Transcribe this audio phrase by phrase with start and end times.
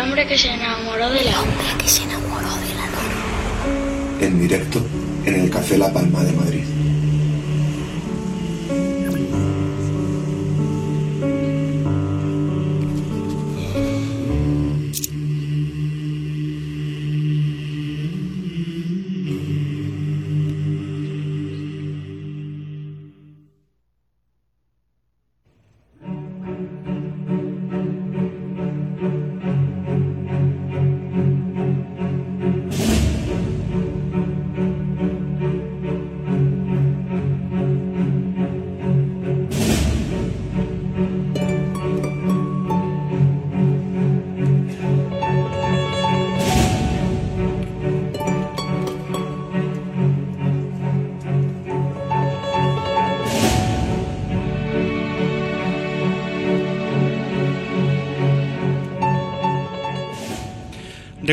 [0.00, 4.26] hombre que se enamoró de la hombre que se enamoró de la luna.
[4.26, 4.84] En directo
[5.24, 6.64] en el Café La Palma de Madrid.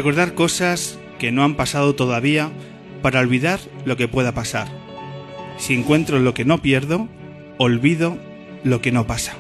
[0.05, 2.51] Recordar cosas que no han pasado todavía
[3.01, 4.67] para olvidar lo que pueda pasar.
[5.57, 7.09] Si encuentro lo que no pierdo,
[7.57, 8.15] olvido
[8.63, 9.35] lo que no pasa.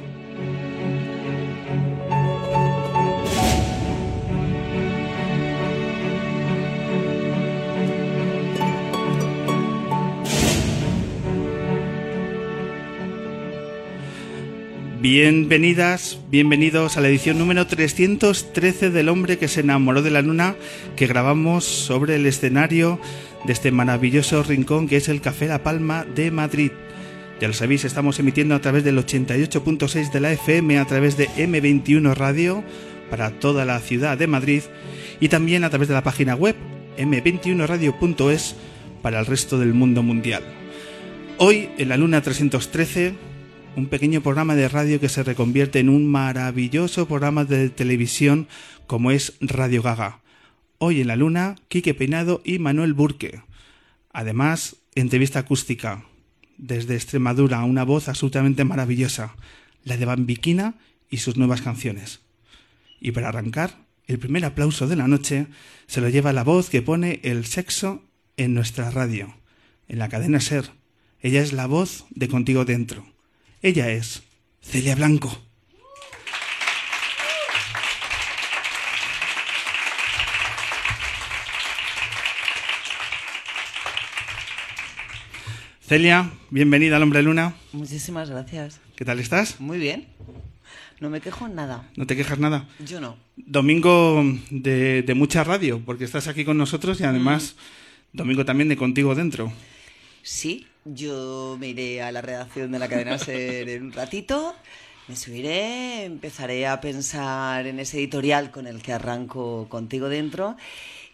[15.07, 20.55] Bienvenidas, bienvenidos a la edición número 313 del hombre que se enamoró de la luna
[20.95, 22.99] que grabamos sobre el escenario
[23.45, 26.71] de este maravilloso rincón que es el Café La Palma de Madrid.
[27.39, 31.29] Ya lo sabéis, estamos emitiendo a través del 88.6 de la FM, a través de
[31.29, 32.63] M21 Radio
[33.11, 34.63] para toda la ciudad de Madrid
[35.19, 36.55] y también a través de la página web
[36.97, 38.55] m21radio.es
[39.03, 40.41] para el resto del mundo mundial.
[41.37, 43.34] Hoy en la luna 313
[43.75, 48.47] un pequeño programa de radio que se reconvierte en un maravilloso programa de televisión
[48.87, 50.21] como es Radio Gaga.
[50.77, 53.41] Hoy en la Luna, Quique Peinado y Manuel Burque.
[54.13, 56.05] Además, entrevista acústica.
[56.57, 59.35] Desde Extremadura, una voz absolutamente maravillosa,
[59.83, 60.75] la de Bambiquina
[61.09, 62.21] y sus nuevas canciones.
[63.01, 65.47] Y para arrancar, el primer aplauso de la noche
[65.87, 68.03] se lo lleva la voz que pone el sexo
[68.37, 69.35] en nuestra radio,
[69.89, 70.71] en la cadena Ser.
[71.19, 73.14] Ella es la voz de Contigo Dentro.
[73.65, 74.21] Ella es
[74.61, 75.35] Celia Blanco.
[85.81, 87.55] Celia, bienvenida al Hombre Luna.
[87.73, 88.79] Muchísimas gracias.
[88.95, 89.59] ¿Qué tal estás?
[89.59, 90.09] Muy bien.
[90.99, 91.89] No me quejo en nada.
[91.95, 92.69] ¿No te quejas nada?
[92.85, 93.17] Yo no.
[93.35, 97.55] Domingo de, mucha radio, porque estás aquí con nosotros y además
[98.13, 98.17] mm.
[98.17, 99.51] domingo también de Contigo Dentro.
[100.21, 104.55] Sí, yo me iré a la redacción de la cadena Ser en un ratito,
[105.07, 110.55] me subiré, empezaré a pensar en ese editorial con el que arranco contigo dentro.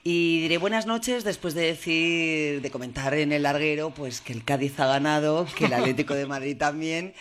[0.03, 4.43] Y diré buenas noches después de decir, de comentar en el larguero, pues que el
[4.43, 7.13] Cádiz ha ganado, que el Atlético de Madrid también,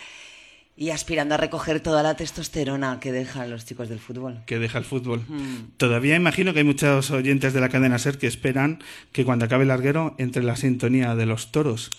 [0.77, 4.41] y aspirando a recoger toda la testosterona que dejan los chicos del fútbol.
[4.47, 5.25] Que deja el fútbol.
[5.28, 5.77] Mm.
[5.77, 9.62] Todavía imagino que hay muchos oyentes de la cadena Ser que esperan que cuando acabe
[9.62, 11.91] el larguero entre la sintonía de los toros.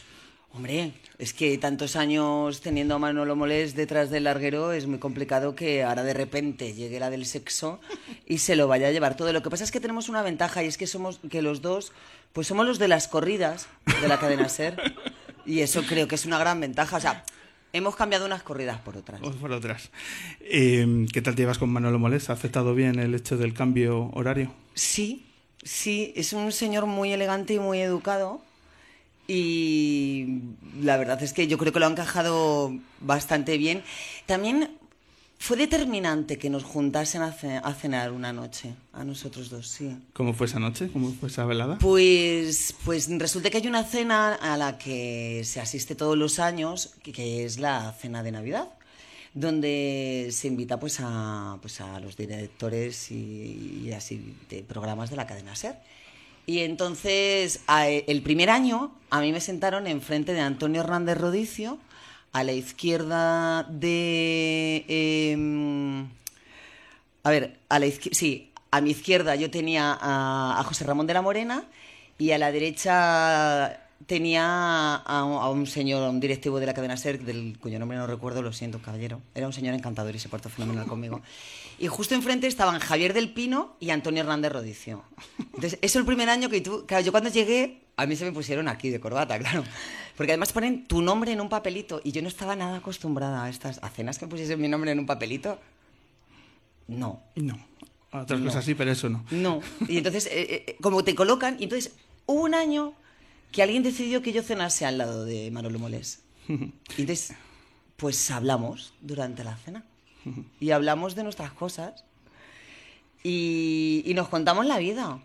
[0.54, 5.56] Hombre, es que tantos años teniendo a Manolo Molés detrás del larguero es muy complicado
[5.56, 7.80] que ahora de repente llegue la del sexo
[8.28, 9.32] y se lo vaya a llevar todo.
[9.32, 11.94] Lo que pasa es que tenemos una ventaja y es que somos que los dos,
[12.34, 13.70] pues somos los de las corridas
[14.02, 14.76] de la cadena Ser
[15.46, 16.98] y eso creo que es una gran ventaja.
[16.98, 17.24] O sea,
[17.72, 19.22] hemos cambiado unas corridas por otras.
[19.22, 19.90] Por otras.
[20.42, 22.30] Eh, ¿Qué tal te llevas con Manolo Molés?
[22.30, 24.54] ¿Ha afectado bien el hecho del cambio horario?
[24.74, 25.26] Sí,
[25.64, 28.42] sí, es un señor muy elegante y muy educado
[29.34, 30.42] y
[30.82, 33.82] la verdad es que yo creo que lo ha encajado bastante bien.
[34.26, 34.72] También
[35.40, 37.32] fue determinante que nos juntasen a,
[37.74, 39.98] cenar una noche, a nosotros dos, sí.
[40.12, 40.90] ¿Cómo fue esa noche?
[40.92, 41.78] ¿Cómo fue esa velada?
[41.78, 46.94] Pues, pues resulta que hay una cena a la que se asiste todos los años,
[47.02, 48.68] que, es la cena de Navidad,
[49.34, 55.16] donde se invita pues a, pues a los directores y, y así de programas de
[55.16, 55.78] la cadena SER.
[56.46, 61.78] Y entonces, el primer año, a mí me sentaron enfrente de Antonio Hernández Rodicio,
[62.34, 64.86] a la izquierda de.
[64.88, 66.08] Em,
[67.24, 71.22] a ver, a la sí, a mi izquierda yo tenía a, José Ramón de la
[71.22, 71.66] Morena
[72.18, 77.58] y a la derecha tenía a, un señor, un directivo de la cadena SER, del
[77.60, 79.22] cuyo nombre no recuerdo, lo siento, caballero.
[79.36, 81.22] Era un señor encantador y se portó fenomenal conmigo.
[81.82, 85.04] Y justo enfrente estaban Javier del Pino y Antonio Hernández Rodicio.
[85.40, 86.86] Entonces, es el primer año que tú...
[86.86, 89.64] Claro, yo cuando llegué, a mí se me pusieron aquí de corbata, claro.
[90.16, 93.50] Porque además ponen tu nombre en un papelito y yo no estaba nada acostumbrada a
[93.50, 95.60] estas a cenas que pusiesen mi nombre en un papelito.
[96.88, 97.20] No.
[97.36, 97.58] No.
[98.12, 98.46] Otras No.
[98.46, 99.26] cosas sí, pero eso no.
[99.32, 99.62] No.
[99.88, 101.94] Y entonces, eh, eh, como te colocan, y entonces
[102.28, 102.94] hubo un año
[103.52, 106.22] que alguien decidió que yo cenase al lado de Manolo Molés.
[106.48, 107.34] Y entonces,
[107.98, 109.84] pues hablamos durante la cena.
[110.60, 112.04] Y hablamos de nuestras cosas.
[113.24, 115.20] Y, nos contamos la vida.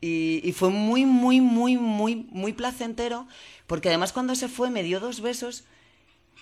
[0.00, 3.26] Y, y fue muy, muy, muy, muy, muy placentero.
[3.66, 5.64] Porque además cuando se fue me dio dos besos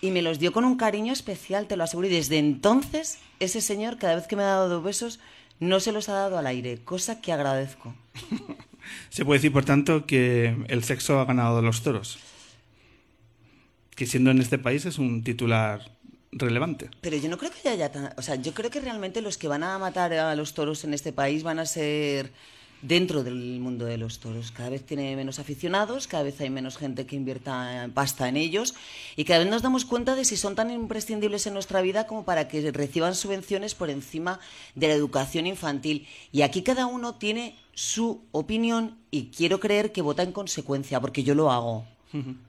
[0.00, 2.08] y me los dio con un cariño especial, te lo aseguro.
[2.08, 5.20] Y desde entonces, ese señor, cada vez que me ha dado dos besos,
[5.58, 7.94] no se los ha dado al aire, cosa que agradezco.
[9.08, 12.19] Se puede decir, por tanto, que el sexo ha ganado los toros.
[13.97, 15.95] Que siendo en este país es un titular
[16.36, 16.90] relevante.
[17.00, 18.12] Pero yo no creo que haya tan...
[18.16, 20.94] O sea, yo creo que realmente los que van a matar a los toros en
[20.94, 22.32] este país van a ser
[22.82, 24.52] dentro del mundo de los toros.
[24.52, 28.74] Cada vez tiene menos aficionados, cada vez hay menos gente que invierta pasta en ellos
[29.16, 32.24] y cada vez nos damos cuenta de si son tan imprescindibles en nuestra vida como
[32.24, 34.40] para que reciban subvenciones por encima
[34.74, 36.06] de la educación infantil.
[36.32, 41.24] Y aquí cada uno tiene su opinión y quiero creer que vota en consecuencia, porque
[41.24, 41.95] yo lo hago.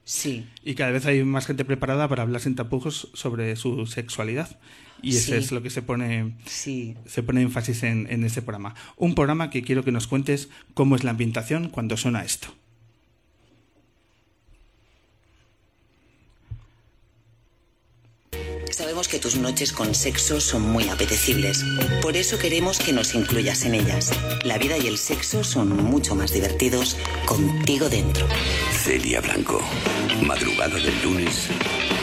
[0.04, 0.45] Sí.
[0.63, 4.59] Y cada vez hay más gente preparada para hablar sin tapujos sobre su sexualidad.
[5.01, 5.33] Y Sí.
[5.33, 6.95] es lo que se pone, Sí.
[7.06, 8.75] se pone énfasis en, en ese programa.
[8.95, 12.48] Un programa que quiero que nos cuentes cómo es la ambientación cuando suena esto.
[18.77, 21.65] Sabemos que tus noches con sexo son muy apetecibles.
[22.00, 24.12] Por eso queremos que nos incluyas en ellas.
[24.44, 26.95] La vida y el sexo son mucho más divertidos
[27.25, 28.27] contigo dentro.
[28.71, 29.59] Celia Blanco,
[30.24, 31.47] madrugada del lunes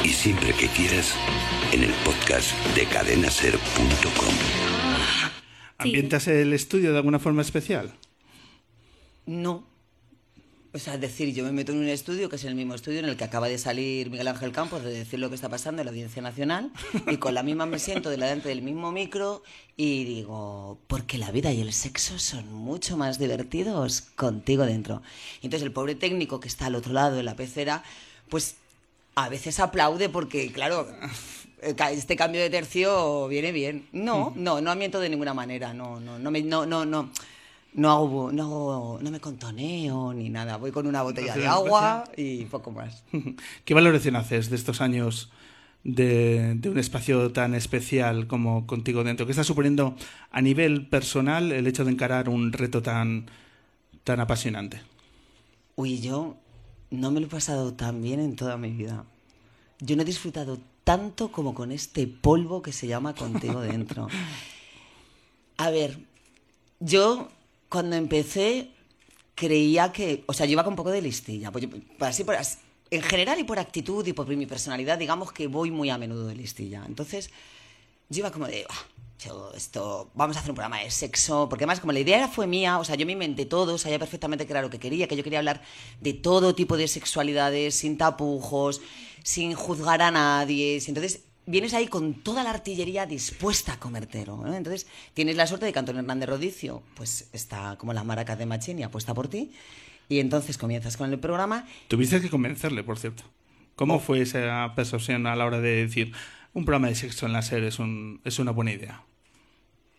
[0.03, 1.15] y siempre que quieras
[1.71, 4.35] en el podcast de cadenaser.com.
[5.79, 7.95] ¿Ambientas el estudio de alguna forma especial?
[9.27, 9.74] No.
[10.75, 12.99] O sea, es decir, yo me meto en un estudio que es el mismo estudio
[12.99, 15.83] en el que acaba de salir Miguel Ángel Campos de decir lo que está pasando
[15.83, 16.73] en la Audiencia Nacional
[17.07, 19.45] y con la misma me siento delante del mismo micro
[19.77, 25.01] y digo, porque la vida y el sexo son mucho más divertidos contigo dentro.
[25.43, 27.85] Y entonces el pobre técnico que está al otro lado de la pecera,
[28.29, 28.57] pues
[29.15, 30.89] a veces aplaude porque, claro,
[31.63, 33.87] este cambio de tercio viene bien.
[33.93, 37.11] No, no, no miento de ninguna manera, no, no, no me, no, no, no.
[37.75, 40.57] No hago, no no me contoneo ni nada.
[40.57, 43.03] Voy con una botella de agua y poco más.
[43.65, 45.33] ¿Qué valoración haces de estos años
[45.83, 49.27] de, de un espacio tan especial como Contigo Dentro?
[49.27, 49.97] ¿Qué está suponiendo
[50.31, 53.27] a nivel personal el hecho de encarar un reto tan,
[54.05, 54.81] tan apasionante?
[55.75, 56.37] Uy, yo
[56.91, 59.05] no me lo he pasado tan bien en toda mi vida.
[59.81, 64.07] Yo no he disfrutado tanto como con este polvo que se llama contigo dentro.
[65.57, 65.99] A ver,
[66.79, 67.29] yo
[67.75, 68.71] cuando empecé
[69.35, 71.67] creía que, o sea, yo iba con un poco de listilla, pues
[71.99, 75.73] así, por as- en general y por actitud y por mi personalidad, digamos que voy
[75.73, 76.85] muy a menudo de listilla.
[76.87, 77.31] Entonces,
[78.09, 78.85] yo iba como de, "Ah,
[79.57, 82.79] esto, vamos a hacer un programa de sexo, porque además como la idea fue mía,
[82.79, 85.25] o sea, yo me inventé todo, sabía perfectamente qué era lo que quería, que yo
[85.25, 85.63] quería hablar
[86.01, 88.83] de todo tipo de sexualidades, sin tapujos,
[89.25, 94.55] sin juzgar a nadie, entonces vienes ahí con toda la artillería dispuesta a comértelo, ¿no?
[94.55, 98.47] Entonces tienes la suerte de que Antonio Hernández Rodicio, pues está como las maracas de
[98.47, 99.53] Machín y apuesta por ti,
[100.09, 103.25] y entonces comienzas con el programa Tuviste que convencerle, por cierto.
[103.75, 106.13] ¿Cómo fue esa percepción a la hora de decir
[106.53, 109.03] un programa de sexo en la serie es, un, es una buena idea?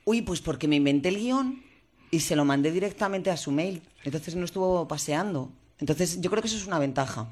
[0.05, 1.63] Uy, pues porque me inventé el guion
[2.11, 3.81] y se lo mandé directamente a su mail.
[4.03, 5.51] Entonces no estuvo paseando.
[5.79, 7.27] Entonces yo creo que eso es una ventaja.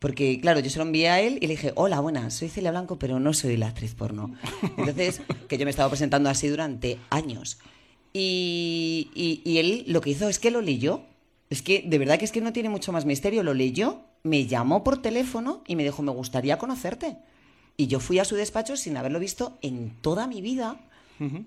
[0.00, 2.70] Porque, claro, yo se lo envié a él y le dije, hola, buenas, soy Celia
[2.72, 4.34] Blanco, pero no soy la actriz porno.
[4.76, 7.58] Entonces, que yo me estaba presentando así durante años.
[8.12, 11.02] Y, y- y él lo que hizo es que lo leyó.
[11.48, 13.42] Es que, de verdad que es que no tiene mucho más misterio.
[13.42, 17.16] Lo leyó, me llamó por teléfono y me dijo, me gustaría conocerte.
[17.76, 20.76] Y yo fui a su despacho sin haberlo visto en toda mi vida.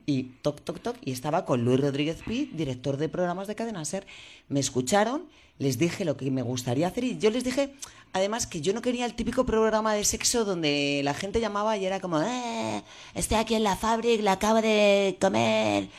[0.06, 0.98] Y toc, toc, toc.
[1.04, 4.06] Y estaba con Luis Rodríguez Pi, director de programas de Cadena Ser.
[4.48, 5.24] Me escucharon,
[5.58, 7.04] les dije lo que me gustaría hacer.
[7.04, 7.74] Y yo les dije,
[8.14, 11.86] además, que yo no quería el típico programa de sexo donde la gente llamaba y
[11.86, 12.84] era como, eh,
[13.16, 15.90] estoy aquí en la fábrica, le acabo de comer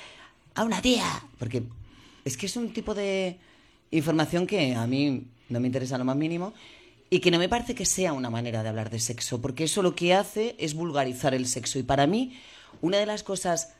[0.55, 1.05] a una tía.
[1.39, 1.65] Porque
[2.25, 3.39] es que es un tipo de
[3.91, 6.55] información que a mí no me interesa lo más mínimo
[7.11, 9.83] y que no me parece que sea una manera de hablar de sexo, porque eso
[9.83, 11.79] lo que hace es vulgarizar el sexo.
[11.79, 12.37] Y para mí,
[12.81, 13.73] una de las cosas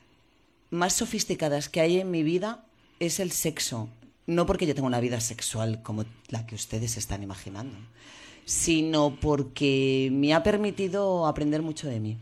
[0.71, 2.65] más sofisticadas que hay en mi vida
[3.01, 3.89] es el sexo.
[4.27, 7.77] No porque yo tenga una vida sexual como la que ustedes están imaginando,
[8.45, 12.17] sino porque me ha permitido aprender mucho de mí.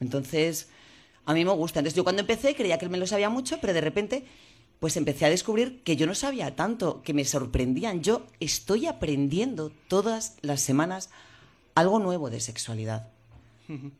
[0.00, 0.68] Entonces,
[1.24, 1.78] a mí me gusta.
[1.78, 4.24] Entonces, yo cuando empecé creía que él me lo sabía mucho, pero de repente,
[4.80, 8.02] pues empecé a descubrir que yo no sabía tanto, que me sorprendían.
[8.02, 11.10] Yo estoy aprendiendo todas las semanas
[11.74, 13.13] algo nuevo de sexualidad.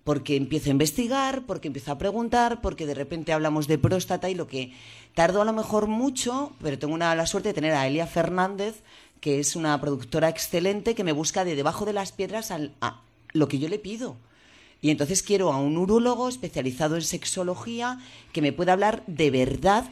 [0.04, 4.34] Porque empiezo a investigar, porque empiezo a preguntar, porque de repente hablamos de próstata y
[4.34, 4.72] lo que
[5.14, 8.82] tardo a lo mejor mucho, pero tengo una, la suerte de tener a Elia Fernández,
[9.20, 12.74] que es una productora excelente que me busca de debajo de las piedras al-
[13.32, 14.16] lo que yo le pido.
[14.82, 17.98] Y entonces quiero a un urólogo especializado en sexología
[18.32, 19.90] que me pueda hablar de verdad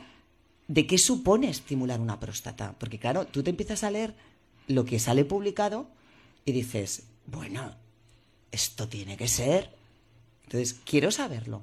[0.68, 2.74] de qué supone estimular una próstata.
[2.78, 4.14] Porque claro, tú te empiezas a leer
[4.68, 5.86] lo que sale publicado
[6.44, 7.74] y dices, bueno,
[8.52, 9.70] esto tiene que ser.
[10.44, 11.62] Entonces, quiero saberlo.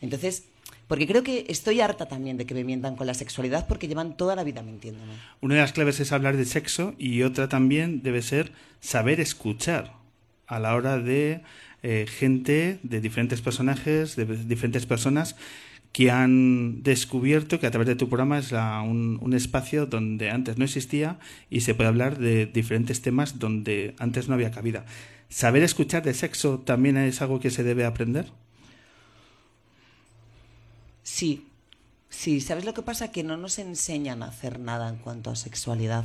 [0.00, 0.44] Entonces,
[0.88, 4.16] porque creo que estoy harta también de que me mientan con la sexualidad porque llevan
[4.16, 5.12] toda la vida mintiéndome.
[5.40, 9.92] Una de las claves es hablar de sexo y otra también debe ser saber escuchar
[10.46, 11.42] a la hora de
[11.82, 15.36] eh, gente, de diferentes personajes, de diferentes personas
[15.92, 20.30] que han descubierto que a través de tu programa es la- un, un espacio donde
[20.30, 21.18] antes no existía
[21.50, 24.84] y se puede hablar de diferentes temas donde antes no había cabida.
[25.32, 28.30] ¿Saber escuchar de sexo también es algo que se debe aprender?
[31.02, 31.48] Sí,
[32.10, 33.10] sí, ¿sabes lo que pasa?
[33.10, 36.04] Que no nos enseñan a hacer nada en cuanto a sexualidad.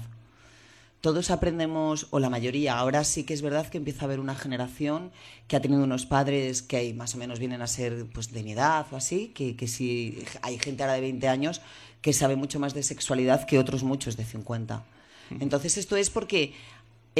[1.01, 4.34] Todos aprendemos, o la mayoría, ahora sí que es verdad que empieza a haber una
[4.34, 5.12] generación
[5.50, 8.53] que ha tenido unos padres que más o menos vienen a ser pues, de mi
[8.53, 11.62] edad o así, que, que sí, hay gente ahora de 20 años
[12.01, 14.86] que sabe mucho más de sexualidad que otros muchos de 50.
[15.39, 16.53] Entonces esto es porque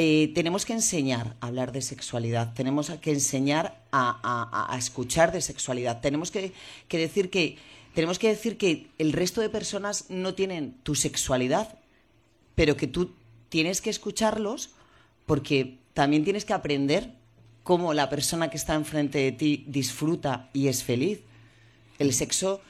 [0.00, 6.00] eh, tenemos que enseñar a hablar de sexualidad, tenemos que enseñar a, escuchar de sexualidad,
[6.00, 6.52] tenemos que,
[6.86, 7.58] que decir que
[7.94, 11.80] tenemos que decir que el resto de personas no tienen tu sexualidad,
[12.54, 13.10] pero que tú
[13.48, 14.70] tienes que escucharlos
[15.26, 17.10] porque también tienes que aprender
[17.64, 21.22] cómo la persona que está enfrente de ti disfruta y es feliz.
[21.98, 22.60] El sexo,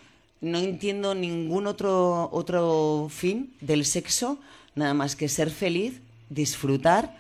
[0.41, 4.39] no entiendo ningún otro, otro fin del sexo,
[4.75, 7.17] nada más que ser feliz, disfrutar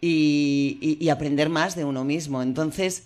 [0.00, 2.42] y, y- y aprender más de uno mismo.
[2.42, 3.04] Entonces,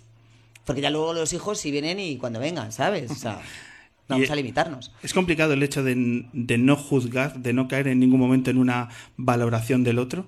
[0.65, 3.11] porque ya luego los hijos si vienen y cuando vengan, ¿sabes?
[3.11, 3.41] O sea,
[4.09, 4.93] vamos a limitarnos.
[5.03, 8.59] Es complicado el hecho de, de no juzgar, de no caer en ningún momento en
[8.59, 10.27] una valoración del otro.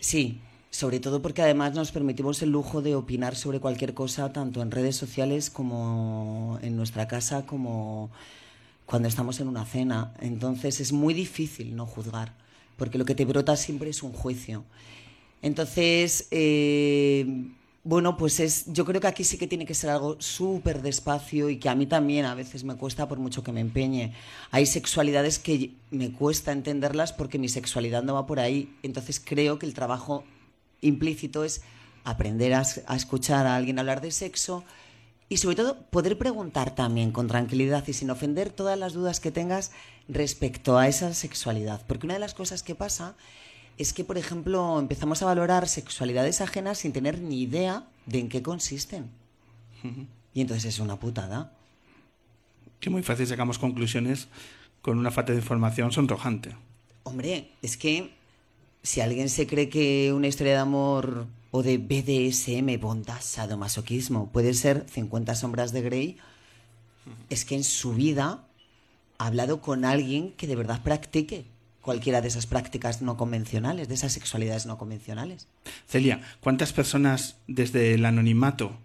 [0.00, 0.38] Sí,
[0.70, 4.70] sobre todo porque además nos permitimos el lujo de opinar sobre cualquier cosa, tanto en
[4.70, 8.10] redes sociales como en nuestra casa, como
[8.84, 10.12] cuando estamos en una cena.
[10.20, 12.34] Entonces es muy difícil no juzgar,
[12.76, 14.64] porque lo que te brota siempre es un juicio.
[15.42, 17.46] Entonces, eh,
[17.84, 21.48] bueno, pues es, yo creo que aquí sí que tiene que ser algo súper despacio
[21.50, 24.12] y que a mí también a veces me cuesta por mucho que me empeñe.
[24.50, 28.74] Hay sexualidades que me cuesta entenderlas porque mi sexualidad no va por ahí.
[28.82, 30.24] Entonces creo que el trabajo
[30.80, 31.62] implícito es
[32.04, 34.64] aprender a, es- a escuchar a alguien hablar de sexo
[35.28, 39.30] y sobre todo poder preguntar también con tranquilidad y sin ofender todas las dudas que
[39.32, 39.72] tengas
[40.08, 41.84] respecto a esa sexualidad.
[41.86, 43.14] Porque una de las cosas que pasa
[43.78, 48.28] es que, por ejemplo, empezamos a valorar sexualidades ajenas sin tener ni idea de en
[48.28, 49.10] qué consisten.
[50.32, 51.52] Y entonces es una putada.
[52.80, 54.28] Que muy fácil sacamos conclusiones
[54.82, 56.56] con una falta de información sonrojante.
[57.04, 58.12] Hombre, es que
[58.82, 64.54] si alguien se cree que una historia de amor o de BDSM, bondad, sadomasoquismo, puede
[64.54, 66.18] ser 50 sombras de Grey,
[67.30, 68.45] es que en su vida
[69.18, 71.46] hablado con alguien que de verdad practique
[71.80, 75.46] cualquiera de esas prácticas no convencionales, de esas sexualidades no convencionales.
[75.86, 78.76] Celia, ¿cuántas personas desde el anonimato,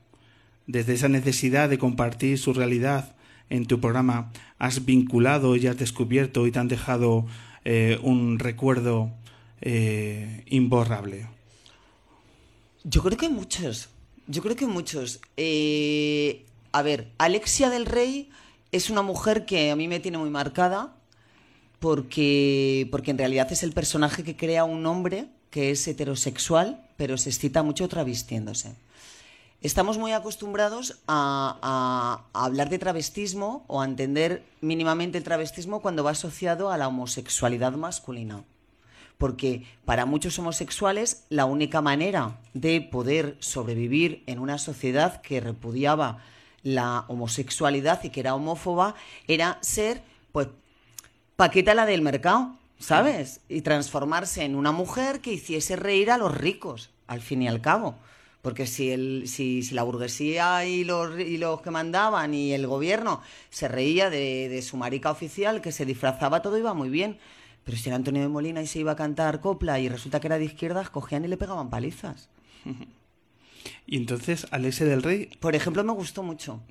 [0.68, 3.16] desde esa necesidad de compartir su realidad
[3.50, 7.26] en tu programa, has vinculado y has descubierto y te han dejado
[7.66, 9.12] eh, un recuerdo
[9.62, 11.28] eh, imborrable?
[12.84, 13.90] Yo creo que muchos.
[14.28, 15.20] Yo creo que muchos.
[15.38, 18.30] Eh, a ver, Alexia del Rey
[18.72, 20.94] es una mujer que a mí me tiene muy marcada
[21.80, 27.18] porque, porque en realidad es el personaje que crea un hombre que es heterosexual, pero
[27.18, 28.76] se excita mucho travestiéndose.
[29.62, 35.82] Estamos muy acostumbrados a, a- a hablar de travestismo o a entender mínimamente el travestismo
[35.82, 38.44] cuando va asociado a la homosexualidad masculina
[39.18, 46.24] porque para muchos homosexuales la única manera de poder sobrevivir en una sociedad que repudiaba
[46.64, 48.96] la homosexualidad y que era homófoba
[49.28, 50.48] era ser, pues,
[51.42, 53.42] Paquita la del mercado, ¿sabes?
[53.50, 57.62] Y transformarse en una mujer que hiciese reír a los ricos, al fin y al
[57.62, 57.96] cabo.
[58.44, 62.68] Porque si, el, si, si la burguesía y los, y los que mandaban y el
[62.68, 67.18] gobierno se reía de, de su marica oficial, que se disfrazaba, todo iba muy bien.
[67.64, 70.28] Pero si era Antonio de Molina y se iba a cantar copla y resulta que
[70.28, 72.30] era de izquierdas, cogían y le pegaban palizas.
[73.88, 76.62] Y entonces, Alexia del Rey, Por ejemplo, me gustó mucho,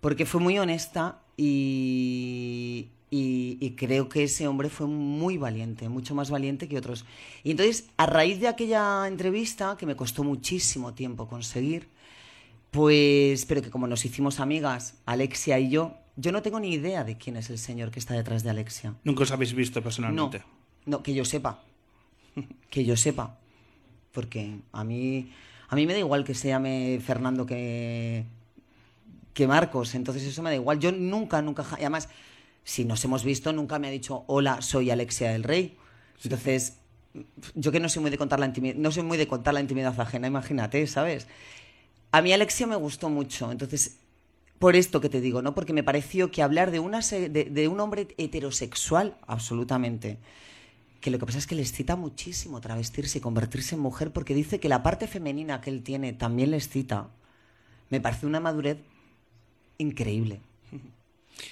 [0.00, 6.14] porque fue muy honesta y, Y, y creo que ese hombre fue muy valiente, mucho
[6.16, 7.04] más valiente que otros.
[7.44, 11.88] Y entonces, a raíz de aquella entrevista, que me costó muchísimo tiempo conseguir,
[12.72, 17.04] pues, pero que como nos hicimos amigas, Alexia y yo, yo no tengo ni idea
[17.04, 18.94] de quién es el señor que está detrás de Alexia.
[19.04, 20.42] Nunca os habéis visto No, personalmente.
[20.86, 21.62] no, que yo sepa.
[22.70, 23.38] Que yo sepa.
[24.10, 25.30] Porque a mí,
[25.74, 28.24] a mí me da igual que se llame Fernando que,
[29.32, 29.96] que Marcos.
[29.96, 30.78] Entonces eso me da igual.
[30.78, 32.08] Yo nunca, nunca, y además,
[32.62, 35.76] si nos hemos visto, nunca me ha dicho, hola, soy Alexia del Rey.
[36.22, 36.78] Entonces,
[37.56, 39.60] yo que no soy muy de contar la intimidad, no soy muy de contar la
[39.60, 41.26] intimidad ajena, imagínate, ¿sabes?
[42.12, 43.96] A mí Alexia me gustó mucho, entonces,
[44.60, 45.56] por esto que te digo, ¿no?
[45.56, 50.18] Porque me pareció que hablar de, una, de un hombre heterosexual, absolutamente,
[51.04, 54.34] que lo que pasa es que les cita muchísimo travestirse y convertirse en mujer, porque
[54.34, 57.10] dice que la parte femenina que él tiene también les cita.
[57.90, 58.78] Me parece una madurez
[59.76, 60.40] increíble.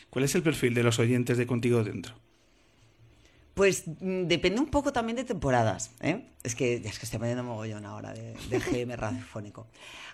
[0.09, 2.15] ¿Cuál es el perfil de los oyentes de Contigo Dentro?
[3.53, 5.91] Pues mm, depende un poco también de temporadas.
[6.01, 6.25] ¿eh?
[6.43, 9.67] Es que ya es que estoy poniendo mogollón ahora de, de GM radiofónico.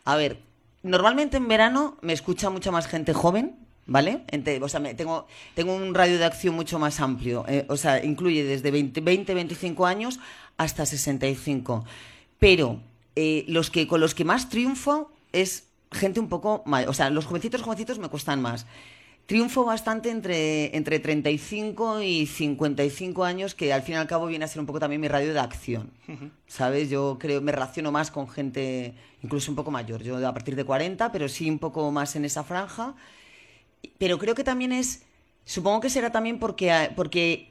[0.04, 0.40] A ver,
[0.82, 3.54] normalmente en verano me escucha mucha más gente joven,
[3.88, 4.22] ¿vale?
[4.30, 5.26] Ente- o sea, me- tengo,
[5.56, 7.44] tengo un radio de acción mucho más amplio.
[7.48, 10.20] eh, o sea, incluye desde 20, 20, 25 años
[10.56, 11.84] hasta 65.
[12.38, 12.80] Pero
[13.16, 16.90] eh, los que, con los que más triunfo es gente un poco mayor.
[16.90, 18.66] O sea, los jovencitos, jovencitos me cuestan más.
[19.26, 24.46] Triunfo bastante entre, entre 35 y 55 años, que al fin y al cabo viene
[24.46, 25.90] a ser un poco también mi radio de acción.
[26.46, 26.88] ¿Sabes?
[26.88, 30.02] Yo creo, me relaciono más con gente incluso un poco mayor.
[30.02, 32.94] Yo a partir de 40, pero sí un poco más en esa franja.
[33.98, 35.02] Pero creo que también es,
[35.44, 37.50] supongo que será también porque, porque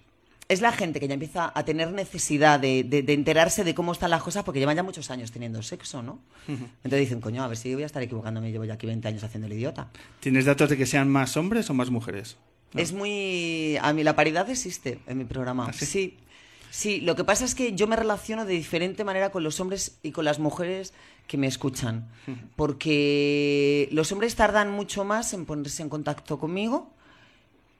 [0.49, 3.91] es la gente que ya empieza a tener necesidad de, de- de enterarse de cómo
[3.91, 6.19] están las cosas porque llevan ya muchos años teniendo sexo, ¿no?
[6.47, 9.23] Entonces dicen, coño, a ver si voy a estar equivocándome, llevo ya aquí 20 años
[9.23, 9.89] haciendo el idiota.
[10.21, 12.37] ¿Tienes datos de que sean más hombres o más mujeres?
[12.75, 13.77] Es muy...
[13.81, 15.71] A mí la paridad existe en mi programa.
[15.73, 16.17] sí?
[16.69, 17.01] sí.
[17.01, 20.11] lo que pasa es que yo me relaciono de diferente manera con los hombres y
[20.11, 20.93] con las mujeres
[21.27, 22.09] que me escuchan.
[22.55, 26.89] Porque los hombres tardan mucho más en ponerse en contacto conmigo.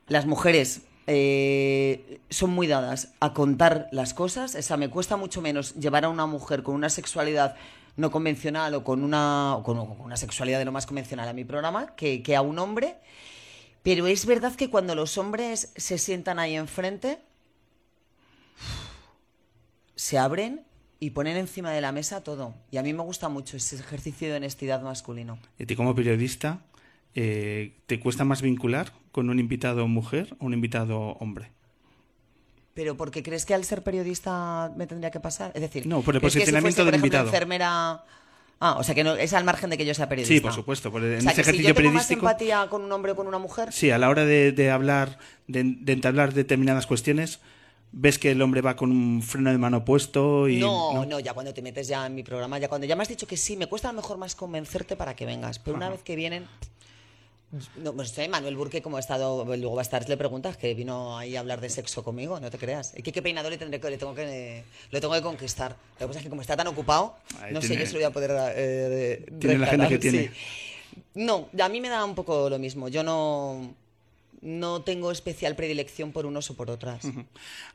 [0.08, 4.56] Las mujeres eh, son muy dadas a contar las cosas.
[4.56, 7.56] O sea, me cuesta mucho menos llevar a una mujer con una sexualidad
[7.96, 11.28] no convencional o con una, o con, o con una sexualidad de lo más convencional
[11.28, 12.98] a mi programa que, que a un hombre.
[13.82, 17.20] Pero es verdad que cuando los hombres se sientan ahí enfrente,
[19.96, 20.67] se abren
[21.00, 22.56] y ponen encima de la mesa todo.
[22.72, 25.38] Y a mí me gusta mucho ese ejercicio de honestidad masculino.
[25.60, 26.60] ¿Y a ti como periodista
[27.16, 31.52] eh, te cuesta más vincular con un invitado mujer o un invitado hombre?
[32.74, 36.14] Pero porque crees que al ser periodista me tendría que pasar, es decir, No, por
[36.16, 37.28] el ¿crees que si posicionamiento por del ejemplo, invitado.
[37.28, 38.04] enfermera,
[38.60, 40.36] ah, o sea que no es al margen de que yo sea periodista.
[40.36, 42.20] Sí, por supuesto, por- en o sea, ese que si ejercicio yo tengo más periodístico-
[42.28, 45.18] empatía con un hombre o con una mujer, Sí, a la hora de, de hablar,
[45.48, 47.40] de, de entablar determinadas cuestiones,
[47.92, 50.58] ves que el hombre va con un freno de mano puesto y...
[50.58, 53.10] no, no, ya cuando te metes ya en mi programa, ya cuando ya me has
[53.10, 55.90] dicho que sí, me cuesta a lo mejor más convencerte para que vengas, pero una
[55.90, 56.48] vez que vienen,
[57.78, 60.74] no, pues sé, Manuel Burke como ha estado, luego va a estar, le preguntas que
[60.74, 62.94] vino ahí a hablar de sexo conmigo, no te creas.
[62.98, 65.78] ¿Y qué, qué peinador le tendré que, le tengo que, le tengo que conquistar?
[65.94, 68.00] Lo que pasa es que como está tan ocupado, Ahí no sé yo si lo
[68.00, 70.24] voy a poder eh, Tiene la agenda que tiene.
[70.28, 70.30] sí.
[71.14, 72.90] No, a mí me da un poco lo mismo.
[72.90, 73.74] Yo no,
[74.42, 77.06] no tengo especial predilección por unos o por otras.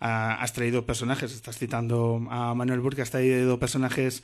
[0.01, 4.23] Ah, has traído personajes, estás citando a Manuel Burke, has traído personajes,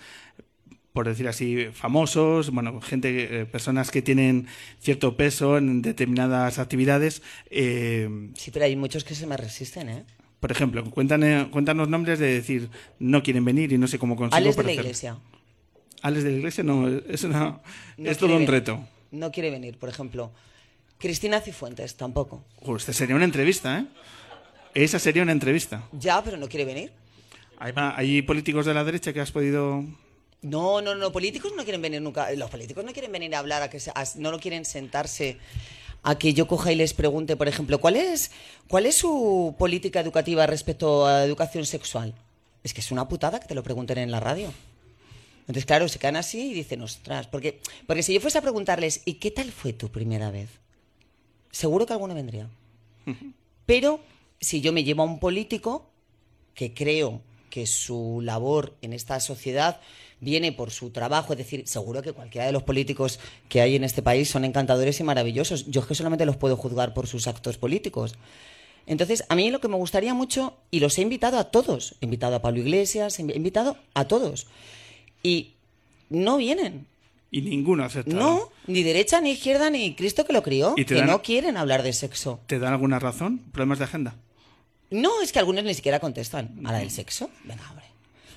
[0.93, 4.47] por decir así, famosos, bueno, gente, eh, personas que tienen
[4.81, 7.23] cierto peso en determinadas actividades.
[7.51, 10.05] Eh, Sí, pero hay muchos que se me resisten, ¿eh?
[10.41, 12.71] por ejemplo, cuéntame- cuéntanos nombres de decir,
[13.01, 15.19] no quieren venir y no sé cómo consigo Alex de la iglesia.
[16.03, 17.61] Alex de la iglesia, no, es, una,
[17.97, 18.79] No es todo un reto.
[19.11, 20.31] No quiere venir, por ejemplo.
[20.99, 22.43] Cristina Cifuentes, tampoco.
[22.63, 23.87] Joder, esta sería una entrevista, ¿eh?
[24.75, 25.83] Esa sería una entrevista.
[25.93, 26.93] Ya, pero no quiere venir.
[27.59, 29.85] Hay, hay políticos de la derecha que has podido...
[30.43, 32.31] No, no, no, políticos no quieren venir nunca.
[32.33, 35.39] Los políticos no quieren venir a hablar, a que se- a- no lo quieren sentarse
[36.05, 38.31] a que yo coja y les pregunte, por ejemplo, ¿cuál es,
[38.69, 42.15] ¿cuál es su política educativa respecto a educación sexual?
[42.63, 44.53] Es que es una putada que te lo pregunten en la radio.
[45.41, 49.03] Entonces, claro, se quedan así y dicen, ostras, porque, porque si yo fuese a preguntarles,
[49.07, 50.49] ¿y qué tal fue tu primera vez?
[51.51, 52.49] Seguro que alguno vendría.
[53.67, 54.01] Pero
[54.41, 55.87] si yo me llevo a un político
[56.55, 59.81] que creo que su labor en esta sociedad
[60.21, 63.85] viene por su trabajo, es decir, seguro que cualquiera de los políticos que hay en
[63.85, 65.67] este país son encantadores y maravillosos.
[65.67, 68.17] Yo es que solamente los puedo juzgar por sus actos políticos.
[68.87, 72.07] Entonces, a mí lo que me gustaría mucho, y los he invitado a todos, he
[72.07, 74.47] invitado a Pablo Iglesias, he invitado a todos,
[75.23, 75.53] y
[76.09, 76.87] no vienen.
[77.31, 78.19] Y ninguno ha aceptado.
[78.19, 80.75] No, ni derecha, ni izquierda, ni Cristo que lo crió.
[80.77, 82.41] ¿Y te Que dan- no quieren hablar de sexo.
[82.47, 83.39] ¿Te dan alguna razón?
[83.53, 84.17] ¿Problemas de agenda?
[84.91, 86.59] No, es que algunos ni siquiera contestan.
[86.65, 87.31] ¿A la del sexo?
[87.45, 87.85] Venga, hombre.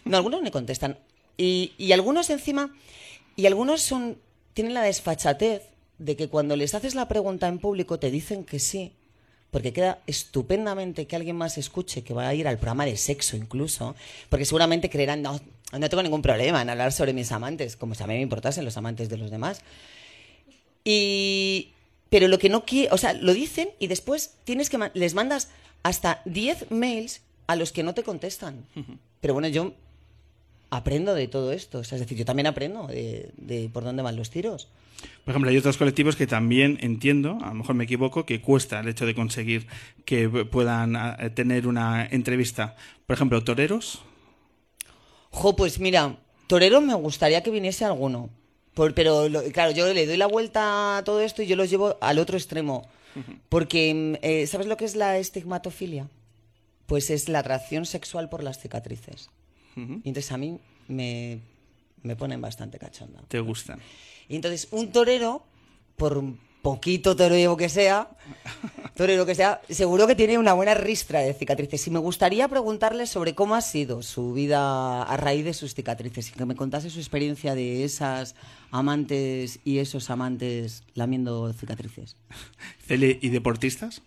[0.04, 0.98] No, algunos ni contestan.
[1.38, 2.76] Y, y algunos encima,
[3.38, 4.18] y algunos son,
[4.54, 5.62] tienen la desfachatez
[5.98, 8.92] de que cuando les haces la pregunta en público te dicen que sí,
[9.52, 13.38] porque queda estupendamente que alguien más escuche que va a ir al programa de sexo
[13.38, 13.96] incluso,
[14.30, 15.40] porque seguramente creerán, no,
[15.80, 18.66] no tengo ningún problema en hablar sobre mis amantes, como si a mí me importasen
[18.66, 19.62] los amantes de los demás.
[20.84, 21.70] Y
[22.10, 25.50] pero lo que no quiere, o sea, lo dicen y después tienes que les mandas
[25.82, 28.66] hasta 10 mails a los que no te contestan.
[29.22, 29.74] Pero bueno, yo
[30.70, 34.30] aprendo de todo esto, es decir, yo también aprendo de, de por dónde van los
[34.30, 34.68] tiros.
[35.24, 38.82] Por ejemplo, hay otros colectivos que también entiendo, a lo mejor me equivoco, que cuesta
[38.82, 39.68] el hecho de conseguir
[40.04, 42.76] que puedan eh, tener una entrevista.
[43.06, 44.04] Por ejemplo, toreros.
[45.32, 46.18] Jo, pues mira,
[46.48, 48.30] torero me gustaría que viniese alguno.
[48.74, 51.70] Por- pero lo- claro, yo le doy la vuelta a todo esto y yo los
[51.70, 52.88] llevo al otro extremo.
[53.50, 56.08] Porque, mm, eh, ¿sabes lo que es la estigmatofilia?
[56.86, 59.30] Pues es la atracción sexual por las cicatrices.
[59.76, 61.40] Y entonces a mí me,
[62.04, 63.22] me ponen bastante cachonda.
[63.28, 63.80] Te gustan.
[64.28, 65.44] Y entonces un torero,
[65.98, 66.24] por
[66.62, 68.10] poquito torero que sea,
[68.96, 71.88] torero que sea, seguro que tiene una buena ristra de cicatrices.
[71.88, 76.30] Y me gustaría preguntarle sobre cómo ha sido su vida a raíz de sus cicatrices
[76.30, 78.36] y que me contase su experiencia de esas
[78.70, 82.16] amantes y esos amantes lamiendo cicatrices.
[82.86, 84.02] Cele, ¿Y deportistas?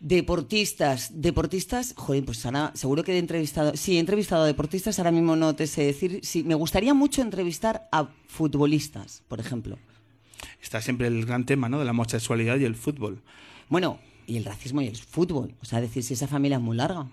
[0.00, 5.12] Deportistas, deportistas, joder, pues ahora seguro que he entrevistado, sí, he entrevistado a deportistas, ahora
[5.12, 9.78] mismo no te sé decir, sí, me gustaría mucho entrevistar a futbolistas, por ejemplo.
[10.64, 11.78] Está siempre el gran tema, ¿no?
[11.78, 13.20] De la homosexualidad y el fútbol.
[13.68, 15.54] Bueno, y el racismo y el fútbol.
[15.60, 17.06] O sea, decir, si esa familia es muy larga.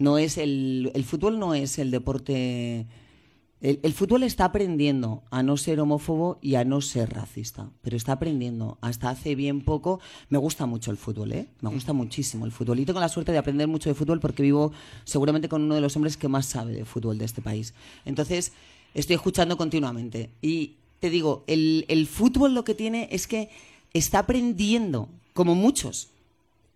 [0.00, 2.86] No es el, el fútbol no es el deporte.
[3.60, 8.12] El, fútbol está aprendiendo a no ser homófobo y a no ser racista, pero está
[8.12, 8.78] aprendiendo.
[8.80, 11.48] Hasta hace bien poco me gusta mucho el fútbol, ¿eh?
[11.60, 12.80] Me gusta muchísimo el fútbol.
[12.80, 14.72] Y tengo la suerte de aprender mucho de fútbol porque vivo
[15.04, 17.74] seguramente con uno de los hombres que más sabe de fútbol de este país.
[18.04, 18.52] Entonces,
[18.92, 20.30] estoy escuchando continuamente.
[20.42, 23.50] Y te digo, el, el fútbol lo que tiene es que
[23.94, 26.08] está aprendiendo, como muchos,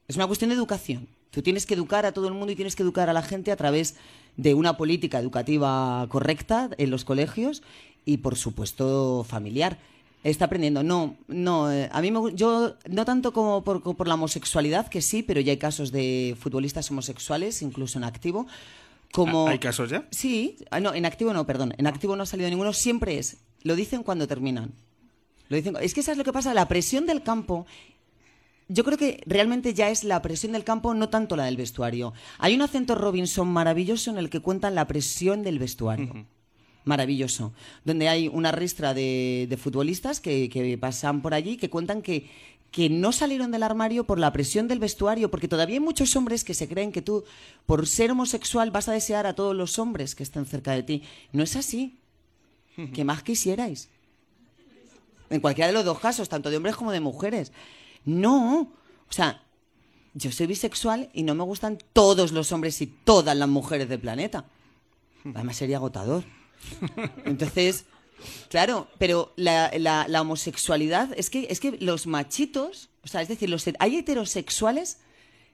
[0.09, 1.09] es una cuestión de educación.
[1.31, 3.53] Tú tienes que educar a todo el mundo y tienes que educar a la gente
[3.53, 3.97] a través
[4.37, 7.63] de una política educativa correcta en los colegios
[8.05, 9.79] y, por supuesto, familiar.
[10.25, 10.83] Está aprendiendo.
[10.83, 11.73] No, no.
[11.73, 15.41] eh, A mí me, yo no tanto como por, por la homosexualidad, que sí, pero
[15.41, 18.47] ya hay casos de futbolistas homosexuales, incluso en activo.
[19.11, 20.07] Como, ¿Hay casos ya?
[20.11, 21.75] Sí, ah, no, en activo no, perdón.
[21.77, 22.73] En activo no ha salido ninguno.
[22.73, 23.39] Siempre es.
[23.62, 24.72] Lo dicen cuando terminan.
[25.48, 25.77] Lo dicen.
[25.81, 26.55] Es que sabes lo que pasa.
[26.55, 27.66] La presión del campo.
[28.68, 32.14] Yo creo que realmente ya es la presión del campo, no tanto la del vestuario.
[32.38, 36.27] Hay un acento Robinson maravilloso en el que cuentan la presión del vestuario.
[36.85, 37.53] Maravilloso.
[37.85, 42.31] Donde hay una ristra de, de futbolistas que, que pasan por allí que cuentan que,
[42.72, 46.42] que no salieron del armario por la presión del vestuario, porque todavía hay muchos hombres
[46.42, 47.25] que se creen que tú,
[47.66, 51.03] por ser homosexual, vas a desear a todos los hombres que estén cerca de ti.
[51.33, 51.98] No es así.
[52.95, 53.89] Que más quisierais.
[55.31, 57.53] En cualquiera de los dos casos, tanto de hombres como de mujeres.
[58.05, 58.61] No.
[59.09, 59.43] O sea,
[60.15, 64.01] yo soy bisexual y no me gustan todos los hombres y todas las mujeres del
[64.01, 64.45] planeta.
[65.35, 66.25] Además sería agotador.
[67.25, 67.87] Entonces,
[68.51, 73.29] claro, pero la, la- la homosexualidad es que, es que los machitos, o sea, es
[73.29, 74.99] decir, los, hay heterosexuales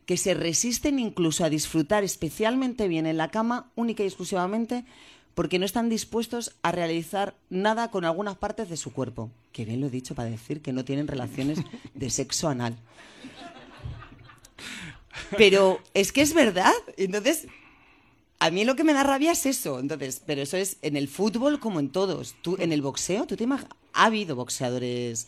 [0.06, 4.84] que se resisten incluso a disfrutar especialmente bien en la cama, única y exclusivamente
[5.34, 9.30] porque no están dispuestos a realizar nada con algunas partes de su cuerpo.
[9.52, 11.58] Que bien lo he dicho para decir que no tienen relaciones
[11.94, 12.76] de sexo anal.
[15.36, 16.72] Pero es que es verdad.
[16.96, 17.46] Entonces,
[18.38, 19.78] a mí lo que me da rabia es eso.
[19.80, 22.34] Entonces, pero eso es en el fútbol como en todos.
[22.42, 25.26] Tú, en el boxeo, tú te imag- ha habido boxeadores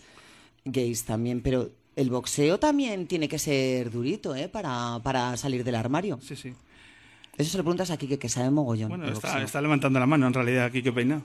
[0.65, 4.49] gays también, pero el boxeo también tiene que ser durito, ¿eh?
[4.49, 6.19] Para, para salir del armario.
[6.23, 6.55] Sí, sí.
[7.39, 8.89] Eso se lo preguntas aquí que, que sabe mogollón.
[8.91, 11.23] Bueno, de está, levantando la mano en realidad aquí que peina.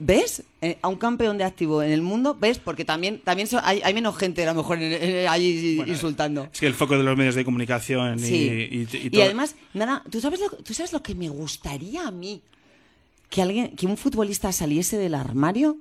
[0.00, 0.42] ¿Ves?
[0.60, 2.58] Eh, a un campeón de activo en el mundo, ¿ves?
[2.58, 6.48] Porque también, también hay, hay menos gente a lo mejor ahí Bueno, insultando.
[6.52, 8.34] Es que el foco de los medios de comunicación y, Sí.
[8.34, 12.08] y- y Y, todo- además, nada, ¿tú sabes, lo, ¿tú sabes lo que me gustaría
[12.08, 12.42] a mí?
[13.30, 15.78] Que alguien, que un futbolista saliese del armario.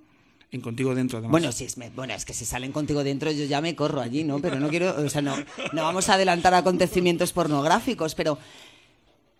[0.53, 1.19] En contigo dentro.
[1.23, 4.23] Bueno, si es, bueno, es que si salen contigo dentro yo ya me corro allí,
[4.23, 4.39] ¿no?
[4.39, 5.35] Pero no quiero, o sea, no,
[5.73, 8.37] no vamos a adelantar acontecimientos pornográficos, pero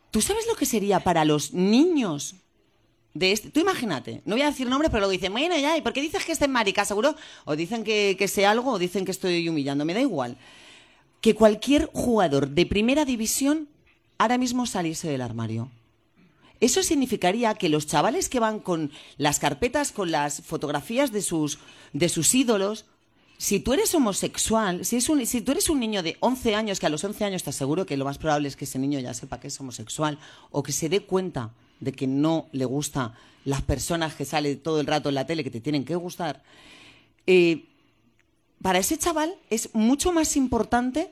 [0.10, 2.36] ¿tú sabes lo que sería para los niños
[3.14, 3.52] de este?
[3.52, 6.02] Tú imagínate, no voy a decir nombre, pero luego dicen, bueno, ya, ¿y por qué
[6.02, 7.16] dices que esté marica, seguro?
[7.46, 10.36] O dicen que, que sé algo o dicen que estoy humillando, me da igual.
[11.22, 13.70] Que cualquier jugador de primera división
[14.18, 15.70] ahora mismo saliese del armario.
[16.64, 21.60] Eso significaría que los chavales que van con las carpetas, con las fotografías de sus,
[21.92, 22.86] de sus ídolos,
[23.38, 26.80] si tú eres homosexual, si, es un, si tú eres un niño de 11 años,
[26.80, 28.98] que a los 11 años te aseguro que lo más probable es que ese niño
[29.02, 30.18] ya sepa que es homosexual,
[30.52, 34.80] o que se dé cuenta de que no le gusta las personas que salen todo
[34.80, 36.44] el rato en la tele que te tienen que gustar,
[37.28, 37.66] eh,
[38.62, 41.12] para ese chaval es mucho más importante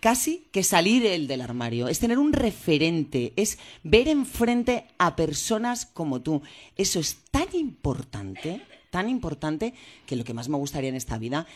[0.00, 5.86] casi que salir él del armario, es tener un referente, es ver enfrente a personas
[5.86, 6.42] como tú.
[6.76, 9.74] Eso es tan importante, tan importante,
[10.06, 11.46] que lo que más me gustaría en esta vida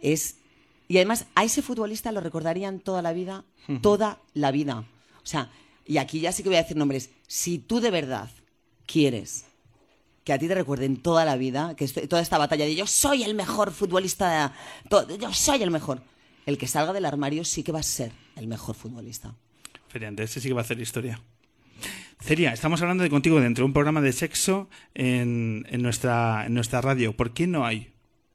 [0.00, 0.38] es...
[0.88, 3.44] Y además a ese futbolista lo recordarían toda la vida,
[3.82, 4.86] toda la vida.
[5.22, 5.50] O sea,
[5.84, 8.30] y aquí ya sí que voy a decir nombres, si tú de verdad
[8.86, 9.46] quieres
[10.22, 12.86] que a ti te recuerden toda la vida, que este- toda esta batalla de yo
[12.86, 14.52] soy el mejor futbolista,
[15.20, 16.02] yo soy el mejor,
[16.46, 19.34] el que salga del armario sí que va a ser el mejor futbolista.
[19.88, 21.20] Feriante, ese sí que va a hacer historia.
[22.20, 27.14] Celia, estamos hablando de Contigo Dentro, un programa de sexo en nuestra, en nuestra radio.
[27.14, 27.92] ¿Por qué no hay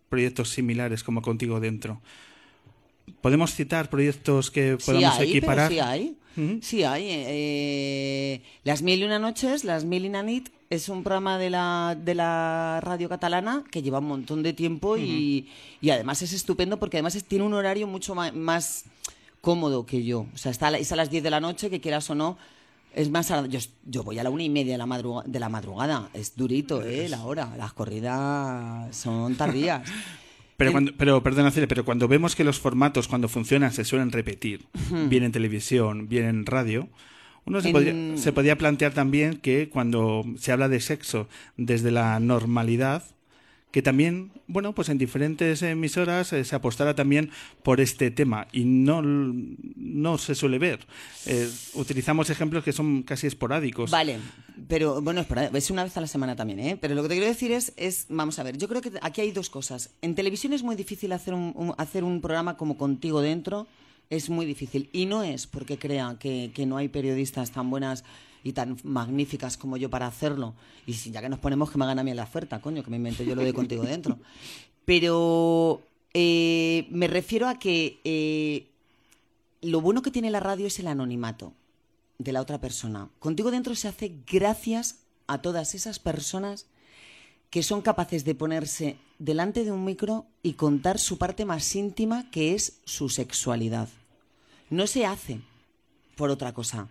[0.10, 2.02] proyectos similares como Contigo Dentro?
[3.21, 5.69] ¿Podemos citar proyectos que podamos sí hay, equiparar?
[5.69, 6.17] Pero sí hay.
[6.61, 7.03] Sí hay.
[7.09, 11.49] eh, las Mil y Una Noches, Las Mil y una Nit, es un programa de
[11.49, 15.49] la, de la radio catalana que lleva un montón de tiempo y,
[15.81, 18.85] y además es estupendo porque además es- tiene un horario mucho ma- más,
[19.41, 20.27] cómodo que yo.
[20.33, 22.37] O sea, está es a las 10 de la noche, que quieras o no.
[22.95, 25.49] Es más, yo, yo voy a la una y media de la, madruga- de la
[25.49, 26.09] madrugada.
[26.13, 27.07] Es durito, ¿eh?
[27.09, 27.53] La hora.
[27.57, 29.81] Las corridas son tardías.
[30.62, 34.65] Pero, cuando, pero perdona, pero cuando vemos que los formatos cuando funcionan se suelen repetir,
[35.10, 36.88] bien en televisión, bien en radio,
[37.45, 41.91] uno se, En- podría, se podría plantear también que cuando se habla de sexo desde
[41.91, 43.04] la normalidad,
[43.71, 47.29] que también, bueno, pues en diferentes emisoras eh, se apostara también
[47.63, 50.79] por este tema y no, no se suele ver.
[51.25, 53.89] Eh, utilizamos ejemplos que son casi esporádicos.
[53.91, 54.17] Vale,
[54.67, 56.77] pero bueno, es, una vez a la semana también, ¿eh?
[56.79, 59.21] Pero lo que te quiero decir es, es, vamos a ver, yo creo que aquí
[59.21, 59.91] hay dos cosas.
[60.01, 63.67] En televisión es muy difícil hacer un, un- hacer un programa como contigo dentro,
[64.10, 64.89] es muy difícil.
[64.91, 68.03] Y no es porque crea que, que no hay periodistas tan buenas
[68.43, 70.54] y tan magníficas como yo para hacerlo.
[70.86, 72.89] Y si ya que nos ponemos que me hagan a mí la oferta, coño, que
[72.89, 74.19] me invento yo lo de contigo dentro.
[74.86, 75.82] Pero
[76.13, 78.67] eh, me refiero a que eh,
[79.62, 81.54] lo bueno que tiene la radio es el anonimato
[82.17, 83.10] de la otra persona.
[83.19, 86.65] Contigo dentro se hace gracias a todas esas personas
[87.49, 92.30] que son capaces de ponerse delante de un micro y contar su parte más íntima,
[92.32, 93.89] que es su sexualidad.
[94.69, 95.41] No se hace
[96.15, 96.88] por otra cosa.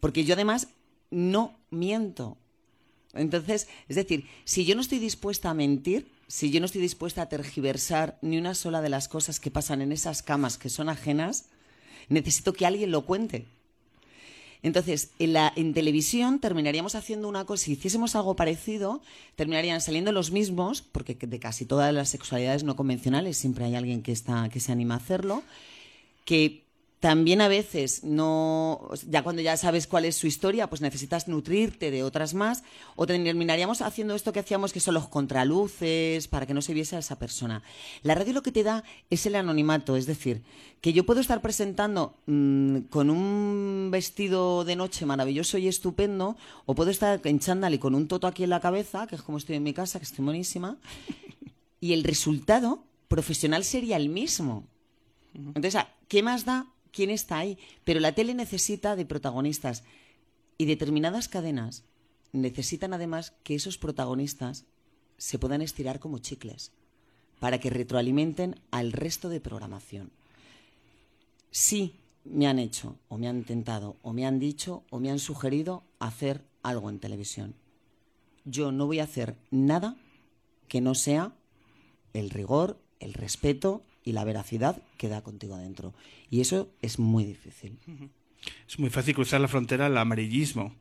[0.00, 0.68] Porque yo además
[1.10, 2.36] no miento.
[3.12, 7.22] Entonces, es decir, si yo no estoy dispuesta a mentir, si yo no estoy dispuesta
[7.22, 10.88] a tergiversar ni una sola de las cosas que pasan en esas camas que son
[10.88, 11.46] ajenas,
[12.08, 13.46] necesito que alguien lo cuente.
[14.62, 19.00] Entonces, en, la, televisión terminaríamos haciendo una cosa, si hiciésemos algo parecido,
[19.34, 24.02] terminarían saliendo los mismos, porque de casi todas las sexualidades no convencionales siempre hay alguien
[24.02, 25.42] que, está, que se anima a hacerlo,
[26.26, 26.62] que
[27.00, 31.90] también a veces no, ya cuando ya sabes cuál es su historia, pues necesitas nutrirte
[31.90, 32.62] de otras más,
[32.94, 36.96] o terminaríamos haciendo esto que hacíamos, que son los contraluces, para que no se viese
[36.96, 37.62] a esa persona.
[38.02, 40.42] La radio lo que te da es el anonimato, es decir,
[40.82, 46.36] que yo puedo estar presentando mmm, con un vestido de noche maravilloso y estupendo,
[46.66, 49.22] o puedo estar en chándal y con un toto aquí en la cabeza, que es
[49.22, 50.76] como estoy en mi casa, que estoy buenísima,
[51.80, 54.66] y el resultado profesional sería el mismo.
[55.32, 57.58] Entonces, ¿qué más da quién está ahí?
[57.84, 59.84] Pero la tele necesita de protagonistas
[60.58, 61.84] y determinadas cadenas
[62.32, 64.64] necesitan además que esos protagonistas
[65.16, 66.72] se puedan estirar como chicles
[67.38, 70.10] para que retroalimenten al resto de programación.
[71.50, 75.18] Sí me han hecho o me han intentado o me han dicho o me han
[75.18, 77.54] sugerido hacer algo en televisión.
[78.44, 79.96] Yo no voy a hacer nada
[80.68, 81.34] que no sea
[82.12, 85.94] el rigor, el respeto y la veracidad que da contigo adentro.
[86.30, 87.78] Y eso es muy difícil.
[88.68, 90.72] Es muy fácil cruzar la frontera al amarillismo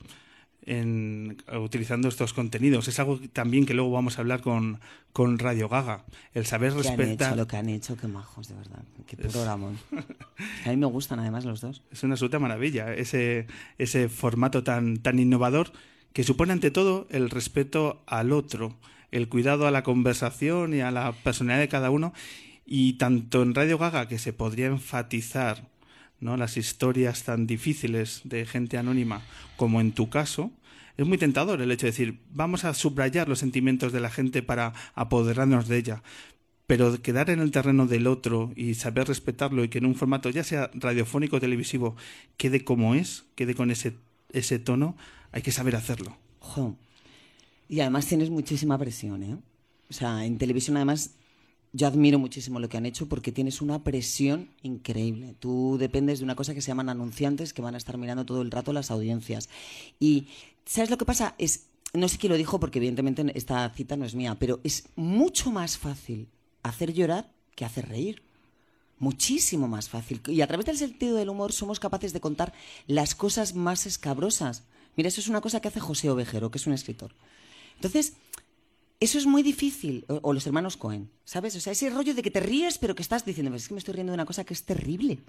[0.65, 2.87] en, utilizando estos contenidos.
[2.87, 4.79] Es algo también que luego vamos a hablar con,
[5.11, 6.05] con Radio Gaga.
[6.33, 7.37] El saber ¿Qué han respetar.
[7.37, 8.83] Lo que han hecho, qué majos, de verdad.
[9.07, 9.71] Qué programa.
[10.65, 11.81] A mí me gustan además los dos.
[11.91, 15.71] Es una absoluta maravilla ese, ese formato tan, tan innovador
[16.13, 18.75] que supone ante todo el respeto al otro,
[19.11, 22.13] el cuidado a la conversación y a la personalidad de cada uno.
[22.71, 25.67] Y tanto en Radio Gaga, que se podría enfatizar
[26.19, 26.37] ¿no?
[26.37, 29.23] las historias tan difíciles de gente anónima,
[29.57, 30.51] como en tu caso,
[30.95, 34.43] es muy tentador el hecho de decir, vamos a subrayar los sentimientos de la gente
[34.43, 36.03] para apoderarnos de ella.
[36.67, 40.29] Pero quedar en el terreno del otro y saber respetarlo y que en un formato,
[40.29, 41.95] ya sea radiofónico o televisivo,
[42.37, 43.95] quede como es, quede con ese,
[44.31, 44.95] ese tono,
[45.31, 46.15] hay que saber hacerlo.
[47.67, 49.37] Y además tienes muchísima presión, ¿eh?
[49.89, 51.15] O sea, en televisión además
[51.71, 55.35] yo admiro muchísimo lo que han hecho porque tienes una presión increíble.
[55.39, 58.41] Tú dependes de una cosa que se llaman anunciantes que van a estar mirando todo
[58.41, 59.49] el rato las audiencias.
[59.99, 60.27] Y
[60.65, 61.35] ¿sabes lo que pasa?
[61.37, 64.89] Es no sé quién lo dijo porque evidentemente esta cita no es mía, pero es
[64.95, 66.27] mucho más fácil
[66.63, 68.21] hacer llorar que hacer reír.
[68.99, 70.21] Muchísimo más fácil.
[70.27, 72.53] Y a través del sentido del humor somos capaces de contar
[72.85, 74.63] las cosas más escabrosas.
[74.97, 77.15] Mira, eso es una cosa que hace José Ovejero, que es un escritor.
[77.75, 78.13] Entonces,
[78.99, 80.05] eso es muy difícil.
[80.07, 81.55] O, los hermanos Cohen, ¿sabes?
[81.55, 83.79] O sea, ese rollo de que te ríes, pero que estás diciendo, es que me
[83.79, 85.19] estoy riendo de una cosa que es terrible.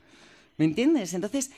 [0.57, 1.15] ¿Me entiendes?
[1.15, 1.51] Entonces,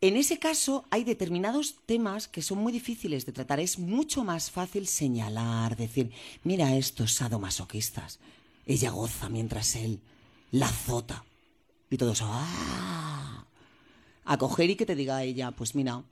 [0.00, 3.60] en ese caso hay determinados temas que son muy difíciles de tratar.
[3.60, 6.12] Es mucho más fácil señalar, decir,
[6.44, 8.20] mira estos sadomasoquistas.
[8.64, 10.00] Ella goza mientras él
[10.50, 11.24] la azota.
[11.90, 13.44] Y todos, ¡ah!
[14.24, 16.04] A coger y que te diga ella, pues mira,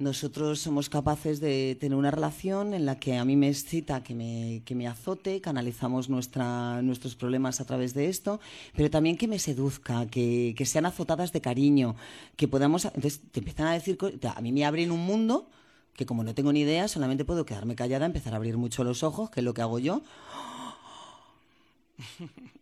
[0.00, 4.14] nosotros somos capaces de tener una relación en la que a mí me excita que
[4.14, 8.40] me, que me azote, canalizamos nuestra, nuestros problemas a través de esto,
[8.74, 11.96] pero también que me seduzca, que, que sean azotadas de cariño,
[12.36, 12.86] que podamos...
[12.86, 13.98] Entonces te empiezan a decir...
[14.34, 15.50] A mí me abren un mundo
[15.94, 19.02] que como no tengo ni idea, solamente puedo quedarme callada, empezar a abrir mucho los
[19.02, 20.00] ojos, que es lo que hago yo,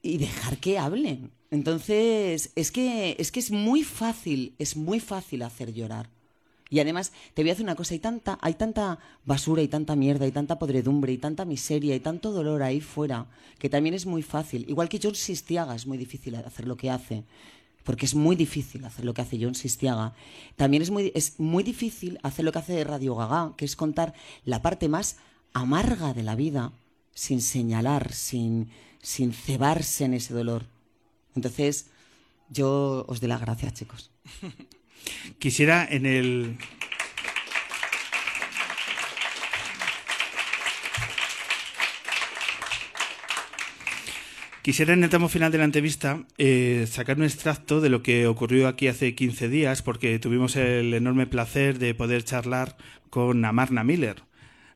[0.03, 1.31] y dejar que hablen.
[1.53, 6.11] Entonces, es que, es que es muy fácil, es muy fácil hacer llorar.
[6.71, 9.97] Y además, te voy a decir una cosa, hay tanta, hay tanta basura y tanta
[9.97, 13.27] mierda y tanta podredumbre y tanta miseria y tanto dolor ahí fuera,
[13.59, 14.67] que también es muy fácil.
[14.69, 17.25] Igual que John Sistiaga es muy difícil hacer lo que hace,
[17.85, 20.15] porque es muy difícil hacer lo que hace John Sistiaga.
[20.57, 24.13] También es muy, es muy difícil hacer lo que hace Radio Gaga, que es contar
[24.45, 25.17] la parte más
[25.55, 26.73] amarga de la vida,
[27.15, 28.69] sin señalar, sin,
[29.01, 30.67] sin cebarse en ese dolor.
[31.35, 31.87] Entonces,
[32.51, 34.11] yo os doy las gracias, chicos.
[35.39, 36.57] Quisiera en el...
[44.63, 48.27] Quisiera en el tramo final de la entrevista eh, sacar un extracto de lo que
[48.27, 52.77] ocurrió aquí hace 15 días, porque tuvimos el enorme placer de poder charlar
[53.09, 54.25] con Amarna Miller,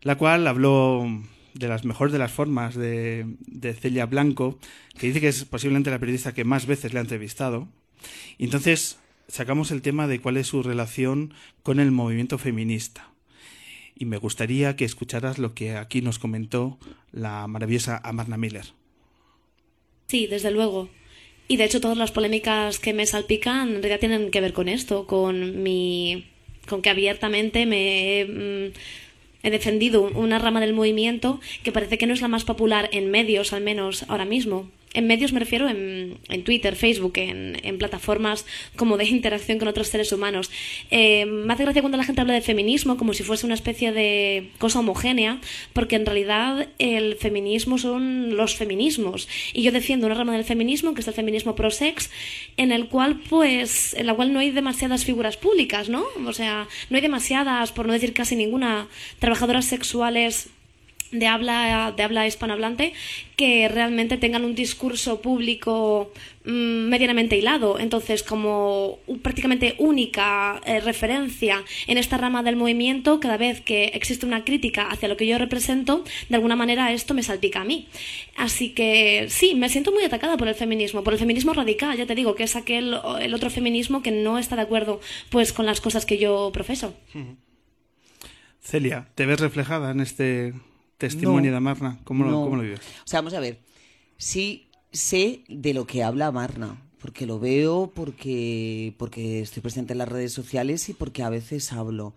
[0.00, 1.04] la cual habló
[1.52, 4.58] de las mejores de las formas de, de Celia Blanco,
[4.98, 7.68] que dice que es posiblemente la periodista que más veces le ha entrevistado.
[8.38, 9.01] Entonces
[9.32, 13.08] sacamos el tema de cuál es su relación con el movimiento feminista.
[13.98, 16.78] Y me gustaría que escucharas lo que aquí nos comentó
[17.12, 18.66] la maravillosa Amarna Miller.
[20.08, 20.90] Sí, desde luego.
[21.48, 24.68] Y de hecho todas las polémicas que me salpican en realidad tienen que ver con
[24.68, 26.26] esto, con mi
[26.68, 28.72] con que abiertamente me he, mm,
[29.44, 33.10] he defendido una rama del movimiento que parece que no es la más popular en
[33.10, 34.70] medios, al menos ahora mismo.
[34.94, 38.44] En medios me refiero en, en Twitter, Facebook, en, plataformas
[38.76, 40.50] como de interacción con otros seres humanos.
[40.90, 43.92] Eh, me hace gracia cuando la gente habla de feminismo como si fuese una especie
[43.92, 45.40] de cosa homogénea,
[45.72, 49.28] porque en realidad el feminismo son los feminismos.
[49.54, 52.10] Y yo defiendo una rama del feminismo, que es el feminismo pro-sex,
[52.56, 56.04] en el cual, pues, en la cual no hay demasiadas figuras públicas, ¿no?
[56.26, 60.50] O sea, no hay demasiadas, por no decir casi ninguna, trabajadoras sexuales
[61.12, 62.94] de habla, de habla hispanohablante
[63.36, 66.10] que realmente tengan un discurso público
[66.44, 67.78] mm, medianamente hilado.
[67.78, 74.26] Entonces, como prácticamente única eh, referencia en esta rama del movimiento, cada vez que existe
[74.26, 77.88] una crítica hacia lo que yo represento, de alguna manera esto me salpica a mí.
[78.36, 82.06] Así que sí, me siento muy atacada por el feminismo, por el feminismo radical, ya
[82.06, 85.66] te digo, que es aquel el otro feminismo que no está de acuerdo pues con
[85.66, 86.94] las cosas que yo profeso.
[88.60, 90.54] Celia, ¿te ves reflejada en este
[91.06, 91.54] testimonio No.
[91.54, 91.98] de Amarna?
[92.04, 92.42] ¿Cómo, lo.
[92.44, 92.80] ¿Cómo lo vives?
[93.04, 93.58] O sea, vamos a ver.
[94.16, 99.98] Sí sé de lo que habla Marna, porque lo veo, porque, porque estoy presente en
[99.98, 102.14] las redes sociales y porque a veces hablo.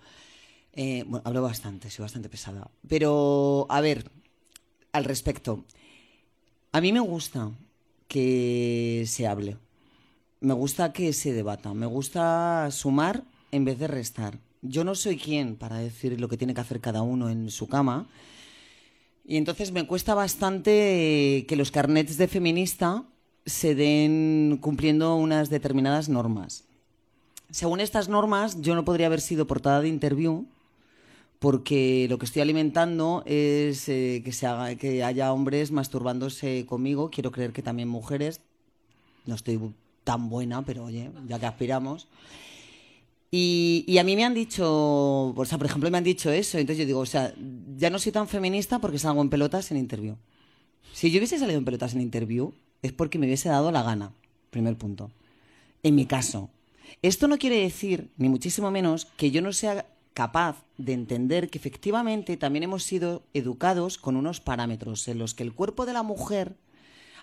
[0.73, 2.69] Eh, bueno, hablo bastante, soy bastante pesada.
[2.87, 4.11] Pero, a ver,
[4.91, 5.63] al respecto.
[6.73, 7.51] A mí me gusta
[8.07, 9.57] que se hable.
[10.41, 11.73] Me gusta que se debata.
[11.73, 14.37] Me gusta sumar en vez de restar.
[14.61, 17.67] Yo no soy quien para decir lo que tiene que hacer cada uno en su
[17.67, 18.07] cama.
[19.27, 23.03] Y entonces me cuesta bastante eh, que los carnets de feminista
[23.45, 26.63] se den cumpliendo unas determinadas normas.
[27.49, 30.45] Según estas normas, yo no podría haber sido portada de interview
[31.39, 37.09] porque lo que estoy alimentando es eh, que, se haga, que haya hombres masturbándose conmigo.
[37.11, 38.41] Quiero creer que también mujeres.
[39.25, 39.59] No estoy
[40.03, 42.07] tan buena, pero oye, ya que aspiramos.
[43.37, 46.57] Y, a mí me han dicho, o sea, por ejemplo, me han dicho eso.
[46.57, 47.33] Entonces yo digo, o sea,
[47.75, 50.15] ya no soy tan feminista porque salgo en pelotas en interview.
[50.93, 54.13] Si yo hubiese salido en pelotas en interview, es porque me hubiese dado la gana.
[54.51, 55.11] Primer punto.
[55.83, 56.49] En mi caso.
[57.01, 61.57] Esto no quiere decir, ni muchísimo menos, que yo no sea capaz de entender que
[61.57, 66.03] efectivamente también hemos sido educados con unos parámetros en los que el cuerpo de la
[66.03, 66.55] mujer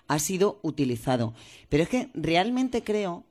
[0.07, 1.33] ha sido utilizado.
[1.69, 3.23] Pero es que realmente creo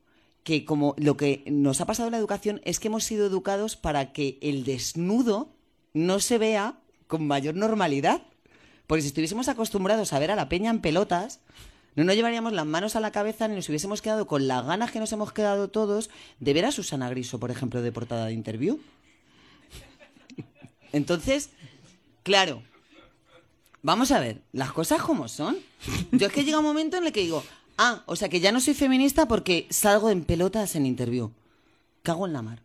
[0.44, 3.76] que como lo que nos ha pasado en la educación es que hemos sido educados
[3.76, 5.54] para que el desnudo
[5.94, 8.22] no se vea con mayor normalidad.
[8.86, 11.40] Porque si estuviésemos acostumbrados a ver a la peña en pelotas,
[11.94, 14.90] no nos llevaríamos las manos a la cabeza ni nos hubiésemos quedado con las ganas
[14.90, 18.32] que nos hemos quedado todos de ver a Susana Griso, por ejemplo, de portada de
[18.32, 18.80] interview.
[20.92, 21.50] Entonces,
[22.22, 22.62] claro,
[23.82, 25.56] vamos a ver, las cosas como son.
[26.12, 27.44] Yo es que llega un momento en el que digo,
[27.78, 31.30] ah, o sea que ya no soy feminista porque salgo en pelotas en interview.
[32.02, 32.62] Cago en la mar.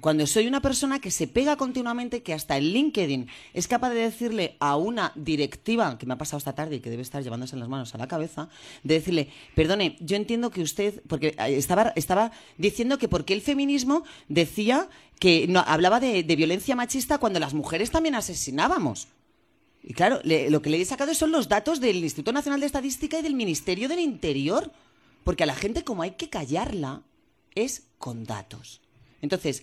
[0.00, 4.00] Cuando soy una persona que se pega continuamente, que hasta en LinkedIn es capaz de
[4.00, 7.54] decirle a una directiva, que me ha pasado esta tarde y que debe estar llevándose
[7.54, 8.48] las manos a la cabeza,
[8.82, 13.42] de decirle, perdone, yo entiendo que usted, porque eh, estaba, estaba diciendo que porque el
[13.42, 14.88] feminismo decía
[15.20, 19.06] que no, hablaba de, de violencia machista cuando las mujeres también asesinábamos.
[19.88, 23.20] Y claro, lo que le he sacado son los datos del Instituto Nacional de Estadística
[23.20, 24.72] y del Ministerio del Interior.
[25.22, 27.02] Porque a la gente, como hay que callarla,
[27.54, 28.80] es con datos.
[29.22, 29.62] Entonces,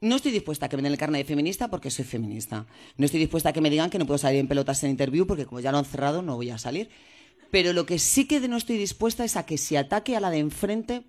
[0.00, 2.66] no estoy dispuesta a que me den el carnet de feminista porque soy feminista.
[2.96, 5.24] No estoy dispuesta a que me digan que no puedo salir en pelotas en interview
[5.24, 6.90] porque como ya lo han cerrado no voy a salir.
[7.52, 10.30] Pero lo que sí que no estoy dispuesta es a que se ataque a la
[10.30, 11.04] de enfrente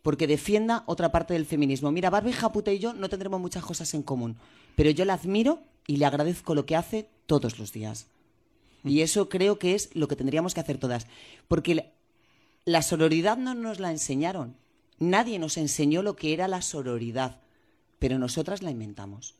[0.00, 1.92] porque defienda otra parte del feminismo.
[1.92, 4.36] Mira, Barbie Japuta y yo no tendremos muchas cosas en común,
[4.76, 8.06] pero yo la admiro y le agradezco lo que hace todos los días.
[8.84, 11.06] Y eso creo que es lo que tendríamos que hacer todas.
[11.48, 11.86] Porque la-
[12.64, 14.56] la sororidad no nos la enseñaron.
[14.98, 17.40] Nadie nos enseñó lo que era la sororidad,
[17.98, 19.34] pero nosotras la inventamos.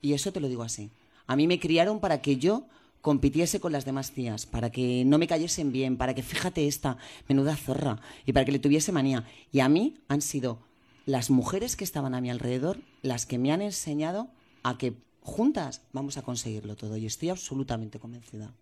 [0.00, 0.90] Y eso te lo digo así.
[1.26, 2.66] A mí me criaron para que yo
[3.00, 6.98] compitiese con las demás tías, para que no me cayesen bien, para que fíjate esta
[7.28, 9.26] menuda zorra y para que le tuviese manía.
[9.50, 10.58] Y a mí han sido
[11.04, 14.28] las mujeres que estaban a mi alrededor las que me han enseñado
[14.62, 18.52] a que juntas vamos a conseguirlo todo y estoy absolutamente convencida.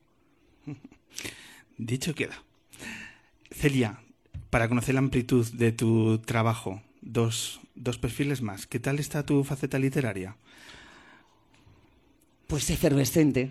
[1.79, 2.43] Dicho queda.
[3.51, 4.01] Celia,
[4.51, 8.67] para conocer la amplitud de tu trabajo, dos, dos perfiles más.
[8.67, 10.37] ¿Qué tal está tu faceta literaria?
[12.47, 13.51] Pues efervescente.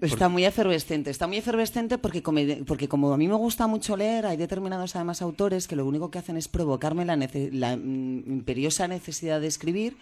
[0.00, 3.96] Está muy efervescente, está muy efervescente porque como, porque como a mí me gusta mucho
[3.96, 7.76] leer, hay determinados además autores que lo único que hacen es provocarme la, nece- la
[7.76, 9.96] mm, imperiosa necesidad de escribir.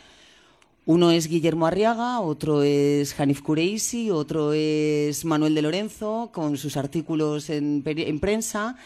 [0.88, 6.76] Uno es Guillermo Arriaga, otro es Hanif Kureisi, otro es Manuel de Lorenzo, con sus
[6.76, 7.82] artículos en,
[8.20, 8.76] prensa.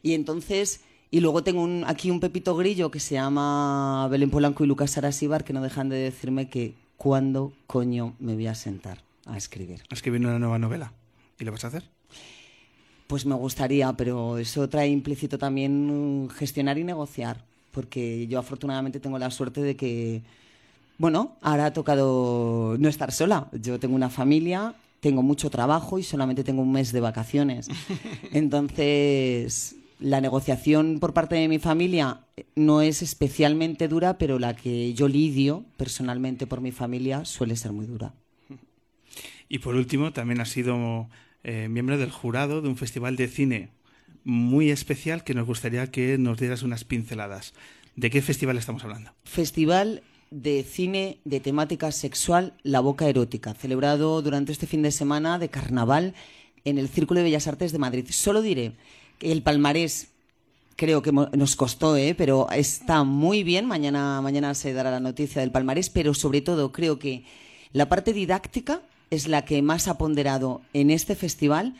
[0.00, 4.62] Y entonces, y luego tengo un- aquí un pepito grillo que se llama Belén Polanco
[4.62, 9.02] y Lucas Arasibar, que no dejan de decirme que cuándo coño me voy a sentar
[9.26, 9.82] a escribir.
[9.90, 10.92] Escribir una nueva novela.
[11.40, 11.82] ¿Y lo vas a hacer?
[13.08, 19.18] Pues me gustaría, pero eso trae implícito también gestionar y negociar, porque yo afortunadamente tengo
[19.18, 20.22] la suerte de que,
[20.98, 23.48] bueno, ahora ha tocado no estar sola.
[23.52, 27.68] Yo tengo una familia, tengo mucho trabajo y solamente tengo un mes de vacaciones.
[28.32, 34.54] Entonces, la negociación por parte de mi familia eh, no es especialmente dura, pero la
[34.56, 38.12] que yo lidio personalmente por mi familia suele ser muy dura.
[39.48, 41.08] Y por último, también has sido
[41.44, 43.70] eh, miembro del jurado de un festival de cine
[44.24, 47.54] muy especial que nos gustaría que nos dieras unas pinceladas.
[47.96, 49.12] ¿De qué festival estamos hablando?
[49.24, 55.38] Festival de cine de temática sexual La Boca Erótica, celebrado durante este fin de semana
[55.38, 56.14] de carnaval
[56.64, 58.06] en el Círculo de Bellas Artes de Madrid.
[58.10, 58.72] Solo diré
[59.18, 60.08] que el palmarés
[60.76, 62.14] creo que nos costó, ¿eh?
[62.16, 63.66] pero está muy bien.
[63.66, 67.24] Mañana, mañana se dará la noticia del palmarés, pero sobre todo creo que
[67.72, 71.74] la parte didáctica es la que más ha ponderado en este festival.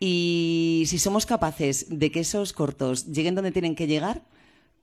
[0.00, 4.22] Y si somos capaces de que esos cortos lleguen donde tienen que llegar,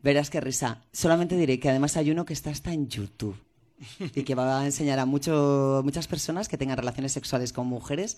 [0.01, 0.81] verás qué risa.
[0.91, 3.35] Solamente diré que además hay uno que está hasta en YouTube
[4.15, 8.17] y que va a enseñar a mucho, muchas personas que tengan relaciones sexuales con mujeres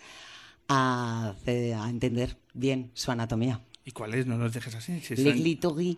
[0.68, 3.62] a, entender bien su anatomía.
[3.86, 4.26] ¿Y cuál es?
[4.26, 5.00] No nos dejes así.
[5.02, 5.98] si son- Touré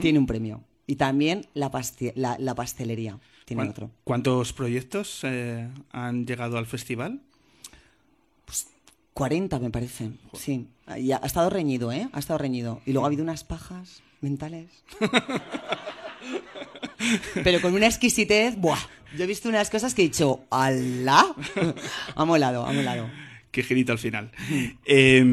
[0.00, 0.62] tiene un premio.
[0.88, 3.90] Y también la, pasti- la, la pastelería tiene ¿Cuán- otro.
[4.04, 7.20] ¿Cuántos proyectos eh, han llegado al festival?
[9.14, 10.68] 40 me parece, sí.
[10.98, 12.08] Y ha, ha estado reñido, ¿eh?
[12.12, 12.82] Ha estado reñido.
[12.84, 14.70] Y luego ha habido unas pajas mentales.
[17.44, 18.78] Pero con una exquisitez, ¡buah!
[19.16, 21.24] Yo he visto unas cosas que he dicho, ¡alá!
[22.14, 23.08] ha molado, ha molado.
[23.50, 24.32] Qué girito al final.
[24.84, 25.24] Eh,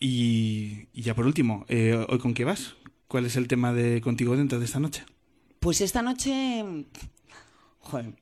[0.00, 2.74] y, y ya por último, eh, ¿hoy con qué vas?
[3.08, 5.04] ¿Cuál es el tema de contigo dentro de esta noche?
[5.60, 6.64] Pues esta noche.
[7.80, 8.12] Joder,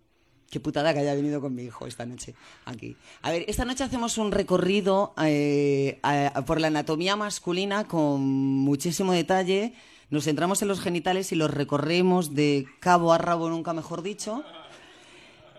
[0.54, 2.96] qué putada que haya venido con mi hijo esta noche aquí.
[3.22, 9.12] A ver, esta noche hacemos un recorrido eh, a- por la anatomía masculina con muchísimo
[9.12, 9.74] detalle.
[10.10, 14.44] Nos centramos en los genitales y los recorremos de cabo a rabo, nunca mejor dicho.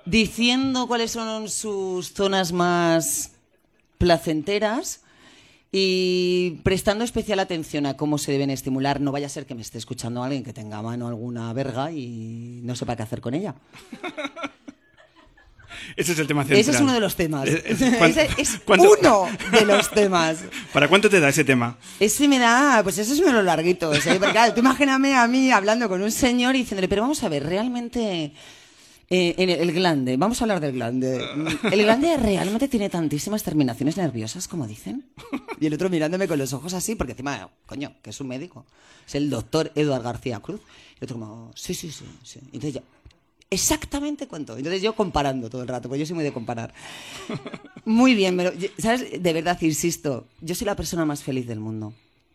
[0.05, 3.31] diciendo cuáles son sus zonas más
[3.97, 5.01] placenteras
[5.71, 9.01] y prestando especial atención a cómo se deben estimular.
[9.01, 11.91] No vaya a ser que me esté escuchando alguien que tenga a mano alguna verga
[11.91, 13.55] y no sepa qué hacer con ella.
[15.95, 16.59] Ese es el tema central.
[16.59, 17.47] Ese es uno de los temas.
[17.47, 20.37] Eh, eh, ¿cuán- Ese es uno de los temas.
[20.73, 21.77] ¿Para cuánto te da ese tema?
[21.99, 24.15] Ese me da, pues ese es uno de los larguitos, ¿eh?
[24.19, 27.29] Porque claro, tú imagíname a mí hablando con un señor y diciéndole, pero vamos a
[27.29, 28.33] ver, realmente...
[29.09, 31.23] eh, el, el glande, vamos a hablar del glande.
[31.71, 35.05] ¿El glande realmente tiene tantísimas terminaciones nerviosas como dicen?
[35.59, 38.65] Y el otro mirándome con los ojos así, porque encima, coño, que es un médico.
[39.07, 40.59] Es el doctor Eduard García Cruz.
[40.95, 42.03] Y el otro como, sí, sí, sí.
[42.23, 42.39] sí.
[42.51, 42.81] Y Entonces yo,
[43.49, 44.57] exactamente cuánto.
[44.57, 46.73] Entonces yo comparando todo el rato, porque yo soy muy de comparar.
[47.85, 49.21] Muy bien, pero, ¿sabes?
[49.21, 51.93] De verdad, insisto, yo soy la persona más feliz del mundo.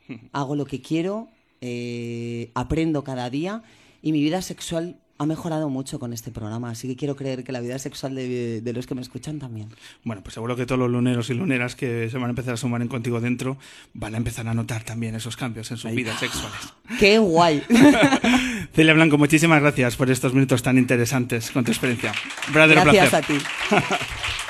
[0.33, 1.29] Hago lo que quiero,
[1.61, 3.63] eh, aprendo cada día
[4.01, 6.71] y mi vida sexual ha mejorado mucho con este programa.
[6.71, 9.69] Así que quiero creer que la vida sexual de, de los que me escuchan también.
[10.03, 12.57] Bueno, pues seguro que todos los luneros y luneras que se van a empezar a
[12.57, 13.59] sumar en Contigo Dentro
[13.93, 16.73] van a empezar a notar también esos cambios en sus vidas sexuales.
[16.99, 17.63] ¡Qué guay!
[18.75, 22.15] Celia Blanco, muchísimas gracias por estos minutos tan interesantes con tu experiencia.
[22.55, 23.35] Verdadero Gracias a ti.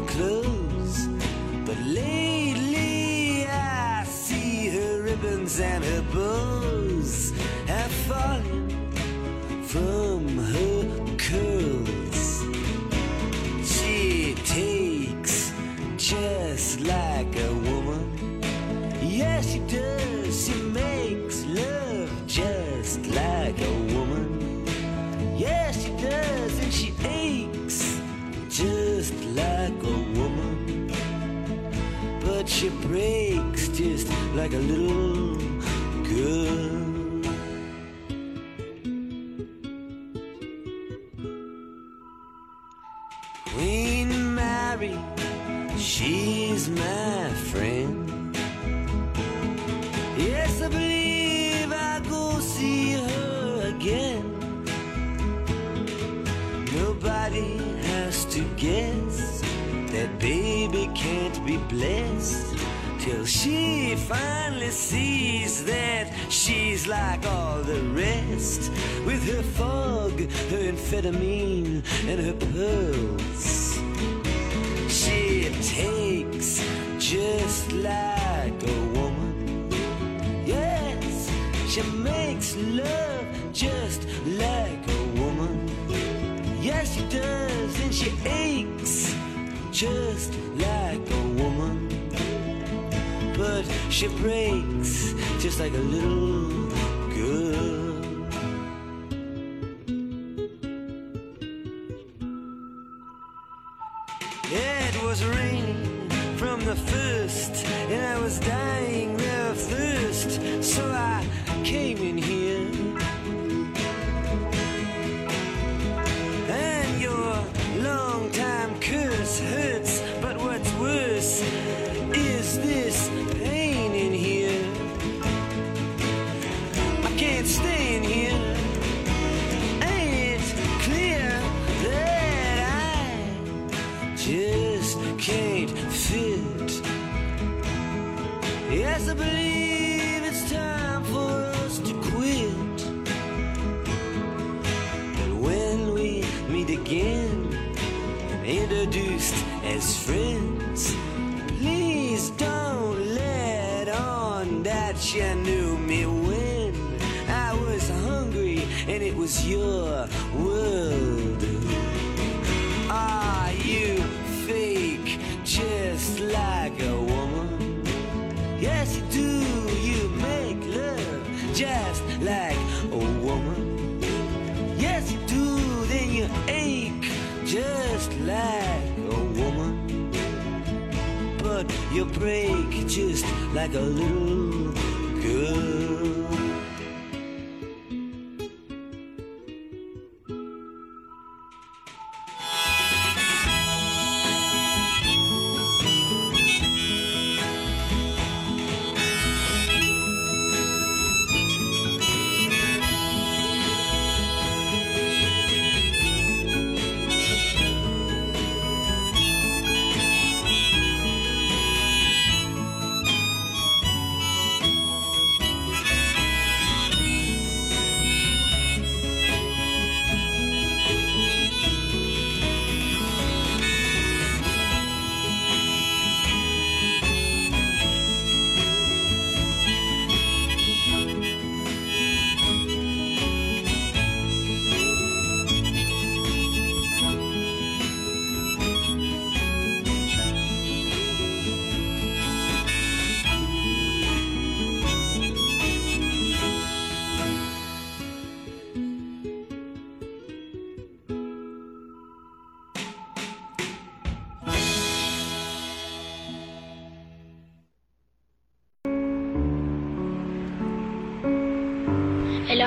[0.00, 0.45] club.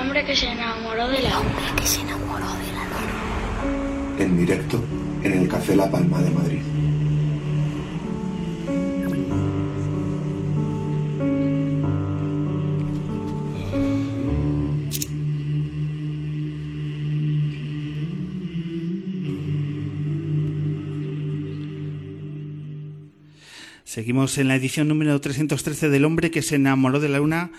[0.09, 4.17] Hombre que se enamoró de la hombre que se enamoró de la luna.
[4.17, 4.83] En directo
[5.21, 6.61] en el Café La Palma de Madrid.
[23.83, 27.51] Seguimos en la edición número 313 del hombre que se enamoró de la luna,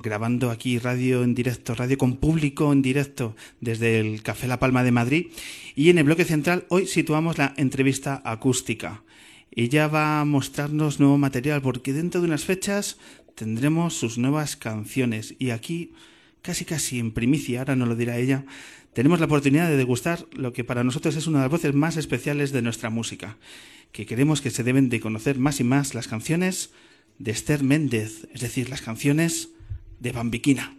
[0.00, 4.84] grabando aquí radio en directo, radio con público en directo desde el Café La Palma
[4.84, 5.26] de Madrid.
[5.74, 9.02] Y en el bloque central hoy situamos la entrevista acústica.
[9.50, 12.98] Ella va a mostrarnos nuevo material porque dentro de unas fechas
[13.34, 15.34] tendremos sus nuevas canciones.
[15.38, 15.92] Y aquí,
[16.42, 18.44] casi casi en primicia, ahora no lo dirá ella,
[18.92, 21.96] tenemos la oportunidad de degustar lo que para nosotros es una de las voces más
[21.96, 23.36] especiales de nuestra música,
[23.92, 26.70] que queremos que se deben de conocer más y más las canciones
[27.18, 29.50] de Esther Méndez, es decir, las canciones
[30.00, 30.77] de Bambiquina.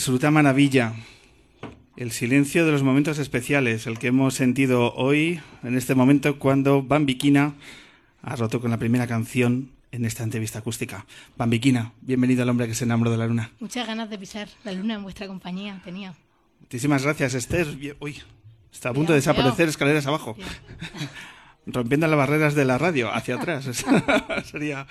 [0.00, 0.94] Absoluta maravilla.
[1.94, 6.82] El silencio de los momentos especiales, el que hemos sentido hoy, en este momento, cuando
[6.82, 7.52] Bambiquina
[8.22, 11.04] ha roto con la primera canción en esta entrevista acústica.
[11.36, 13.50] Bambiquina, bienvenido al hombre que se enamoró de la luna.
[13.60, 16.14] Muchas ganas de pisar la luna en vuestra compañía tenía.
[16.60, 17.66] Muchísimas gracias, Esther.
[18.00, 18.22] Uy,
[18.72, 20.34] está a punto de desaparecer escaleras abajo.
[21.66, 23.68] Rompiendo las barreras de la radio hacia atrás.
[24.50, 24.86] Sería.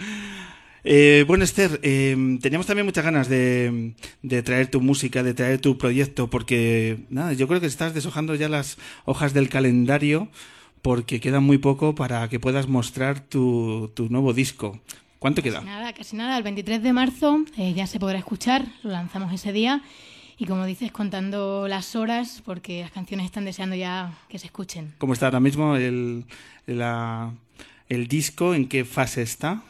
[0.83, 5.59] Eh, bueno, Esther, eh, teníamos también muchas ganas de, de traer tu música, de traer
[5.59, 10.29] tu proyecto, porque nada, yo creo que estás deshojando ya las hojas del calendario,
[10.81, 14.79] porque queda muy poco para que puedas mostrar tu, tu nuevo disco.
[15.19, 15.59] ¿Cuánto queda?
[15.61, 16.37] Nada, casi nada.
[16.37, 18.65] El 23 de marzo eh, ya se podrá escuchar.
[18.83, 19.81] Lo lanzamos ese día.
[20.37, 24.93] Y como dices, contando las horas, porque las canciones están deseando ya que se escuchen.
[24.97, 26.23] ¿Cómo está ahora mismo el,
[26.65, 27.33] la-
[27.89, 28.55] el disco?
[28.55, 29.61] ¿En qué fase está?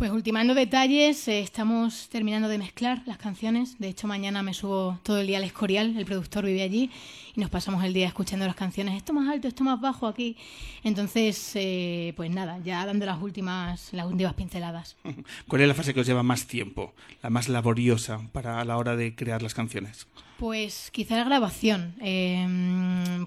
[0.00, 3.78] Pues ultimando detalles, eh, estamos terminando de mezclar las canciones.
[3.78, 6.90] De hecho, mañana me subo todo el día al Escorial, el productor vive allí,
[7.36, 8.96] y nos pasamos el día escuchando las canciones.
[8.96, 10.38] Esto más alto, esto más bajo aquí.
[10.84, 14.96] Entonces, eh, pues nada, ya dando las últimas, las últimas pinceladas.
[15.46, 18.78] ¿Cuál es la fase que os lleva más tiempo, la más laboriosa para a la
[18.78, 20.06] hora de crear las canciones?
[20.40, 22.48] Pues quizá la grabación, eh,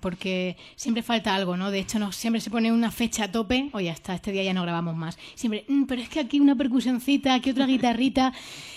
[0.01, 1.69] porque siempre falta algo, ¿no?
[1.69, 4.51] De hecho, no, siempre se pone una fecha a tope, oye, hasta este día ya
[4.55, 5.19] no grabamos más.
[5.35, 8.33] Siempre, "Mm, pero es que aquí una percusioncita, aquí otra guitarrita.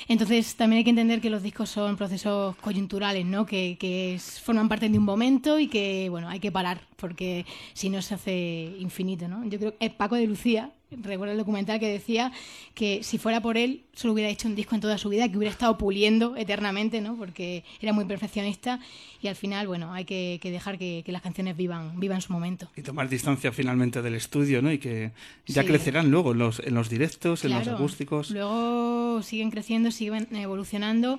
[0.07, 3.47] Entonces, también hay que entender que los discos son procesos coyunturales, ¿no?
[3.47, 7.89] Que, que forman parte de un momento y que, bueno, hay que parar, porque si
[7.89, 9.49] no se hace infinito, ¿no?
[9.49, 10.72] Yo creo que Paco de Lucía,
[11.03, 12.32] recuerdo el documental que decía
[12.74, 15.36] que si fuera por él, solo hubiera hecho un disco en toda su vida, que
[15.38, 17.16] hubiera estado puliendo eternamente, ¿no?
[17.16, 18.80] Porque era muy perfeccionista
[19.22, 22.32] y al final, bueno, hay que, que dejar que, que las canciones vivan, vivan su
[22.32, 22.68] momento.
[22.76, 24.70] Y tomar distancia finalmente del estudio, ¿no?
[24.72, 25.12] Y que
[25.47, 25.68] ya Sí.
[25.68, 28.30] crecerán luego en los, en los directos, en los acústicos.
[28.30, 31.18] Luego siguen creciendo, siguen evolucionando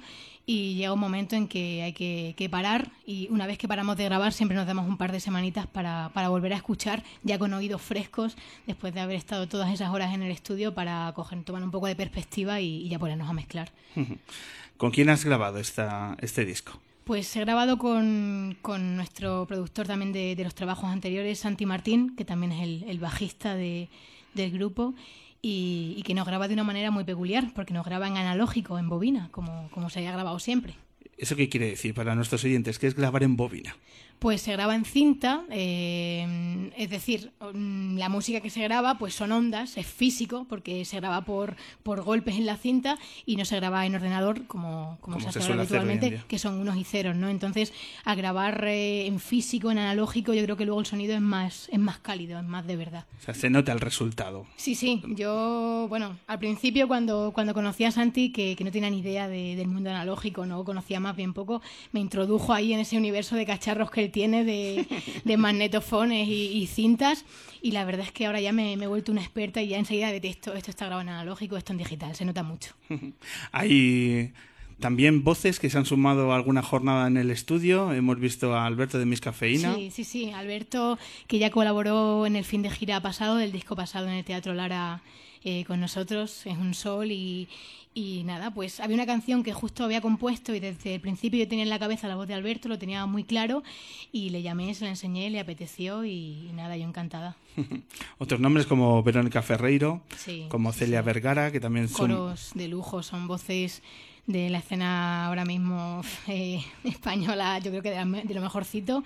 [0.49, 3.97] y llega un momento en que hay que, que parar y una vez que paramos
[3.97, 7.37] de grabar siempre nos damos un par de semanitas para, para volver a escuchar ya
[7.37, 11.43] con oídos frescos después de haber estado todas esas horas en el estudio para coger,
[11.43, 13.71] tomar un poco de perspectiva y, y ya ponernos a mezclar.
[14.77, 16.79] ¿Con quién has grabado esta, este disco?
[17.03, 22.15] Pues he grabado con, con nuestro productor también de, de los trabajos anteriores, Santi Martín,
[22.15, 23.89] que también es el, el bajista de-
[24.33, 24.93] del grupo,
[25.41, 28.89] y, que nos graba de una manera muy peculiar, porque nos graba en analógico, en
[28.89, 30.75] bobina, como, como se haya grabado siempre.
[31.17, 32.79] ¿Eso qué quiere decir para nuestros oyentes?
[32.79, 33.75] ¿Qué es grabar en bobina?
[34.19, 39.13] Pues se graba en cinta, eh, es decir, mm, la música que se graba pues
[39.13, 42.97] son ondas, es físico, porque se graba por, por golpes en la cinta
[43.27, 46.39] y no se graba en ordenador como, como, Como se se hace en habitualmente, que
[46.39, 47.29] son unos y ceros, ¿no?
[47.29, 47.73] Entonces,
[48.05, 51.69] al grabar eh, en físico, en analógico, yo creo que luego el sonido es más,
[51.71, 53.05] es más cálido, es más de verdad.
[53.21, 54.47] O sea, se nota el resultado.
[54.55, 58.89] Sí, sí, yo, bueno, al principio cuando, cuando conocí a Santi, que, que no tenía
[58.89, 61.61] ni idea de- del mundo analógico, no conocía más bien poco,
[61.91, 64.87] me introdujo ahí en ese universo de cacharros que él tiene, de,
[65.23, 67.23] de magnetofones y, y cintas,
[67.61, 69.77] y la verdad es que ahora ya me, me he vuelto una experta y ya
[69.77, 72.73] enseguida detesto, esto está grabado en analógico, esto en digital, se nota mucho.
[73.51, 74.33] Hay
[74.79, 77.93] también voces que se han sumado a alguna jornada en el estudio.
[77.93, 79.73] Hemos visto a Alberto de Mis Cafeína.
[79.75, 80.31] Sí, sí, sí.
[80.31, 84.23] Alberto, que ya colaboró en el fin de gira pasado, del disco pasado en el
[84.23, 85.01] Teatro Lara
[85.43, 87.47] eh, con nosotros, es un sol y,
[87.93, 91.47] y nada, pues había una canción que justo había compuesto y desde el principio yo
[91.47, 93.63] tenía en la cabeza la voz de Alberto, lo tenía muy claro
[94.11, 97.35] y le llamé, se la enseñé, le apeteció y, y nada, yo encantada.
[98.19, 101.05] Otros nombres como Verónica Ferreiro, Sí, como Celia sí.
[101.05, 102.11] Vergara, que también son...
[102.11, 103.81] Coros de lujo, son voces
[104.27, 109.03] de la escena ahora mismo eh, española, yo creo que de, la de lo mejorcito.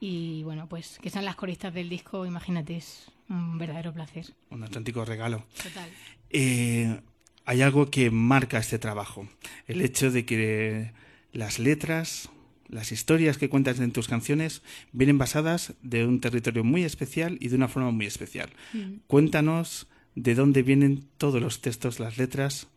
[0.00, 4.26] Y bueno, pues que sean las coristas del disco, imagínate, es un verdadero placer.
[4.50, 5.44] Un auténtico regalo.
[5.62, 5.88] Total.
[6.30, 7.00] Eh,
[7.44, 9.28] hay algo que marca este trabajo.
[9.66, 10.92] El hecho de que
[11.32, 12.30] las letras,
[12.68, 14.62] las historias que cuentas en tus canciones
[14.92, 18.50] vienen basadas de un territorio muy especial y de una forma muy especial.
[18.72, 19.00] Mm.
[19.06, 22.68] Cuéntanos de dónde vienen todos los textos, las letras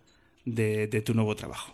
[0.46, 1.74] de, de tu nuevo trabajo.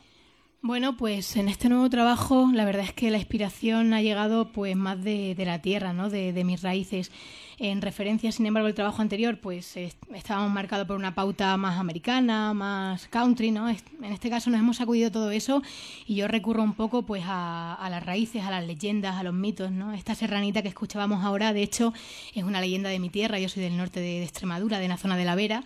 [0.63, 4.75] Bueno, pues en este nuevo trabajo la verdad es que la inspiración ha llegado pues
[4.75, 6.11] más de, de la tierra, ¿no?
[6.11, 7.11] De, de mis raíces.
[7.57, 11.79] En referencia, sin embargo, al trabajo anterior, pues est- estábamos marcados por una pauta más
[11.79, 13.69] americana, más country, ¿no?
[13.69, 13.75] En
[14.13, 15.63] este caso nos hemos sacudido todo eso
[16.05, 19.33] y yo recurro un poco pues a, a las raíces, a las leyendas, a los
[19.33, 19.93] mitos, ¿no?
[19.93, 21.91] Esta serranita que escuchábamos ahora, de hecho,
[22.35, 23.39] es una leyenda de mi tierra.
[23.39, 25.63] Yo soy del norte de, de Extremadura, de la zona de la Vera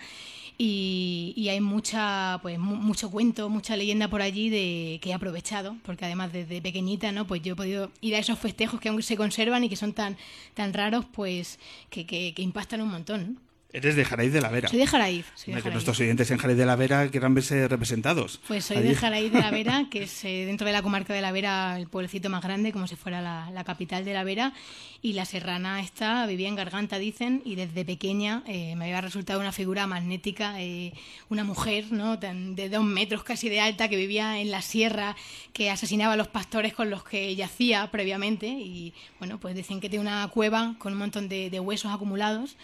[0.58, 5.14] y, y hay mucha pues mu- mucho cuento mucha leyenda por allí de que he
[5.14, 8.90] aprovechado porque además desde pequeñita no pues yo he podido ir a esos festejos que
[8.90, 10.18] aún se conservan y que son tan
[10.54, 13.40] tan raros pues que, que, que impactan un montón.
[13.76, 14.70] Eres de Jaraíz de la Vera.
[14.70, 17.68] soy de Jaraíz soy de que nuestros oyentes en Jaraíz de la Vera quieran verse
[17.68, 18.40] representados.
[18.48, 18.88] Pues soy Allí.
[18.88, 21.78] de Jaraíz de la Vera, que es eh, dentro de la comarca de la Vera
[21.78, 24.54] el pueblecito más grande, como si fuera la, la capital de la Vera.
[25.02, 29.42] Y la serrana esta vivía en Garganta, dicen, y desde pequeña eh, me había resultado
[29.42, 30.94] una figura magnética, eh,
[31.30, 32.18] una mujer ¿no?
[32.18, 35.18] Tan- de dos metros casi de alta que vivía en la sierra,
[35.52, 38.48] que asesinaba a los pastores con los que yacía previamente.
[38.48, 42.56] Y bueno, pues dicen que tiene una cueva con un montón de, de huesos acumulados.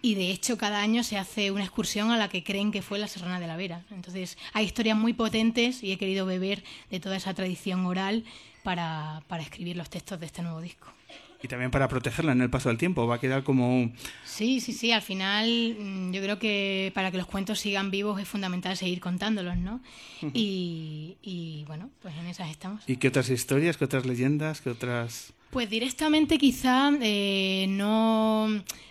[0.00, 2.98] Y de hecho, cada año se hace una excursión a la que creen que fue
[2.98, 3.82] la Serrana de la Vera.
[3.90, 8.24] Entonces, hay historias muy potentes y he querido beber de toda esa tradición oral
[8.62, 10.88] para, para escribir los textos de este nuevo disco.
[11.40, 13.06] Y también para protegerla en el paso del tiempo.
[13.06, 13.92] Va a quedar como...
[14.24, 14.90] Sí, sí, sí.
[14.90, 19.00] Al final, mm, yo creo que para que los cuentos sigan vivos es fundamental seguir
[19.00, 19.80] contándolos, ¿no?
[20.34, 22.82] Y, y bueno, pues en esas estamos.
[22.88, 25.32] ¿Y qué otras historias, qué otras leyendas, qué otras...
[25.50, 28.48] Pues directamente quizá eh, no,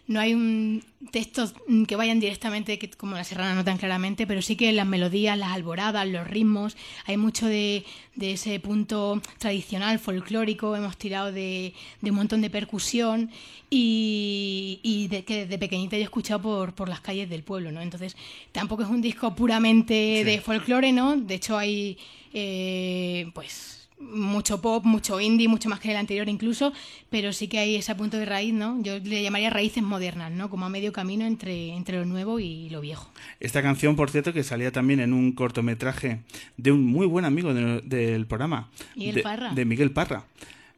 [0.07, 1.53] no hay un textos
[1.87, 5.37] que vayan directamente que- como la serrana no tan claramente, pero sí que las melodías,
[5.37, 7.85] las alboradas, los ritmos, hay mucho de,
[8.15, 13.29] de ese punto tradicional, folclórico, hemos tirado de, de un montón de percusión
[13.69, 17.71] y, y de, que desde pequeñita yo he escuchado por, por las calles del pueblo,
[17.71, 17.81] ¿no?
[17.81, 18.17] Entonces
[18.51, 19.93] tampoco es un disco puramente
[20.25, 21.15] de folclore, ¿no?
[21.17, 21.97] De hecho hay
[22.33, 26.71] eh, pues mucho pop, mucho indie, mucho más que el anterior incluso,
[27.09, 28.81] pero sí que hay ese punto de raíz, ¿no?
[28.83, 30.49] Yo le llamaría raíces modernas, ¿no?
[30.49, 33.09] Como a medio camino entre, entre lo nuevo y lo viejo.
[33.39, 36.19] Esta canción, por cierto, que salía también en un cortometraje
[36.57, 38.69] de un muy buen amigo de- del programa.
[38.95, 39.53] Miguel de, Parra.
[39.53, 40.25] De Miguel Parra.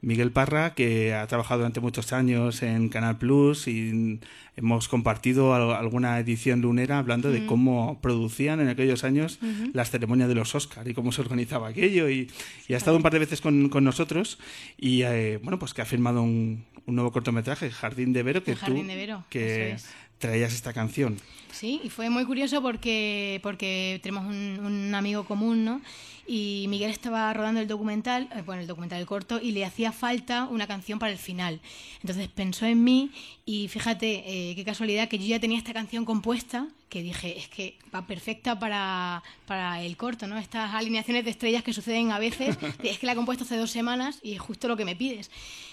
[0.01, 4.19] Miguel Parra, que ha trabajado durante muchos años en Canal Plus y
[4.55, 9.39] hemos compartido al- alguna edición lunera hablando de cómo producían en aquellos años
[9.73, 12.09] las ceremonias de los Oscar y cómo se organizaba aquello.
[12.09, 12.29] Y,
[12.67, 14.39] y ha estado un par de veces con, con nosotros
[14.77, 18.53] y, eh, bueno, pues que ha firmado un, un nuevo cortometraje, Jardín de Vero, que
[18.55, 19.89] tú de Vero, que es.
[20.19, 21.17] Traías esta canción.
[21.51, 25.81] Sí, y fue muy curioso porque, porque tenemos un, un amigo común, ¿no?
[26.31, 29.91] Y Miguel estaba rodando el documental, eh, bueno, el documental el corto, y le hacía
[29.91, 31.59] falta una canción para el final.
[32.01, 33.09] Entonces pensó en mí
[33.47, 37.47] y fíjate eh, qué casualidad que yo ya tenía esta canción compuesta, que dije, es
[37.47, 40.37] que va perfecta para, para el corto, ¿no?
[40.37, 43.71] Estas alineaciones de estrellas que suceden a veces, es que la he compuesto hace dos
[43.71, 45.31] semanas y es justo lo que me pides.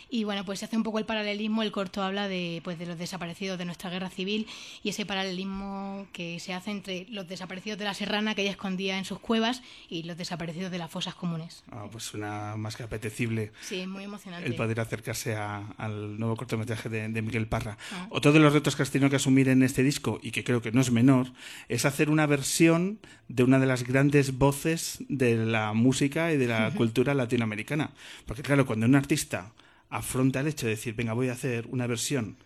[0.09, 2.87] Y bueno, pues se hace un poco el paralelismo, el corto habla de, pues, de
[2.87, 4.47] los desaparecidos de nuestra guerra civil
[4.85, 8.99] y ese paralelismo que se hace entre los desaparecidos de la serrana que ella escondía
[8.99, 11.65] en sus cuevas y los desaparecidos de las fosas comunes.
[11.71, 13.53] Ah, pues suena más que apetecible.
[13.63, 14.47] Sí, muy emocionante.
[14.49, 17.77] el poder acercarse a- al nuevo cortometraje de, de Miguel Parra.
[17.93, 18.07] Ah.
[18.11, 20.63] Otro de los retos que has tenido que asumir en este disco, y que creo
[20.63, 21.33] que no es menor,
[21.69, 22.99] es hacer una versión
[23.29, 27.91] de una de las grandes voces de la música y de la cultura latinoamericana.
[28.27, 29.53] Porque claro, cuando un artista
[29.91, 32.37] afronta el hecho de decir, venga, voy a hacer una versión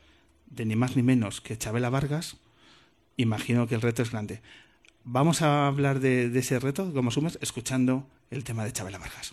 [0.47, 2.37] de ni más ni menos que Chabela Vargas,
[3.17, 4.43] imagino que el reto es grande.
[5.05, 9.33] Vamos a hablar de, de ese reto, como asumes, escuchando el tema de Chabela Vargas.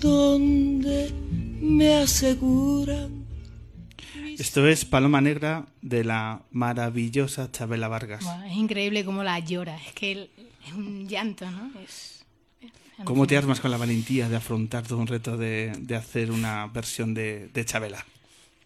[0.00, 1.12] Donde
[1.60, 3.26] me aseguran
[4.38, 8.24] Esto es Paloma Negra de la maravillosa Chabela Vargas.
[8.46, 10.30] Es increíble cómo la llora, es que
[10.66, 11.70] es un llanto, ¿no?
[11.84, 12.24] Es,
[12.62, 12.70] es
[13.04, 16.66] ¿Cómo te armas con la valentía de afrontar todo un reto de, de hacer una
[16.68, 18.06] versión de, de Chabela?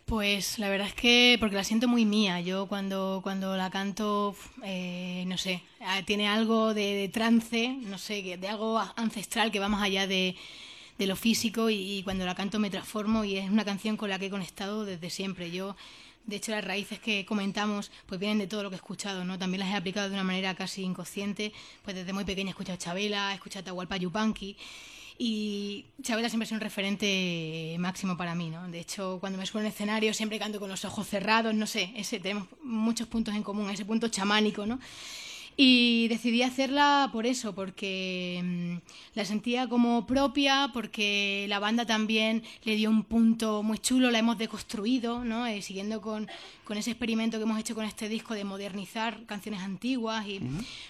[0.05, 2.41] Pues la verdad es que porque la siento muy mía.
[2.43, 7.99] Yo cuando, cuando la canto, eh, no sé, ah, tiene algo de, de trance, no
[7.99, 10.37] sé, de algo ancestral que va más allá de,
[10.99, 14.19] de lo físico y, cuando la canto me transformo y es una canción con la
[14.19, 15.51] que he conectado desde siempre.
[15.51, 15.77] Yo,
[16.27, 19.39] de hecho, las raíces que comentamos pues vienen de todo lo que he escuchado, ¿no?
[19.39, 22.79] También las he aplicado de una manera casi inconsciente, pues desde muy pequeña he escuchado
[22.79, 24.57] Chabela, he escuchado Atahualpa Yupanqui
[25.17, 28.69] y Chabela siempre sido un referente máximo para mí, ¿no?
[28.69, 31.67] De hecho, cuando me subo en el escenario siempre canto con los ojos cerrados, no
[31.67, 34.81] sé, ese, tenemos muchos puntos en común, ese punto chamánico, ¿no?
[35.57, 38.77] Y decidí hacerla por eso, porque mm,
[39.15, 44.19] la sentía como propia, porque la banda también le dio un punto muy chulo, la
[44.19, 45.47] hemos deconstruido, ¿no?
[45.47, 46.29] Eh, siguiendo con,
[46.65, 50.41] con ese experimento que hemos hecho con este disco de modernizar canciones antiguas y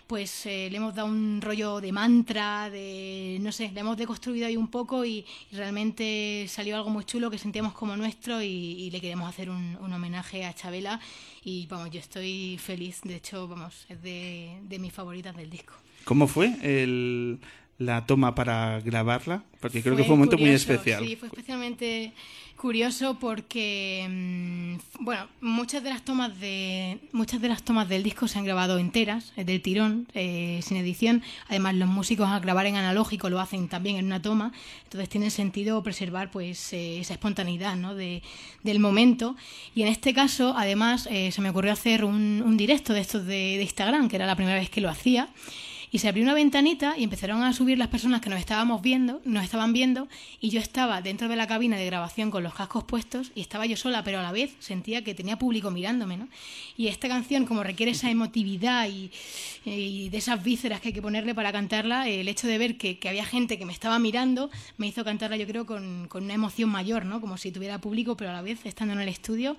[0.07, 4.47] pues eh, le hemos dado un rollo de mantra, de no sé, le hemos deconstruido
[4.47, 8.47] ahí un poco y, y realmente salió algo muy chulo que sentíamos como nuestro y,
[8.47, 11.01] y le queremos hacer un, un homenaje a Chabela
[11.45, 15.75] y vamos, yo estoy feliz, de hecho, vamos, es de, de mis favoritas del disco.
[16.05, 17.39] ¿Cómo fue el,
[17.79, 19.45] la toma para grabarla?
[19.61, 21.05] Porque creo que fue un momento muy curioso, especial.
[21.05, 22.13] Sí, fue especialmente
[22.65, 28.27] curioso porque mm, bueno, muchas de las tomas de muchas de las tomas del disco
[28.27, 31.23] se han grabado enteras, eh, del tirón, eh, sin edición.
[31.51, 34.51] Además, los músicos al grabar en analógico lo hacen también en una toma,
[34.85, 37.95] entonces tiene sentido preservar pues eh, esa espontaneidad, ¿no?
[37.95, 38.23] de,
[38.63, 39.37] del momento.
[39.75, 43.59] Y en este caso, además, eh, se me ocurrió hacer un, directo de estos de,
[43.59, 45.29] de Instagram, que era la primera vez que lo hacía.
[45.95, 49.21] Y se abrió una ventanita y empezaron a subir las personas que nos estábamos viendo,
[49.25, 50.09] nos estaban viendo,
[50.41, 53.65] y yo estaba dentro de la cabina de grabación con los cascos puestos y estaba
[53.65, 56.29] yo sola, pero a la vez sentía que tenía público mirándome, ¿no?
[56.77, 59.13] Y esta canción, como requiere esa emotividad y,
[59.65, 63.25] de esas vísceras que hay que ponerle para cantarla, el hecho de ver que, había
[63.25, 67.05] gente que me estaba mirando me hizo cantarla, yo creo, con, con una emoción mayor,
[67.05, 67.21] ¿no?
[67.21, 69.57] Como si tuviera público, pero a la vez estando en el estudio.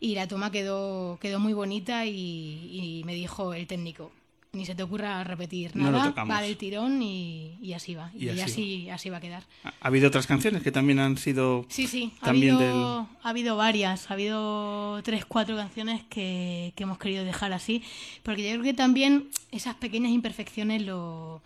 [0.00, 4.10] Y la toma quedó, quedó muy bonita y me dijo el técnico,
[4.56, 8.10] ni se te ocurra repetir nada, va del tirón y, y así va.
[8.14, 9.44] Y Y, así así, así, va a quedar.
[9.64, 13.06] ¿Ha habido otras canciones que también han sido Sí, sí, ha también habido, del...
[13.22, 17.82] ha habido varias, ha habido tres, cuatro canciones que, que hemos querido dejar así,
[18.22, 21.42] porque yo creo que también esas pequeñas imperfecciones lo...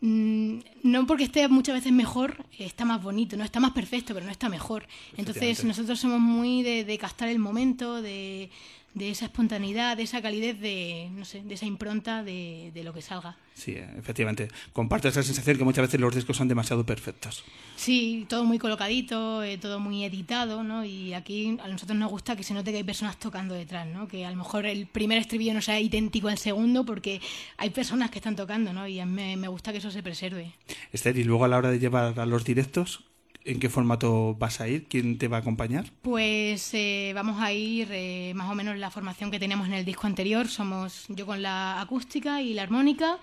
[0.00, 4.24] mm, No porque esté muchas veces mejor, está más bonito, no está más perfecto, pero
[4.26, 4.86] no está mejor.
[5.16, 8.50] Entonces nosotros somos muy de, de captar el momento, de,
[8.96, 12.94] de esa espontaneidad, de esa calidez, de, no sé, de esa impronta de, de lo
[12.94, 13.36] que salga.
[13.52, 14.48] Sí, efectivamente.
[14.72, 17.44] Comparto esa sensación que muchas veces los discos son demasiado perfectos.
[17.76, 20.82] Sí, todo muy colocadito, eh, todo muy editado, ¿no?
[20.82, 24.08] Y aquí a nosotros nos gusta que se note que hay personas tocando detrás, ¿no?
[24.08, 27.20] Que a lo mejor el primer estribillo no sea idéntico al segundo porque
[27.58, 28.88] hay personas que están tocando, ¿no?
[28.88, 30.54] Y a mí me, me gusta que eso se preserve.
[30.92, 33.04] Esther, y luego a la hora de llevar a los directos,
[33.46, 34.86] ¿en qué formato vas a ir?
[34.88, 35.86] ¿Quién te va a acompañar?
[36.02, 39.84] Pues eh, vamos a ir eh, más o menos la formación que teníamos en el
[39.84, 40.48] disco anterior.
[40.48, 43.18] Somos yo con la acústica y la armónica,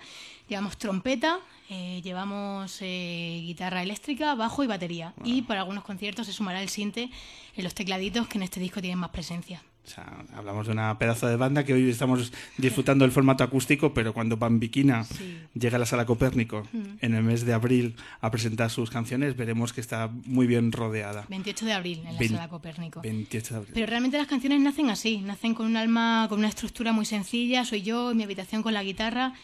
[0.48, 5.14] llevamos trompeta, eh, llevamos eh, guitarra eléctrica, bajo y batería.
[5.24, 7.10] Y para algunos conciertos se sumará el sinte
[7.56, 9.62] en los tecladitos que en este disco tienen más presencia.
[9.84, 13.92] O sea, hablamos de una pedazo de banda que hoy estamos disfrutando del formato acústico,
[13.92, 15.04] pero cuando Bambiquina
[15.52, 16.78] llega a la sala Copérnico Mm.
[17.02, 21.26] en el mes de abril a presentar sus canciones, veremos que está muy bien rodeada.
[21.28, 23.02] 28 de abril en la sala Copérnico.
[23.02, 23.72] 28 de abril.
[23.74, 27.64] Pero realmente las canciones nacen así, nacen con un alma, con una estructura muy sencilla,
[27.66, 29.34] soy yo en mi habitación con la guitarra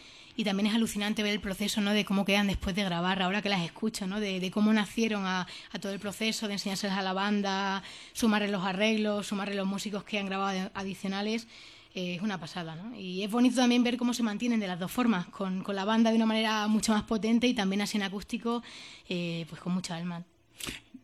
[0.41, 1.91] y también es alucinante ver el proceso ¿no?
[1.93, 4.19] de cómo quedan después de grabar, ahora que las escucho, ¿no?
[4.19, 7.83] de, de cómo nacieron a, a todo el proceso, de enseñárselas a la banda,
[8.13, 11.47] sumarle los arreglos, sumarle los músicos que han grabado adicionales.
[11.93, 12.97] eh, es una pasada, ¿no?
[12.97, 15.85] Y es bonito también ver cómo se mantienen de las dos formas, con, con la
[15.85, 18.63] banda de una manera mucho más potente y también así en acústico,
[19.09, 20.23] eh, pues con mucha alma.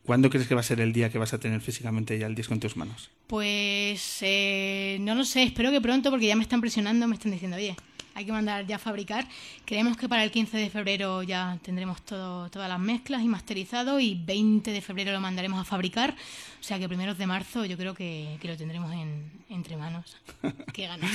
[0.03, 2.35] ¿Cuándo crees que va a ser el día que vas a tener físicamente ya el
[2.35, 3.09] disco en tus manos?
[3.27, 7.33] Pues eh, no lo sé, espero que pronto porque ya me están presionando, me están
[7.33, 7.75] diciendo, oye,
[8.17, 9.27] hay que mandar ya a fabricar.
[9.63, 13.99] Creemos que para el 15 de febrero ya tendremos todo, todas las mezclas y masterizado
[13.99, 16.15] y 20 de febrero lo mandaremos a fabricar.
[16.59, 20.17] O sea que primeros de marzo yo creo que, que lo tendremos en, entre manos.
[20.73, 21.11] Qué ganas.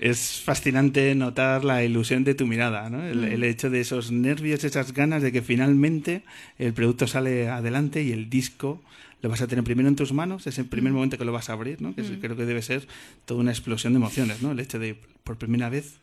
[0.00, 3.02] Es fascinante notar la ilusión de tu mirada, ¿no?
[3.02, 3.24] el, Mm.
[3.32, 6.22] el hecho de esos nervios, esas ganas de que finalmente
[6.58, 8.82] el producto sale adelante y el disco
[9.22, 10.96] lo vas a tener primero en tus manos, es el primer Mm.
[10.96, 11.94] momento que lo vas a abrir, ¿no?
[11.94, 12.20] que es- Mm.
[12.20, 12.86] creo que debe ser
[13.24, 14.52] toda una explosión de emociones, ¿no?
[14.52, 15.94] el hecho de por primera vez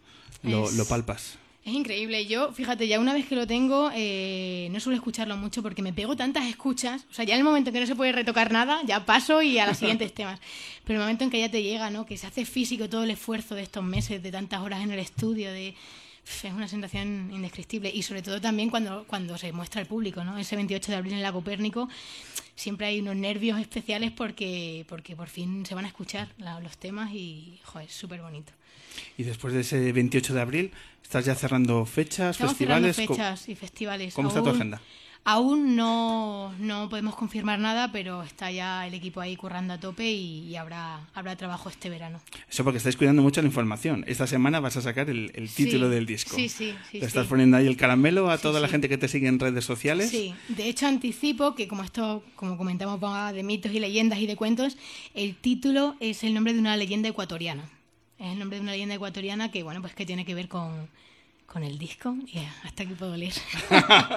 [0.41, 1.38] lo, Es- lo palpas.
[1.66, 2.26] Es increíble.
[2.26, 5.93] Yo, fíjate, ya una vez que lo tengo, eh, no suelo escucharlo mucho porque me
[5.93, 7.05] pego tantas escuchas.
[7.09, 9.41] O sea, ya en el momento en que no se puede retocar nada, ya paso
[9.41, 10.41] y a los siguientes temas.
[10.84, 12.05] Pero el momento en que ya te llega, ¿no?
[12.05, 14.99] Que se hace físico todo el esfuerzo de estos meses, de tantas horas en el
[14.99, 15.74] estudio, de
[16.26, 20.38] es una sensación indescriptible y sobre todo también cuando, cuando se muestra al público, ¿no?
[20.38, 21.89] Ese 28 de abril en la Copérnico
[22.55, 26.78] siempre hay unos nervios especiales porque, porque por fin se van a escuchar la- los
[26.78, 28.53] temas y, joder, es súper bonito.
[29.18, 30.72] Y después de ese 28 de abril,
[31.04, 33.08] ¿estás ya cerrando fechas, Estamos cerrando festivales?
[33.08, 34.14] ¿Cómo- fechas y festivales.
[34.14, 34.82] ¿Cómo está tu Aún- agenda?
[35.26, 40.12] Aún no, no podemos confirmar nada, pero está ya el equipo ahí currando a tope
[40.12, 42.20] y, y habrá, habrá trabajo este verano.
[42.52, 44.04] Eso porque estáis cuidando mucho la información.
[44.06, 46.36] Esta semana vas a sacar el, el título Sí, del disco.
[46.36, 47.30] sí, sí, sí, Le estás sí.
[47.30, 48.72] poniendo ahí el caramelo a Sí, toda la sí.
[48.72, 50.10] gente que te sigue en redes sociales.
[50.10, 54.28] Sí, de hecho anticipo que como esto, como comentamos, va de mitos y leyendas y
[54.28, 54.76] de cuentos,
[55.14, 57.64] el título es el nombre de una leyenda ecuatoriana.
[58.24, 60.88] Es el nombre de una leyenda ecuatoriana que, bueno, pues que tiene que ver con,
[61.46, 63.34] con el disco y hasta aquí puedo leer.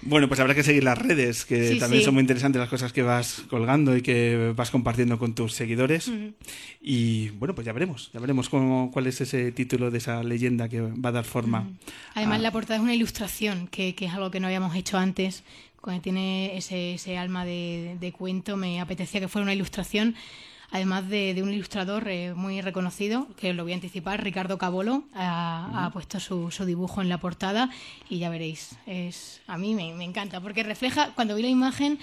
[0.00, 2.04] Bueno, pues habrá que seguir las redes, que Sí, también sí.
[2.04, 6.06] son muy interesantes las cosas que vas colgando y que vas compartiendo con tus seguidores.
[6.06, 6.32] Ujú.
[6.80, 10.68] Y bueno, pues ya veremos, ya veremos cómo, cuál es ese título de esa leyenda
[10.68, 11.68] que va a dar forma.
[12.14, 14.96] Además, a- la portada es una ilustración, que, que es algo que no habíamos hecho
[14.98, 15.42] antes.
[15.80, 20.14] Cuando tiene ese, ese alma de, de cuento, me apetecía que fuera una ilustración.
[20.70, 24.58] Además de, de un ilustrador eh, muy reconocido, que os lo voy a anticipar, Ricardo
[24.58, 27.70] Cabolo, ha, ha puesto su, su dibujo en la portada
[28.10, 28.76] y ya veréis.
[28.86, 31.98] Es, a mí me, me encanta, porque refleja, cuando vi la imagen,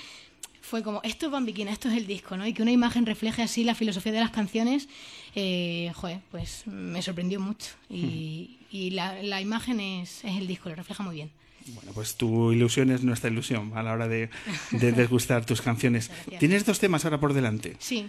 [0.61, 2.47] fue como, esto es Bambiquina, esto es el disco, ¿no?
[2.47, 4.89] Y que una imagen refleje así la filosofía de las canciones,
[5.35, 7.69] eh, joder, pues me sorprendió mucho.
[7.87, 11.29] Y, y la, la imagen es, es el disco, lo refleja muy bien.
[11.67, 14.29] Bueno, pues tu ilusión es nuestra ilusión a la hora de,
[14.71, 16.09] de desgustar tus canciones.
[16.39, 17.75] Tienes dos temas ahora por delante.
[17.79, 18.07] Sí,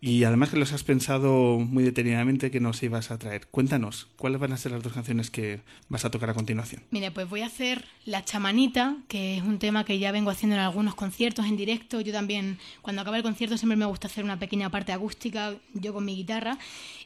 [0.00, 3.46] Y además que los has pensado muy detenidamente que nos ibas a traer.
[3.46, 6.82] Cuéntanos, ¿cuáles van a ser las dos canciones que vas a tocar a continuación?
[6.90, 10.54] Mira, pues voy a hacer La Chamanita, que es un tema que ya vengo haciendo
[10.56, 12.00] en algunos conciertos en directo.
[12.02, 15.94] Yo también, cuando acaba el concierto, siempre me gusta hacer una pequeña parte acústica, yo
[15.94, 16.58] con mi guitarra.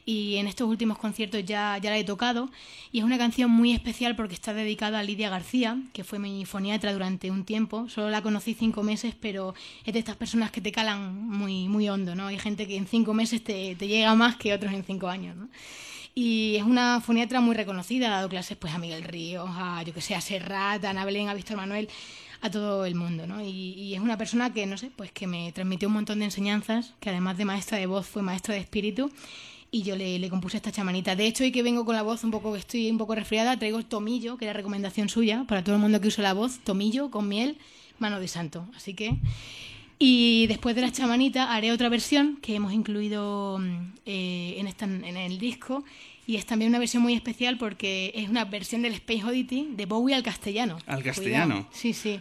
[0.03, 2.49] Y en estos últimos conciertos ya, ya la he tocado.
[2.91, 6.43] Y es una canción muy especial porque está dedicada a Lidia García, que fue mi
[6.45, 7.87] foniatra durante un tiempo.
[7.87, 9.53] Solo la conocí cinco meses, pero
[9.85, 12.27] es de estas personas que te calan muy, muy hondo, ¿no?
[12.27, 15.35] Hay gente que en cinco meses te, te llega más que otros en cinco años,
[15.35, 15.47] ¿no?
[16.13, 19.93] Y es una foniatra muy reconocida, ha dado clases pues a Miguel Ríos, a yo
[19.93, 21.87] que sé, a Serrat, a Ana Belén, a Víctor Manuel,
[22.41, 23.41] a todo el mundo, ¿no?
[23.41, 26.25] Y, y es una persona que, no sé, pues que me transmitió un montón de
[26.25, 29.09] enseñanzas, que además de maestra de voz fue maestra de espíritu,
[29.71, 31.15] y yo le, le compuse esta chamanita.
[31.15, 33.81] De hecho, hoy que vengo con la voz un poco, estoy un poco resfriada, traigo
[33.85, 37.29] tomillo, que era recomendación suya, para todo el mundo que use la voz, tomillo con
[37.29, 37.57] miel,
[37.99, 38.67] mano de santo.
[38.75, 39.15] Así que...
[40.03, 44.85] Y después de la chamanita haré otra versión que hemos incluido mm, eh, en, esta,
[44.85, 45.83] en el disco
[46.25, 49.85] y es también una versión muy especial porque es una versión del Space Oddity de
[49.85, 50.79] Bowie al castellano.
[50.87, 51.53] Al castellano.
[51.53, 51.69] Cuidado.
[51.71, 52.19] Sí, sí.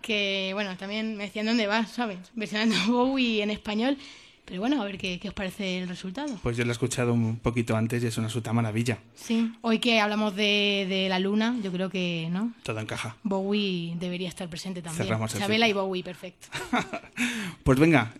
[0.00, 2.16] Que bueno, también me decían dónde vas, ¿sabes?
[2.34, 3.98] Versionando Bowie en español.
[4.44, 6.36] Pero bueno, a ver qué, qué os parece el resultado.
[6.42, 8.98] Pues yo lo he escuchado un poquito antes y es una absoluta maravilla.
[9.14, 12.52] Sí, hoy que hablamos de, de la luna, yo creo que, ¿no?
[12.64, 13.16] Todo encaja.
[13.22, 15.04] Bowie debería estar presente también.
[15.06, 15.72] Cerramos el Chabela y.
[15.72, 16.48] Bowie, perfecto.
[17.62, 18.12] Pues venga,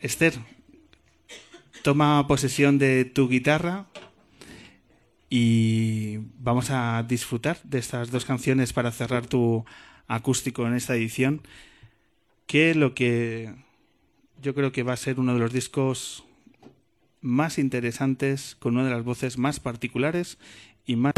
[0.00, 0.34] Esther,
[1.82, 3.84] toma posesión de tu guitarra
[5.28, 9.64] y vamos a disfrutar de estas dos canciones para cerrar tu
[10.08, 11.42] acústico en esta edición,
[12.46, 13.54] que lo que
[14.42, 16.24] yo creo que va a ser uno de los discos
[17.20, 20.38] más interesantes, con una de las voces más particulares
[20.84, 21.12] y más...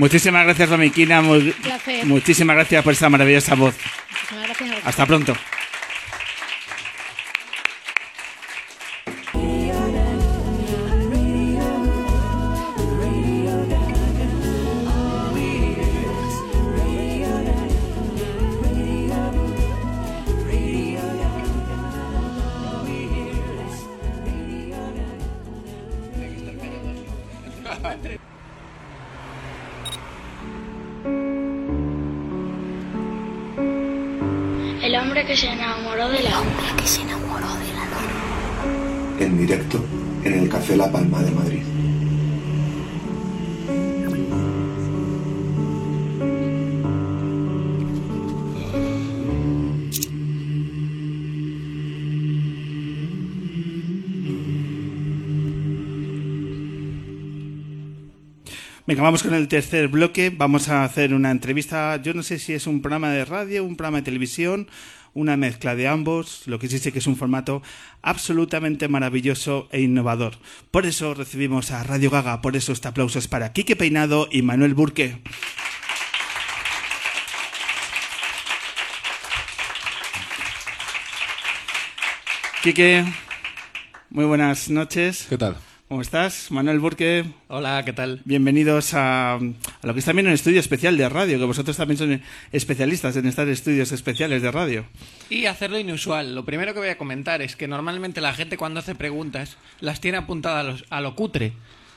[0.00, 1.20] Muchísimas gracias, Domiquina.
[1.20, 2.06] Muy- placer.
[2.06, 3.74] muchísimas gracias por esta maravillosa voz.
[4.82, 5.36] Hasta pronto.
[59.10, 60.30] Vamos con el tercer bloque.
[60.30, 62.00] Vamos a hacer una entrevista.
[62.00, 64.68] Yo no sé si es un programa de radio, un programa de televisión,
[65.14, 66.46] una mezcla de ambos.
[66.46, 67.60] Lo que sí sé que es un formato
[68.02, 70.34] absolutamente maravilloso e innovador.
[70.70, 72.40] Por eso recibimos a Radio Gaga.
[72.40, 75.20] Por eso este aplauso es para Quique Peinado y Manuel Burque.
[82.62, 83.04] Quique,
[84.08, 85.26] muy buenas noches.
[85.28, 85.56] ¿Qué tal?
[85.90, 86.52] ¿Cómo estás?
[86.52, 87.24] Manuel Burque.
[87.48, 88.20] Hola, ¿qué tal?
[88.24, 89.38] Bienvenidos a, a
[89.82, 92.20] lo que es también un estudio especial de radio, que vosotros también sois
[92.52, 94.84] especialistas en estar estudios especiales de radio.
[95.30, 96.32] Y hacerlo inusual.
[96.36, 100.00] Lo primero que voy a comentar es que normalmente la gente cuando hace preguntas las
[100.00, 101.54] tiene apuntadas a, los- a lo cutre.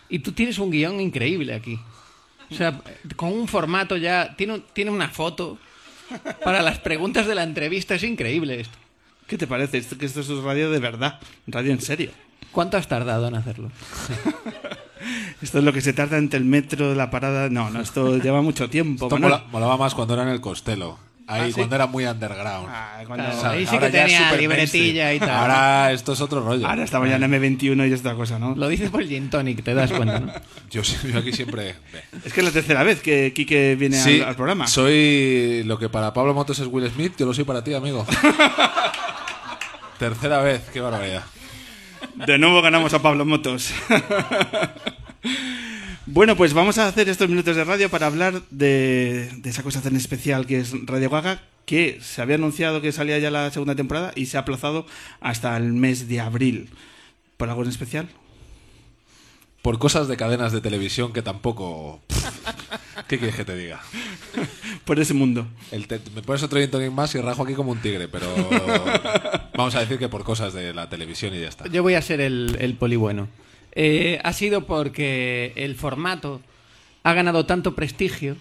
[0.10, 1.78] Y tú tienes un guion increíble aquí.
[2.50, 2.82] O sea,
[3.16, 4.36] con un formato ya...
[4.36, 5.60] Tiene, tiene una foto
[6.44, 7.94] para las preguntas de la entrevista.
[7.94, 8.76] Es increíble esto.
[9.28, 9.84] ¿Qué te parece?
[9.84, 12.10] Que esto es radio de verdad, radio en serio.
[12.54, 13.70] ¿Cuánto has tardado en hacerlo?
[15.42, 17.50] Esto es lo que se tarda entre el metro, la parada.
[17.50, 19.06] No, no, esto lleva mucho tiempo.
[19.08, 20.98] Esto mola- molaba más cuando era en el Costello.
[21.28, 21.54] Ahí, Ah, ¿sí?
[21.56, 22.70] cuando era muy underground.
[23.08, 23.44] cuando- ¿Sabes?
[23.46, 25.16] ahí sí que tenía libretilla mainstream.
[25.16, 25.30] y tal.
[25.30, 26.66] Ahora esto es otro rollo.
[26.68, 28.56] Ahora estamos ya en M21 y es otra cosa, ¿no?
[28.56, 30.32] Lo dices por el gin tonic, te das cuenta, ¿no?
[30.72, 31.76] Yo, sí- yo aquí siempre...
[32.26, 34.68] Es que es la tercera vez que Quique viene Sí, al, al programa.
[34.68, 38.06] soy lo que para Pablo Motos es Will Smith, yo lo soy para ti, amigo.
[40.00, 41.24] Tercera vez, qué barbaridad.
[42.16, 43.74] De nuevo ganamos a Pablo Motos.
[46.06, 49.96] bueno, pues vamos a hacer estos minutos de radio para hablar de, esa cosa tan
[49.96, 54.12] especial que es Radio Gaga, que se había anunciado que salía ya la segunda temporada
[54.16, 54.86] y se ha aplazado
[55.22, 56.70] hasta el mes de abril.
[57.38, 58.08] ¿Por algo en especial?
[59.64, 62.02] Por cosas de cadenas de televisión que tampoco...
[63.08, 63.82] ¿Qué quieres que te diga?
[64.86, 65.48] Por ese mundo.
[65.72, 68.28] El te- me pones otro tonic más y rajo aquí como un tigre, pero
[69.56, 71.68] vamos a decir que por cosas de la televisión y ya está.
[71.68, 73.30] Yo voy a ser el, el poli bueno.
[73.72, 76.42] Eh, ha sido porque el formato
[77.04, 78.36] ha ganado tanto prestigio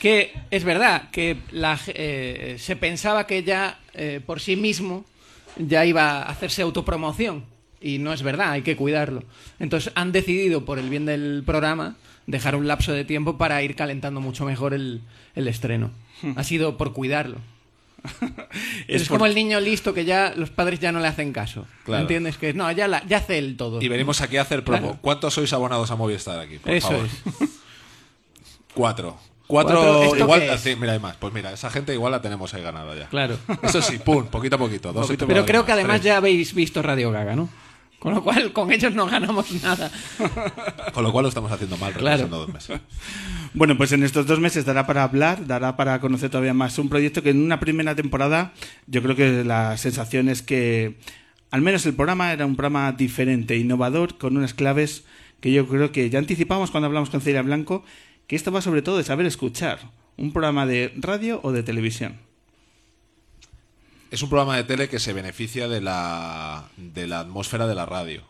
[0.00, 5.04] que es verdad que la eh, se pensaba que ya eh, por sí mismo
[5.56, 7.44] ya iba a hacerse autopromoción
[7.82, 9.24] y no es verdad, hay que cuidarlo.
[9.58, 11.96] Entonces han decidido por el bien del programa
[12.26, 15.00] dejar un lapso de tiempo para ir calentando mucho mejor el,
[15.34, 15.90] el estreno.
[16.36, 17.36] Ha sido por cuidarlo.
[18.88, 21.66] Es, Es como el niño listo que ya los padres ya no le hacen caso.
[21.84, 22.02] Claro.
[22.02, 22.36] ¿Entiendes?
[22.36, 23.80] Que no, ya, la- ya hace él todo.
[23.80, 24.80] Y venimos aquí a hacer promo.
[24.88, 24.98] Claro.
[25.00, 26.58] ¿Cuántos sois abonados a Movistar aquí?
[26.58, 27.06] Por Eso favor?
[27.06, 27.48] es.
[28.74, 29.18] Cuatro.
[29.46, 30.60] Cuatro, Cuatro, ¿esto igual, qué es?
[30.62, 31.16] sí, mira, hay más.
[31.16, 33.08] Pues mira, esa gente igual la tenemos ahí ganada ya.
[33.08, 33.36] Claro.
[33.62, 34.92] Eso sí, pum, poquito a poquito.
[34.94, 36.04] Dos Pero creo que más, además tres.
[36.06, 37.50] ya habéis visto Radio Gaga, ¿no?
[38.02, 39.88] Con lo cual, con ellos no ganamos nada.
[40.92, 42.26] Con lo cual lo estamos haciendo mal, Claro.
[42.26, 42.80] dos meses.
[43.54, 46.88] Bueno, pues en estos dos meses dará para hablar, dará para conocer todavía más un
[46.88, 48.54] proyecto que en una primera temporada
[48.86, 50.98] yo creo que la sensación es que
[51.50, 55.04] al menos el programa era un programa diferente, innovador, con unas claves
[55.40, 57.84] que yo creo que ya anticipamos cuando hablamos con Celia Blanco,
[58.26, 59.78] que esto va sobre todo de saber escuchar,
[60.16, 62.16] un programa de radio o de televisión.
[64.12, 67.86] Es un programa de tele que se beneficia de la, de la atmósfera de la
[67.86, 68.22] radio.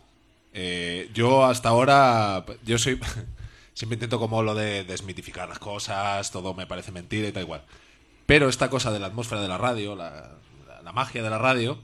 [0.55, 3.01] Eh, yo hasta ahora, yo soy,
[3.75, 7.63] siempre intento como lo de desmitificar las cosas, todo me parece mentira y tal igual.
[8.27, 10.31] Pero esta cosa de la atmósfera de la radio, la,
[10.69, 11.79] la- la magia de la radio,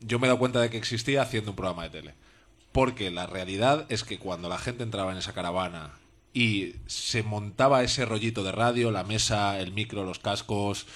[0.00, 2.14] yo me he dado cuenta de que existía haciendo un programa de tele.
[2.70, 5.90] Porque la realidad es que cuando la gente entraba en esa caravana
[6.32, 10.86] y se montaba ese rollito de radio, la mesa, el micro, los cascos,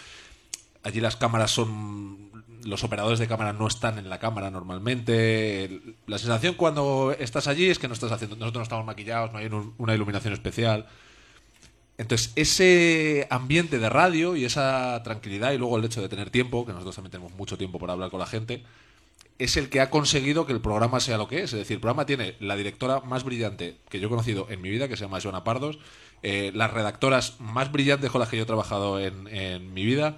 [0.87, 2.31] allí las cámaras son
[2.65, 7.67] los operadores de cámara no están en la cámara normalmente la sensación cuando estás allí
[7.71, 10.87] es que no estás haciendo nosotros no estamos maquillados no hay un- una iluminación especial
[11.99, 16.67] entonces ese ambiente de radio y esa tranquilidad y luego el hecho de tener tiempo
[16.67, 18.63] que nosotros también tenemos mucho tiempo para hablar con la gente
[19.39, 21.53] es el que ha conseguido que el programa sea lo que es.
[21.53, 24.71] Es decir, el programa tiene la directora más brillante que yo he conocido en mi
[24.71, 25.79] vida, que se llama Joana Pardos,
[26.23, 30.17] eh, las redactoras más brillantes con las que yo he trabajado en, en mi vida.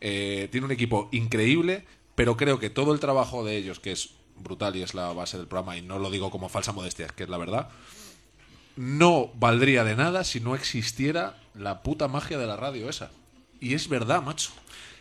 [0.00, 4.10] Eh, tiene un equipo increíble, pero creo que todo el trabajo de ellos, que es
[4.36, 7.24] brutal y es la base del programa, y no lo digo como falsa modestia, que
[7.24, 7.68] es la verdad,
[8.76, 13.10] no valdría de nada si no existiera la puta magia de la radio esa.
[13.60, 14.50] Y es verdad, macho.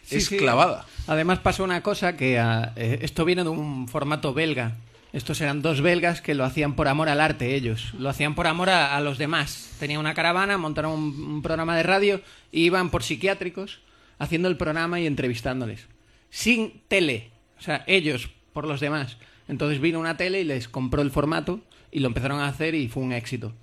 [0.03, 0.37] Sí, es sí.
[0.37, 0.85] clavada.
[1.07, 4.75] Además pasó una cosa que ah, eh, esto viene de un formato belga.
[5.13, 7.93] Estos eran dos belgas que lo hacían por amor al arte ellos.
[7.97, 9.71] Lo hacían por amor a, a los demás.
[9.79, 12.21] Tenían una caravana, montaron un, un programa de radio
[12.51, 13.79] y iban por psiquiátricos
[14.19, 15.87] haciendo el programa y entrevistándoles.
[16.29, 17.31] Sin tele.
[17.57, 19.17] O sea, ellos por los demás.
[19.47, 22.87] Entonces vino una tele y les compró el formato y lo empezaron a hacer y
[22.87, 23.53] fue un éxito.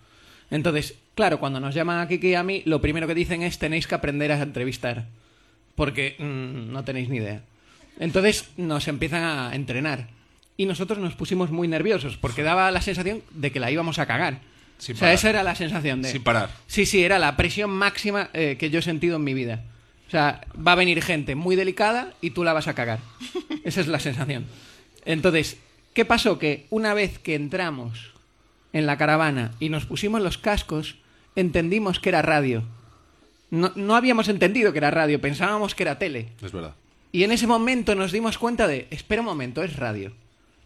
[0.50, 3.58] Entonces, claro, cuando nos llaman a Kiki y a mí, lo primero que dicen es
[3.58, 5.06] tenéis que aprender a entrevistar.
[5.74, 7.42] Porque mm, no tenéis ni idea.
[7.98, 10.08] Entonces nos empiezan a entrenar.
[10.56, 14.06] Y nosotros nos pusimos muy nerviosos porque daba la sensación de que la íbamos a
[14.06, 14.40] cagar.
[14.78, 15.14] Sin o sea, parar.
[15.14, 16.10] esa era la sensación de...
[16.10, 16.50] Sin parar.
[16.66, 19.64] Sí, sí, era la presión máxima eh, que yo he sentido en mi vida.
[20.06, 23.00] O sea, va a venir gente muy delicada y tú la vas a cagar.
[23.64, 24.46] Esa es la sensación.
[25.04, 25.56] Entonces,
[25.94, 26.38] ¿qué pasó?
[26.38, 28.12] Que una vez que entramos
[28.72, 30.96] en la caravana y nos pusimos los cascos,
[31.34, 32.62] entendimos que era radio.
[33.50, 36.28] No, no habíamos entendido que era radio, pensábamos que era tele.
[36.42, 36.74] Es verdad.
[37.12, 40.12] Y en ese momento nos dimos cuenta de, espera un momento, es radio.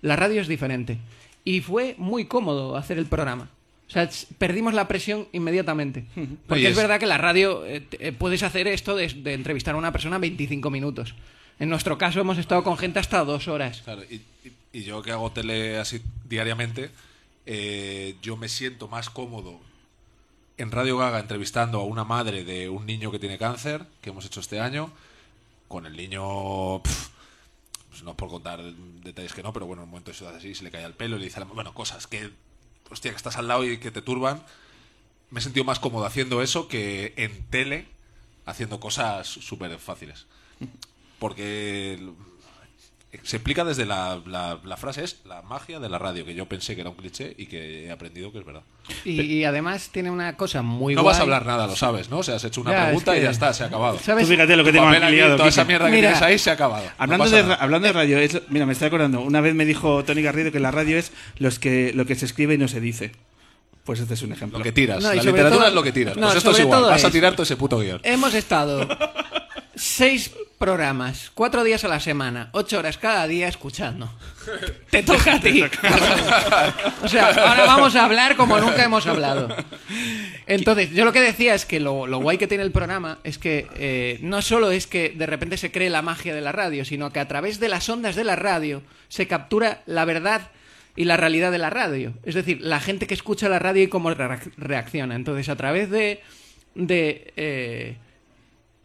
[0.03, 0.99] La radio es diferente.
[1.45, 3.49] Y fue muy cómodo hacer el programa.
[3.91, 4.09] O sea,
[4.39, 6.07] perdimos la presión inmediatamente.
[6.47, 9.75] Porque es es- verdad que la radio eh, eh, puedes hacer esto de, de entrevistar
[9.75, 11.15] a una persona 25 minutos.
[11.59, 13.83] En nuestro caso hemos estado con gente hasta dos horas.
[13.83, 14.23] Claro, y,
[14.83, 16.91] yo que hago tele así diariamente,
[17.47, 19.59] eh, yo me siento más cómodo
[20.57, 24.25] en Radio Gaga entrevistando a una madre de un niño que tiene cáncer, que hemos
[24.25, 24.93] hecho este año,
[25.67, 26.81] con el niño...
[26.83, 28.63] pues no es por contar
[29.03, 31.17] detalles que no, pero bueno, en un momento eso así, se le cae el pelo
[31.17, 32.31] y le dice, a la- bueno, cosas que,
[32.91, 34.43] hostia, que estás al lado y que te turban.
[35.31, 37.87] Me he sentido más cómodo haciendo eso que en tele
[38.47, 40.27] haciendo cosas súper fáciles.
[41.19, 42.13] Porque
[43.25, 46.47] se explica desde la, la, la frase es la magia de la radio, que yo
[46.47, 48.63] pensé que era un cliché y que he aprendido que es verdad.
[49.05, 51.13] Y, y además tiene una cosa muy no guay.
[51.13, 52.19] vas a hablar nada, lo sabes, ¿no?
[52.19, 53.99] O sea, has hecho una Ya, es pregunta y que- ya está, se ha acabado.
[53.99, 54.25] ¿Sabes?
[54.27, 55.37] Tú fíjate lo que aquí aquí, liado.
[55.37, 56.09] Toda esa mierda que Mira.
[56.11, 56.85] tienes ahí se ha acabado.
[56.85, 57.55] No Hablando, pasa de, nada.
[57.57, 59.21] hablando de radio, es- mira, me estoy acordando.
[59.23, 62.27] Una vez me dijo Tony Garrido que la radio es los que, lo que se
[62.27, 63.13] escribe y no se dice.
[63.85, 64.59] Pues este es un ejemplo.
[64.59, 65.03] Lo que tiras.
[65.03, 66.17] No, y la literatura todo- es lo que tiras.
[66.17, 66.83] no, pues esto es igual.
[66.83, 68.01] Vas a es- tirar todo ese puto guion.
[68.05, 68.87] Hemos estado
[69.81, 74.13] seis programas, cuatro días a la semana, ocho horas cada día escuchando.
[74.91, 75.63] Te toca a ti.
[77.03, 79.49] o sea, ahora vamos a hablar como nunca hemos hablado.
[80.47, 83.39] Entonces, yo lo que decía es que lo, lo guay que tiene el programa es
[83.39, 86.85] que eh, no solo es que de repente se cree la magia de la radio,
[86.85, 90.51] sino que a través de las ondas de la radio se captura la verdad
[90.97, 92.13] y la realidad de la radio.
[92.25, 95.15] Es decir, la gente que escucha la radio y cómo reac- reacciona.
[95.15, 96.21] Entonces, a través de,
[96.75, 97.97] de eh,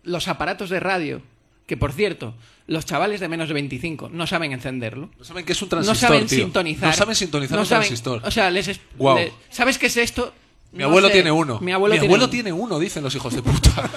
[0.05, 1.21] los aparatos de radio,
[1.67, 2.33] que por cierto,
[2.67, 5.09] los chavales de menos de 25 no saben encenderlo.
[5.19, 6.37] No saben que es un No transistor, saben tío.
[6.39, 6.89] sintonizar.
[6.89, 8.21] No saben sintonizar No un saben- transistor.
[8.23, 8.67] O sea, les...
[8.67, 10.33] le- ¿Sabes qué es esto?
[10.71, 11.13] Mi No abuelo sé.
[11.13, 11.59] tiene uno.
[11.61, 11.93] Mi abuelo,
[12.29, 12.63] tiene, uno.
[12.65, 13.89] uno, dicen los hijos de puta.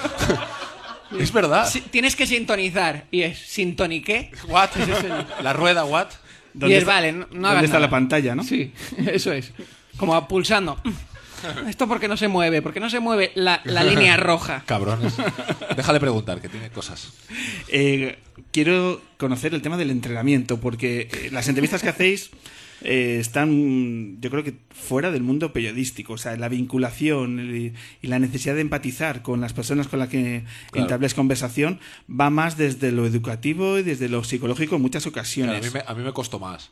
[1.19, 1.69] es verdad.
[1.91, 3.07] Tienes que sintonizar.
[3.11, 4.31] Y es, ¿sintoniqué?
[4.49, 4.71] What?
[4.77, 6.09] Es La rueda, what?
[6.55, 7.87] Y ¿Dónde es, está- vale, no, no ¿Dónde hagas está nada.
[7.87, 8.45] la pantalla, no?
[8.45, 8.73] Sí,
[9.07, 9.53] eso es.
[9.97, 10.81] Como pulsando.
[11.69, 14.63] Esto porque no se mueve, porque no se mueve la, la línea roja.
[14.67, 15.15] Cabrones.
[15.77, 17.13] Déjale preguntar, que tiene cosas.
[17.69, 18.19] Eh,
[18.53, 22.31] quiero conocer el tema del entrenamiento, porque eh, las entrevistas que hacéis
[22.83, 26.13] eh, están, yo creo que fuera del mundo periodístico.
[26.13, 30.09] O sea, la vinculación y, y la necesidad de empatizar con las personas con las
[30.09, 30.85] que Claro.
[30.87, 35.57] entables conversación va más desde lo educativo y desde lo psicológico en muchas Claro, ocasiones.
[35.65, 36.71] a, mí me, a mí me costó más.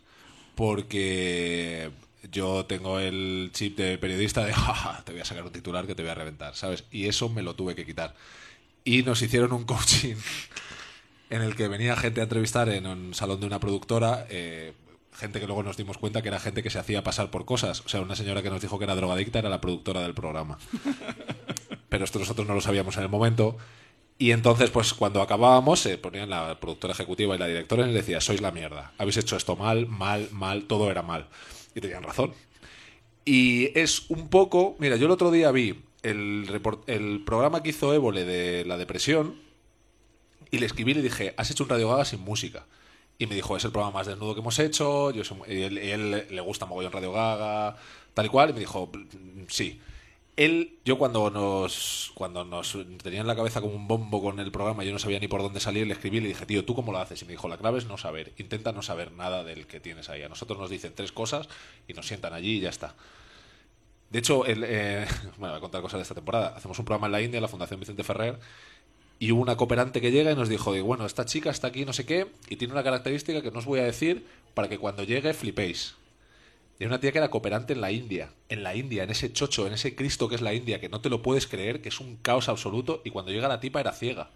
[0.55, 1.91] Porque
[2.31, 5.87] yo tengo el chip de periodista de "Ja, ja, te voy a sacar un titular
[5.87, 6.85] que te voy a reventar, ¿sabes?
[6.91, 8.15] Y eso me lo tuve que quitar.
[8.85, 10.17] Y nos hicieron un coaching
[11.31, 14.27] en el que venía gente a entrevistar en un salón de una productora.
[14.31, 14.73] eh,
[15.19, 17.81] gente que luego nos dimos cuenta que era gente que se hacía pasar por cosas.
[17.87, 20.59] O sea, una señora que nos dijo que era drogadicta era la productora del programa.
[21.89, 23.57] Pero esto nosotros no lo sabíamos en el momento.
[24.19, 27.95] Y entonces, pues cuando acabábamos, se ponían la productora ejecutiva y la directora y les
[27.95, 31.27] decía, sois la mierda, habéis hecho esto mal, mal, mal, todo era mal.
[31.77, 32.33] Y tenían razón.
[33.25, 37.71] Y es un poco, mira, yo el otro día vi el, report- el programa que
[37.71, 39.35] hizo Évole de la depresión
[40.51, 42.67] y le escribí y le dije, has hecho un Radio Gaga sin música.
[43.19, 46.41] Y me dijo, es el programa más desnudo que hemos hecho, yo y él, le
[46.41, 47.77] gusta mogollón Radio Gaga,
[48.15, 49.81] tal y cual, y me dijo, "Mm, sí.
[50.37, 54.53] Él, yo cuando nos cuando nos tenía en la cabeza como un bombo con el
[54.53, 56.75] programa, yo no sabía ni por dónde salir, le escribí y le dije, tío, ¿tú
[56.75, 57.23] cómo lo haces?
[57.23, 60.11] Y me dijo, la clave es no saber, intenta no saber nada del que tienes
[60.11, 60.23] ahí.
[60.23, 61.49] A nosotros nos dicen tres cosas
[61.89, 62.95] y nos sientan allí y ya está.
[64.11, 65.07] De hecho, el, eh,
[65.39, 66.55] bueno, voy a contar cosas de esta temporada.
[66.57, 68.39] Hacemos un programa en la India, la Fundación Vicente Ferrer,
[69.19, 71.95] y hubo una cooperante que llega y nos dijo, bueno, esta chica está aquí, no
[71.95, 75.03] sé qué, y tiene una característica que no os voy a decir para que cuando
[75.05, 75.95] llegue flipéis.
[76.79, 79.33] Y era una tía que era cooperante en la India, en la India, en ese
[79.33, 81.89] chocho, en ese Cristo que es la India, que no te lo puedes creer, que
[81.89, 84.31] es un caos absoluto, y cuando llega la tipa era ciega.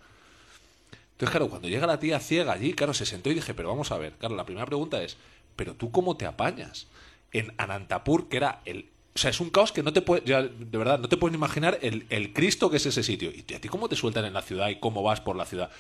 [1.12, 3.93] Entonces, claro, cuando llega la tía ciega allí, claro, se sentó y dije, pero vamos
[3.93, 5.19] a ver, claro, la primera pregunta es,
[5.55, 6.87] ¿pero tú cómo te apañas?
[7.33, 8.89] En Anantapur, que era el...
[9.15, 11.79] O sea, es un caos que no te puedes, de verdad, no te puedes imaginar
[11.83, 13.31] el, el Cristo que es ese sitio.
[13.31, 15.71] ¿Y a ti cómo te sueltan en la ciudad y cómo vas por la ciudad?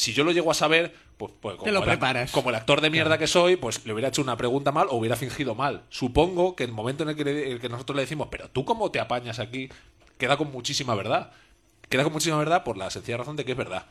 [0.00, 2.30] Si yo lo llego a saber, pues, pues como, Te lo el, preparas.
[2.32, 4.96] como el actor de mierda que soy, pues le hubiera hecho una pregunta mal o
[4.96, 5.84] hubiera fingido mal.
[5.90, 8.64] Supongo que el momento en el que, le- el que nosotros le decimos, pero tú
[8.64, 9.68] cómo te apañas aquí,
[10.18, 11.30] queda con muchísima verdad.
[11.88, 13.86] Queda con muchísima verdad por la sencilla razón de que es verdad.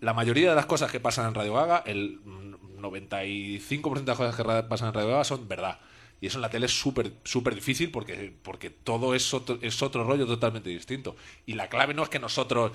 [0.00, 4.16] La mayoría de las cosas que pasan en Radio Gaga, el mm, 95% de las
[4.16, 5.78] cosas que pasan en Radio Gaga son verdad.
[6.20, 9.82] Y eso en la tele es súper súper difícil porque, porque todo es otro, es
[9.82, 11.16] otro rollo totalmente distinto.
[11.46, 12.72] Y la clave no es que nosotros...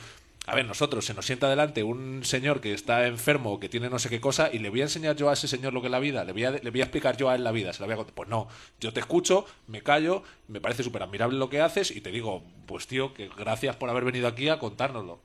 [0.48, 3.90] A ver, nosotros se nos sienta delante un señor que está enfermo o que tiene
[3.90, 5.88] no sé qué cosa y le voy a enseñar yo a ese señor lo que
[5.88, 7.74] es la vida, le voy a, le voy a explicar yo a él la vida,
[7.74, 8.15] se la voy a contar.
[8.15, 8.48] Pues no,
[8.80, 12.44] yo te escucho, me callo, me parece súper admirable lo que haces y te digo,
[12.65, 15.19] pues tío, que gracias por haber venido aquí a contárnoslo.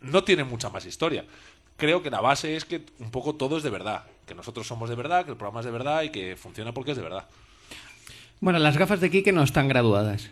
[0.00, 1.26] No tiene mucha más historia.
[1.76, 4.88] Creo que la base es que un poco todo es de verdad, que nosotros somos
[4.88, 7.28] de verdad, que el programa es de verdad y que funciona porque es de verdad.
[8.40, 10.30] Bueno, las gafas de Quique no están graduadas.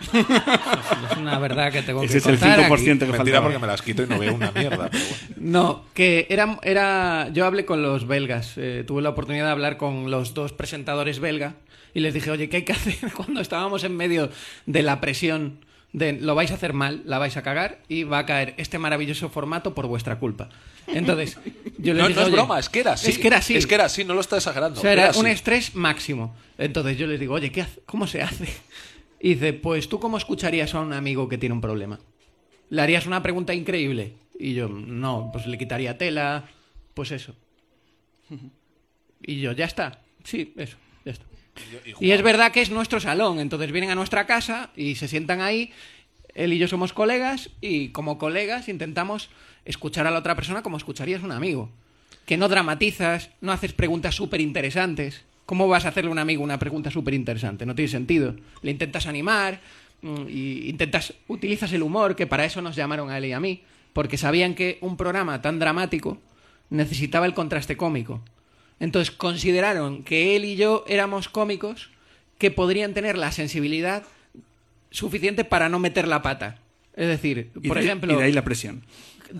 [1.10, 2.84] es una verdad que tengo Ese que es el contar 5% aquí.
[2.84, 3.42] que Mentira faltaba.
[3.42, 5.34] porque me las quito y no veo una mierda, pero bueno.
[5.36, 7.28] No, que era, era.
[7.32, 8.54] Yo hablé con los belgas.
[8.56, 11.54] eh, tuve la oportunidad de hablar con los dos presentadores belga
[11.94, 14.30] y les dije, oye, ¿qué hay que hacer cuando estábamos en medio
[14.66, 15.58] de la presión
[15.92, 18.78] de lo vais a hacer mal, la vais a cagar y va a caer este
[18.80, 20.48] maravilloso formato por vuestra culpa?
[20.88, 21.38] Entonces,
[21.78, 23.10] yo les no, dije, no es "Oye, broma, es que era así.
[23.10, 23.56] Es que era así.
[23.56, 24.78] Es que era así, no lo está exagerando.
[24.80, 25.20] O sea, era así.
[25.20, 26.36] un estrés máximo.
[26.58, 28.46] Entonces yo les digo, oye, ¿qué hace- ¿cómo se hace?
[29.24, 31.98] Y dice, pues tú cómo escucharías a un amigo que tiene un problema.
[32.68, 34.16] ¿Le harías una pregunta increíble?
[34.38, 36.44] Y yo, no, pues le quitaría tela,
[36.92, 37.34] pues eso.
[39.22, 40.02] Y yo, ya está.
[40.24, 40.76] Sí, eso,
[41.06, 41.24] ya está.
[42.00, 45.40] Y es verdad que es nuestro salón, entonces vienen a nuestra casa y se sientan
[45.40, 45.72] ahí.
[46.34, 49.30] Él y yo somos colegas y como colegas intentamos
[49.64, 51.70] escuchar a la otra persona como escucharías a un amigo.
[52.26, 55.24] Que no dramatizas, no haces preguntas súper interesantes.
[55.46, 57.66] ¿Cómo vas a hacerle a un amigo una pregunta súper interesante?
[57.66, 58.34] No tiene sentido.
[58.62, 59.60] Le intentas animar,
[60.02, 63.40] mm, y intentas, utilizas el humor, que para eso nos llamaron a él y a
[63.40, 63.62] mí,
[63.92, 66.18] porque sabían que un programa tan dramático
[66.70, 68.22] necesitaba el contraste cómico.
[68.80, 71.90] Entonces consideraron que él y yo éramos cómicos
[72.38, 74.02] que podrían tener la sensibilidad
[74.90, 76.58] suficiente para no meter la pata.
[76.96, 78.12] Es decir, Y por de- ejemplo...
[78.12, 78.82] y de ahí la presión.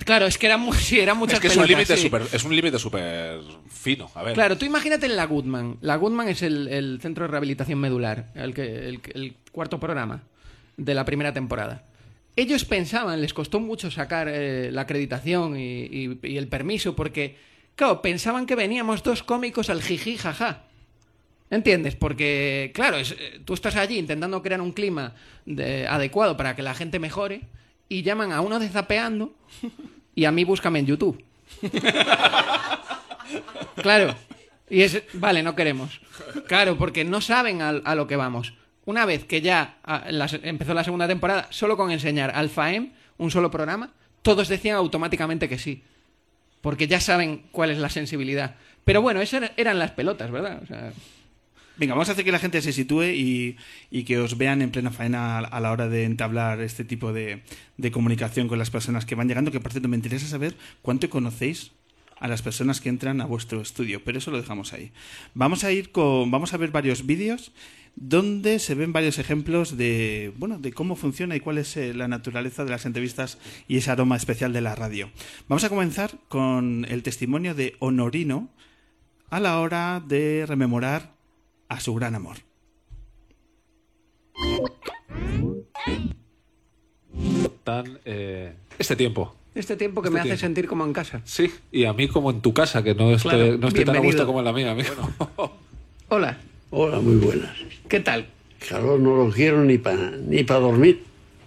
[0.04, 2.02] Claro, es que era, mu- sí, era muchas Es que es un pelotas, límite sí.
[2.04, 3.40] súper es un límite súper
[3.70, 4.10] fino.
[4.14, 4.34] A ver.
[4.34, 5.76] Claro, tú imagínate en la Goodman.
[5.80, 10.22] La Goodman es el, el centro de rehabilitación medular, el, que, el, el cuarto programa
[10.76, 11.84] de la primera temporada.
[12.36, 17.36] Ellos pensaban, les costó mucho sacar eh, la acreditación y, y- y el permiso porque,
[17.76, 20.62] claro, pensaban que veníamos dos cómicos al jiji jaja.
[21.50, 21.94] ¿Entiendes?
[21.94, 25.14] Porque, claro, es- eh, tú estás allí intentando crear un clima
[25.46, 27.42] de- adecuado para que la gente mejore
[27.88, 29.32] y llaman a uno de zapeando
[30.14, 31.24] y a mí búscame en YouTube.
[33.76, 34.14] Claro.
[34.70, 36.00] Y es, vale, no queremos.
[36.46, 38.54] Claro, porque no saben al- a, lo que vamos.
[38.86, 39.76] Una vez que ya
[40.42, 43.90] empezó la segunda temporada, solo con enseñar M, un solo programa,
[44.22, 45.82] todos decían automáticamente que sí.
[46.60, 48.56] Porque ya saben cuál es la sensibilidad.
[48.84, 50.60] Pero bueno, esas era- eran las pelotas, ¿verdad?
[50.62, 50.92] O sea,
[51.76, 53.56] Venga, vamos a hacer que la gente se sitúe y,
[54.04, 57.42] que os vean en plena faena a, a la hora de entablar este tipo de,
[57.76, 61.10] de comunicación con las personas que van llegando, que por cierto me interesa saber cuánto
[61.10, 61.72] conocéis
[62.20, 64.92] a las personas que entran a vuestro estudio, pero eso lo dejamos ahí.
[65.34, 67.52] Vamos a ir con, vamos a ver varios vídeos
[67.96, 72.08] donde se ven varios ejemplos de, bueno, de cómo funciona y cuál es eh, la
[72.08, 73.38] naturaleza de las entrevistas
[73.68, 75.10] y ese aroma especial de la radio.
[75.48, 78.48] Vamos a comenzar con el testimonio de Honorino
[79.30, 81.13] a la hora de rememorar
[81.74, 82.36] a su gran amor.
[87.64, 89.34] Tan, eh, este tiempo.
[89.54, 91.20] este tiempo que Este me hace sentir como en casa.
[91.24, 93.96] Sí, y a mí como en tu casa, que no esté, Claro, no esté tan
[93.96, 94.94] a gusto como en la mía, amigo.
[96.08, 96.38] Hola.
[96.70, 97.56] Hola, muy buenas.
[97.88, 98.26] ¿Qué tal?
[98.68, 101.02] Calor no lo quiero ni para ni para dormir.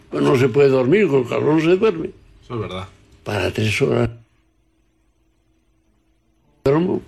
[0.09, 2.11] Pues no se puede dormir, con calor no se duerme.
[2.43, 2.87] Eso es verdad.
[3.23, 4.09] Para tres horas.
[6.63, 7.01] Duermo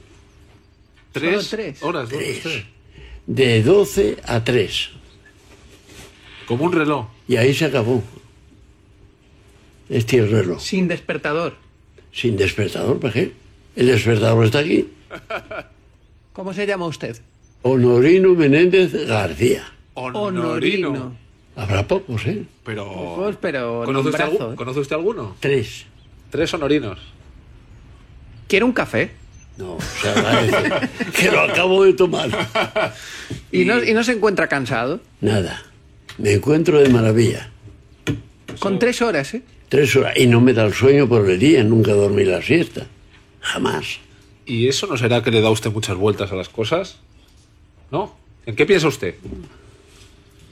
[1.12, 1.50] ¿Tres?
[1.50, 1.84] tres.
[1.84, 2.10] horas?
[2.10, 2.66] Tres.
[3.30, 4.89] De 12 a 3.
[6.47, 7.06] Como un reloj.
[7.27, 8.03] Y ahí se acabó.
[9.88, 10.60] Este es el reloj.
[10.60, 11.56] Sin despertador.
[12.11, 13.34] Sin despertador, ¿para qué?
[13.76, 14.89] El despertador está aquí.
[16.34, 17.22] ¿Cómo se llama usted?
[17.61, 19.64] Honorino Menéndez García.
[19.93, 21.15] Honorino.
[21.56, 22.45] Habrá pocos, ¿eh?
[22.64, 23.15] Pero.
[23.15, 24.56] Pues, pero ¿Conoce usted, ¿eh?
[24.56, 25.35] ¿Conoce usted alguno?
[25.39, 25.85] Tres.
[26.31, 26.99] Tres honorinos.
[28.47, 29.11] ¿Quiere un café?
[29.60, 30.90] No, se agradece.
[31.11, 32.30] que lo acabo de tomar.
[33.52, 35.02] ¿Y no, ¿Y no se encuentra cansado?
[35.19, 35.61] Nada.
[36.18, 37.52] Me encuentro de maravilla.
[38.60, 39.41] Con tres horas, ¿eh?
[39.68, 40.15] Tres horas.
[40.15, 41.61] Y no me da el sueño por el día.
[41.65, 42.88] Nunca dormí la siesta.
[43.41, 43.99] Jamás.
[44.45, 46.99] ¿Y eso no será que le da usted muchas vueltas a las cosas?
[47.91, 48.15] ¿No?
[48.45, 49.15] ¿En qué piensa usted?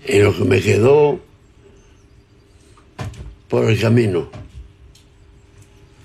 [0.03, 1.21] En lo que me quedó
[3.47, 4.29] por el camino.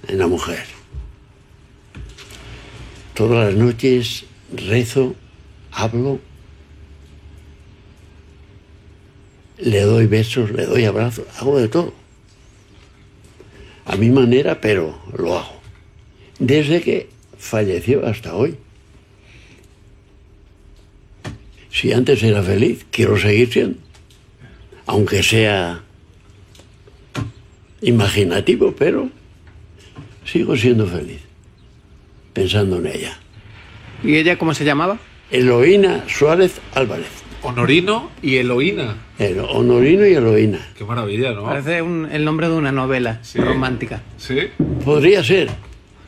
[0.07, 0.82] En la mujer.
[3.23, 5.15] Todas las noches rezo,
[5.71, 6.19] hablo,
[9.59, 11.95] le doy besos, le doy abrazos, hago de todo.
[13.85, 15.55] A mi manera, pero lo hago.
[16.41, 18.57] Desde que falleció hasta hoy.
[21.71, 23.79] Si antes era feliz, quiero seguir siendo.
[24.87, 25.85] Aunque sea
[27.83, 29.11] imaginativo, pero
[30.25, 31.32] sigo siendo feliz.
[32.33, 33.19] Pensando en ella.
[34.03, 34.99] ¿Y ella cómo se llamaba?
[35.31, 37.07] Eloína Suárez Álvarez.
[37.43, 38.97] Honorino y Eloína.
[39.19, 40.61] El Honorino y Eloína.
[40.77, 41.45] Qué maravilla, ¿no?
[41.45, 44.03] Parece un- el nombre de una novela romántica.
[44.17, 44.39] Sí.
[44.85, 45.51] Podría ser.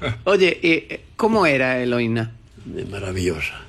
[0.24, 2.30] Oye, ¿y, eh, ¿cómo era Eloína?
[2.90, 3.60] Maravillosa.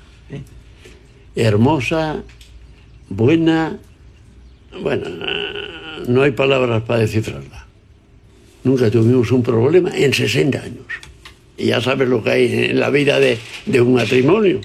[1.34, 2.22] Hermosa,
[3.08, 3.76] buena.
[4.80, 5.08] Bueno,
[6.06, 7.66] no hay palabras para descifrarla.
[8.64, 10.86] Nunca tuvimos un problema en 60 años.
[11.56, 14.60] Y ya sabes lo que hay en la vida de, de un matrimonio.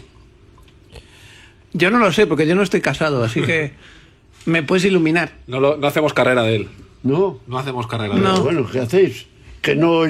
[1.74, 3.72] Yo no lo sé, porque yo no estoy casado, así que
[4.46, 5.32] me puedes iluminar.
[5.48, 6.68] No, lo- no hacemos carrera de él.
[7.04, 7.40] No.
[7.48, 8.42] No hacemos carrera de Pero él.
[8.42, 9.26] Bueno, ¿qué hacéis?
[9.62, 10.02] Que no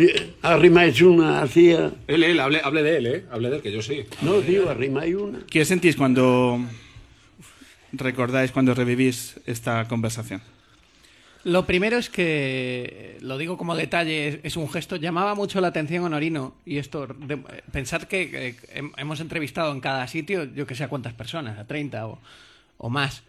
[0.42, 1.92] arrimáis una hacía.
[2.08, 3.26] Él, él, hable, hable de él, ¿eh?
[3.32, 4.04] Hable de él, que yo sí.
[4.22, 5.40] No, digo, arrimáis una.
[5.50, 6.60] ¿Qué sentís cuando
[7.92, 10.42] recordáis, cuando revivís esta conversación?
[11.44, 15.70] Lo primero es que, lo digo como detalle, es, es un gesto, llamaba mucho la
[15.70, 17.38] atención Honorino, y esto, de-
[17.72, 21.58] pensad que eh, hem- hemos entrevistado en cada sitio, yo que sé a cuántas personas,
[21.58, 22.20] a 30 o,
[22.78, 23.24] o más.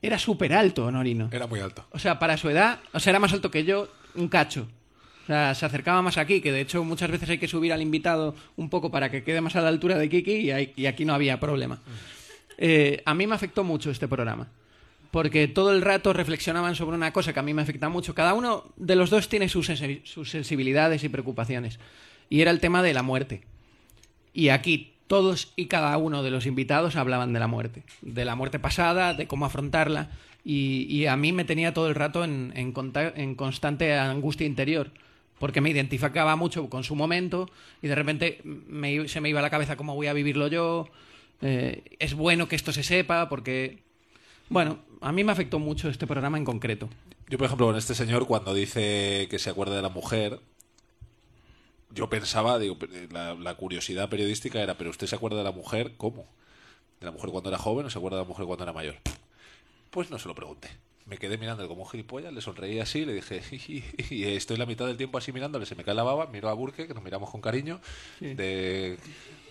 [0.00, 1.28] Era súper alto Honorino.
[1.30, 1.86] Era muy alto.
[1.90, 4.66] O sea, para su edad, o sea, era más alto que yo, un cacho.
[5.24, 7.82] O sea, se acercaba más aquí, que de hecho muchas veces hay que subir al
[7.82, 11.12] invitado un poco para que quede más a la altura de Kiki y, aquí no
[11.12, 11.78] había problema.
[12.56, 14.48] Eh, a mí me afectó mucho este programa,
[15.10, 18.14] porque todo el rato reflexionaban sobre una cosa que a mí me afecta mucho.
[18.14, 21.78] Cada uno de los dos tiene sus, sensi- sus sensibilidades y preocupaciones,
[22.28, 23.42] y era el tema de la muerte.
[24.34, 28.34] Y aquí todos y cada uno de los invitados hablaban de la muerte, de la
[28.34, 30.10] muerte pasada, de cómo afrontarla,
[30.44, 32.72] y, a mí me tenía todo el rato en,
[33.36, 34.90] constante angustia interior,
[35.38, 37.50] porque me identificaba mucho con su momento
[37.82, 40.88] y de repente me se me iba a la cabeza cómo voy a vivirlo yo.
[41.42, 43.78] eh, es bueno que esto se sepa, porque,
[44.48, 46.88] bueno, a mí me afectó mucho este programa en concreto.
[47.28, 50.40] Yo, por ejemplo, con este señor, cuando dice que se acuerda de la mujer,
[51.90, 52.76] yo pensaba, digo,
[53.10, 56.26] la, la curiosidad periodística era, pero usted se acuerda de la mujer, ¿cómo?
[57.00, 58.96] ¿De la mujer cuando era joven o se acuerda de la mujer cuando era mayor?
[59.90, 60.68] Pues no se lo pregunté.
[61.06, 63.40] Me quedé mirándole como un gilipollas, le sonreí así, le dije,
[64.10, 66.52] y estoy la mitad del tiempo así mirándole, se me cae la baba, miro a
[66.54, 67.80] Burke, que nos miramos con cariño,
[68.18, 68.34] Sí.
[68.34, 68.98] de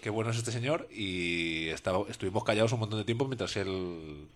[0.02, 4.28] qué bueno es este señor, y estaba, estuvimos callados un montón de tiempo mientras él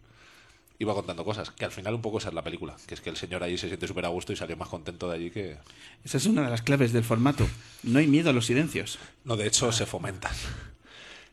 [0.82, 3.10] iba contando cosas, que al final un poco esa es la película, que es que
[3.10, 5.58] el señor ahí se siente súper a gusto y salió más contento de allí que...
[6.03, 7.48] Esa es una de las claves del formato.
[7.84, 8.98] No hay miedo a los silencios.
[9.24, 10.34] No, de hecho se fomentan.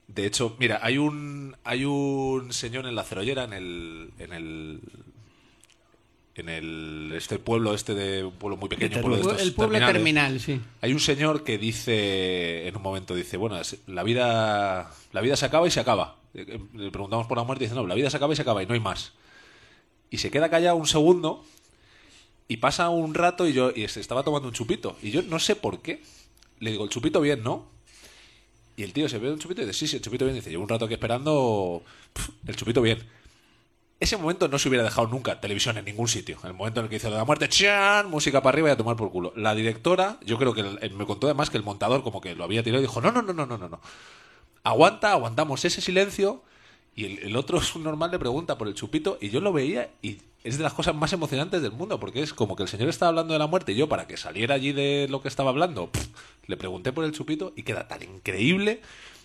[0.06, 4.80] De hecho, mira, hay un hay un señor en la cerollera, en el en el
[6.34, 9.52] en el este pueblo este de un pueblo muy pequeño, un pueblo de estos el
[9.52, 10.60] pueblo terminal, sí.
[10.80, 15.44] Hay un señor que dice en un momento dice, bueno, la vida la vida se
[15.44, 16.16] acaba y se acaba.
[16.32, 18.42] Eh, Le preguntamos por la muerte y dice, "No, la vida se acaba y se
[18.42, 19.12] acaba y no hay más."
[20.10, 21.44] Y se queda callado un segundo
[22.48, 25.38] y pasa un rato y yo y se estaba tomando un chupito y yo no
[25.38, 26.02] sé por qué.
[26.60, 27.66] Le digo, "El chupito bien, ¿no?"
[28.78, 30.36] Y el tío se ve un chupito y dice, sí, sí, el chupito bien.
[30.36, 31.82] Dice, llevo un rato aquí esperando
[32.46, 33.04] el chupito bien.
[33.98, 36.38] Ese momento no se hubiera dejado nunca televisión en ningún sitio.
[36.44, 38.08] El momento en el que hizo la muerte, ¡chan!
[38.08, 39.32] Música para arriba y a tomar por culo.
[39.34, 42.62] La directora, yo creo que me contó además que el montador como que lo había
[42.62, 43.80] tirado y dijo, no, no, no, no, no, no.
[44.62, 46.44] Aguanta, aguantamos ese silencio.
[46.98, 50.18] Y el, el otro subnormal le pregunta por el chupito y yo lo veía y
[50.44, 53.10] es de las cosas más emocionantes del mundo porque es como que el señor estaba
[53.10, 55.90] hablando de la muerte y yo para que saliera allí de lo que estaba hablando
[56.46, 58.80] le pregunté por el chupito y queda tan increíble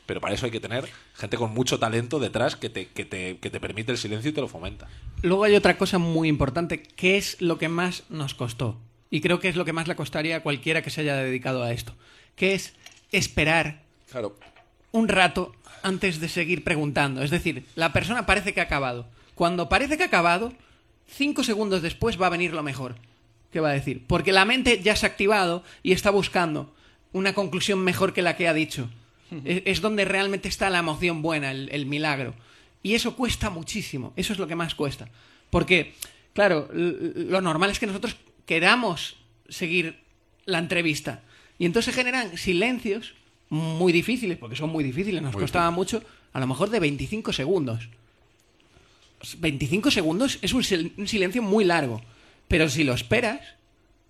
[0.06, 3.38] Pero para eso hay que tener gente con mucho talento detrás que te, que te,
[3.38, 4.88] que te permite el silencio y te lo fomenta.
[5.22, 8.76] Luego hay otra cosa muy importante, que es lo que más nos costó.
[9.10, 11.64] Y creo que es lo que más le costaría a cualquiera que se haya dedicado
[11.64, 11.94] a esto.
[12.36, 12.74] Que es
[13.14, 13.82] esperar
[14.12, 14.36] Claro.
[14.92, 17.22] un rato antes de seguir preguntando.
[17.22, 19.08] Es decir, la persona parece que ha acabado.
[19.36, 20.54] Cuando parece que ha acabado,
[21.08, 22.96] cinco segundos después va a venir lo mejor.
[23.52, 24.04] ¿Qué va a decir?
[24.08, 26.74] Porque la mente ya se ha activado y está buscando
[27.12, 28.90] una conclusión mejor que la que ha dicho.
[29.46, 32.34] Es, es donde realmente está la emoción buena, el, el milagro.
[32.82, 34.14] Y eso cuesta muchísimo.
[34.16, 35.08] Eso es lo que más cuesta.
[35.50, 35.94] Porque,
[36.34, 38.16] claro, lo normal es que nosotros
[38.46, 39.18] queramos
[39.50, 40.00] seguir
[40.46, 41.22] la entrevista.
[41.60, 43.14] Y entonces se generan silencios
[43.50, 46.02] muy difíciles, porque son muy difíciles, nos Muy costaba mucho,
[46.34, 47.90] a lo mejor de 25 segundos.
[49.38, 52.02] 25 segundos es un, sil- un silencio muy largo,
[52.48, 53.40] pero si lo esperas,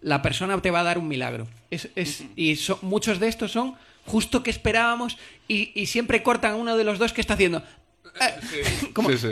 [0.02, 1.48] la persona te va a dar un milagro.
[1.70, 6.54] Es, es- y so- muchos de estos son justo que esperábamos y, y siempre cortan
[6.54, 7.64] a uno de los dos que está haciendo.
[8.94, 9.28] como, Sí, sí.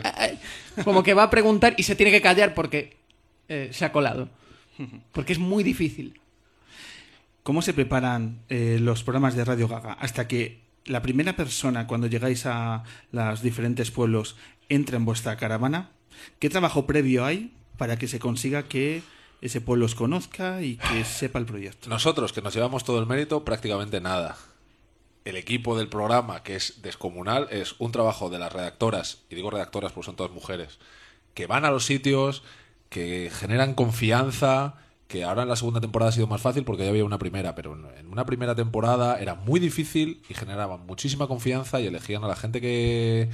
[0.83, 2.97] como que va a preguntar y se tiene que callar porque
[3.49, 4.29] eh, se ha colado.
[5.11, 6.19] Porque es muy difícil.
[7.43, 12.07] ¿Cómo se preparan eh, los programas de Radio Gaga hasta que la primera persona, cuando
[12.07, 14.35] llegáis a los diferentes pueblos,
[14.69, 15.91] entra en vuestra caravana?
[16.39, 19.01] ¿Qué trabajo previo hay para que se consiga que
[19.41, 21.89] ese pueblo os conozca y que sepa el proyecto?
[21.89, 24.37] Nosotros, que nos llevamos todo el mérito, prácticamente nada.
[25.25, 29.49] El equipo del programa, que es descomunal, es un trabajo de las redactoras, y digo
[29.49, 30.77] redactoras porque son todas mujeres,
[31.33, 32.43] que van a los sitios,
[32.89, 34.75] que generan confianza,
[35.11, 37.53] que ahora en la segunda temporada ha sido más fácil porque ya había una primera,
[37.53, 42.27] pero en- una primera temporada era muy difícil y generaban muchísima confianza y elegían a
[42.27, 43.29] la gente que,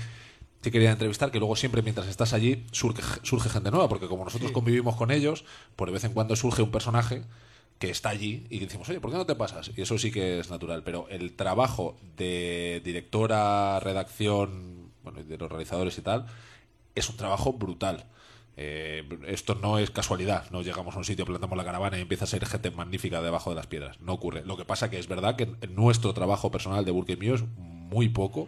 [0.62, 4.24] que querían entrevistar, que luego siempre mientras estás allí surge, surge gente nueva, porque como
[4.26, 5.46] nosotros convivimos con ellos,
[5.76, 7.22] por de vez en cuando surge un personaje
[7.80, 9.70] que está allí y decimos, oye, ¿por qué no te pasas?
[9.78, 15.48] Y eso sí que es natural, pero el trabajo de directora, redacción, bueno, de los
[15.50, 16.26] realizadores y tal,
[16.96, 18.06] es un trabajo brutal.
[18.60, 22.24] Eh, esto no es casualidad, no llegamos a un sitio, plantamos la caravana y empieza
[22.26, 24.00] a ser gente magnífica debajo de las piedras.
[24.02, 24.44] No ocurre.
[24.46, 27.44] Lo que pasa que es verdad que nuestro trabajo personal de Burke y mío es
[27.58, 28.48] muy poco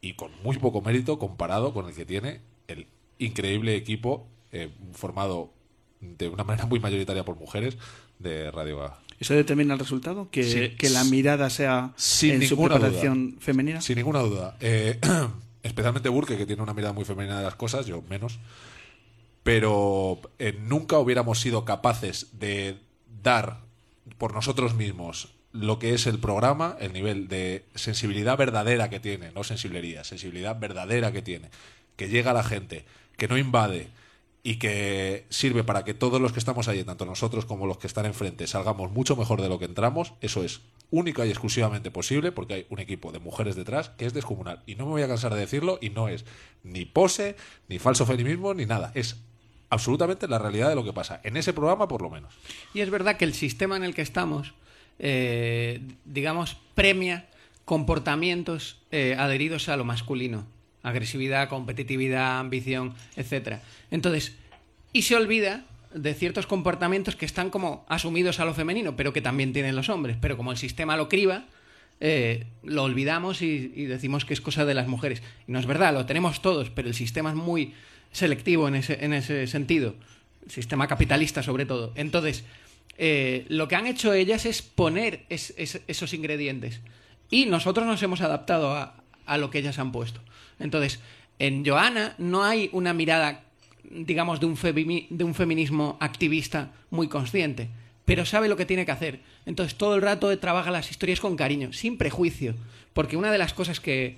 [0.00, 2.88] y con muy poco mérito comparado con el que tiene el
[3.18, 5.52] increíble equipo eh, formado
[6.00, 7.78] de una manera muy mayoritaria por mujeres
[8.18, 8.98] de Radio Gaga.
[9.20, 10.28] ¿Eso determina el resultado?
[10.30, 10.76] ¿Que, Sí.
[10.76, 13.40] que la mirada sea Sin en su ninguna preparación duda.
[13.40, 13.80] femenina?
[13.80, 14.56] Sin ninguna duda.
[14.60, 14.98] Eh,
[15.62, 18.38] especialmente Burke, que tiene una mirada muy femenina de las cosas, yo menos.
[19.42, 22.78] Pero eh, nunca hubiéramos sido capaces de
[23.22, 23.60] dar
[24.18, 29.32] por nosotros mismos lo que es el programa, el nivel de sensibilidad verdadera que tiene,
[29.32, 31.50] no sensiblería, sensibilidad verdadera que tiene,
[31.96, 32.84] que llega a la gente,
[33.16, 33.88] que no invade
[34.42, 37.86] y que sirve para que todos los que estamos ahí, tanto nosotros como los que
[37.86, 40.60] están enfrente, salgamos mucho mejor de lo que entramos, eso es
[40.90, 44.62] única y exclusivamente posible porque hay un equipo de mujeres detrás que es descomunal.
[44.66, 46.24] Y no me voy a cansar de decirlo y no es
[46.62, 47.36] ni pose,
[47.68, 48.92] ni falso feminismo, ni nada.
[48.94, 49.16] Es
[49.70, 51.20] absolutamente la realidad de lo que pasa.
[51.24, 52.34] En ese programa, por lo menos.
[52.74, 54.54] Y es verdad que el sistema en el que estamos,
[54.98, 57.26] eh, digamos, premia
[57.64, 60.46] comportamientos eh, adheridos a lo masculino.
[60.82, 63.62] Agresividad, competitividad, ambición, etcétera.
[63.90, 64.36] Entonces,
[64.92, 69.20] y se olvida de ciertos comportamientos que están como asumidos a lo femenino, pero que
[69.20, 70.16] también tienen los hombres.
[70.20, 71.44] Pero como el sistema lo criba,
[72.00, 75.22] eh, lo olvidamos y decimos que es cosa de las mujeres.
[75.46, 77.74] Y no es verdad, lo tenemos todos, pero el sistema es muy
[78.12, 79.94] selectivo en ese, en ese sentido.
[80.48, 81.92] Sistema capitalista, sobre todo.
[81.94, 82.44] Entonces,
[82.96, 86.80] eh, lo que han hecho ellas es poner es- es- esos ingredientes.
[87.30, 88.94] Y nosotros nos hemos adaptado a,
[89.26, 90.20] a lo que ellas han puesto.
[90.58, 91.00] Entonces,
[91.38, 93.42] en Joana no hay una mirada,
[93.90, 94.56] digamos, de un,
[95.10, 97.68] de un feminismo activista muy consciente,
[98.06, 99.20] pero sabe lo que tiene que hacer.
[99.44, 102.54] Entonces, todo el rato trabaja las historias con cariño, sin prejuicio.
[102.94, 104.16] Porque una de las cosas que,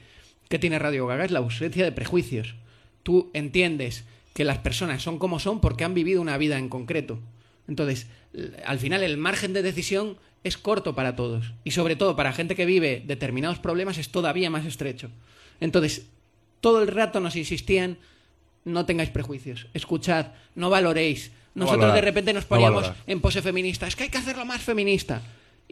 [0.48, 2.54] que tiene Radio Gaga es la ausencia de prejuicios.
[3.02, 4.04] Tú entiendes
[4.34, 7.18] que las personas son como son porque han vivido una vida en concreto.
[7.68, 8.06] Entonces,
[8.64, 11.52] al final el margen de decisión es corto para todos.
[11.64, 15.10] Y sobre todo para gente que vive determinados problemas es todavía más estrecho.
[15.60, 16.06] Entonces,
[16.60, 17.98] todo el rato nos insistían,
[18.64, 21.32] no tengáis prejuicios, escuchad, no valoréis.
[21.54, 24.18] No Nosotros valorar, de repente nos no poníamos en pose feminista, es que hay que
[24.18, 25.20] hacerlo más feminista.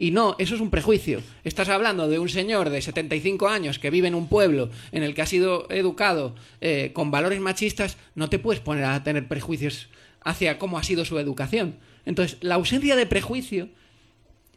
[0.01, 1.21] Y no, eso es un prejuicio.
[1.43, 5.13] Estás hablando de un señor de 75 años que vive en un pueblo en el
[5.13, 9.89] que ha sido educado eh, con valores machistas, no te puedes poner a tener prejuicios
[10.23, 11.75] hacia cómo ha sido su educación.
[12.05, 13.67] Entonces, la ausencia de prejuicio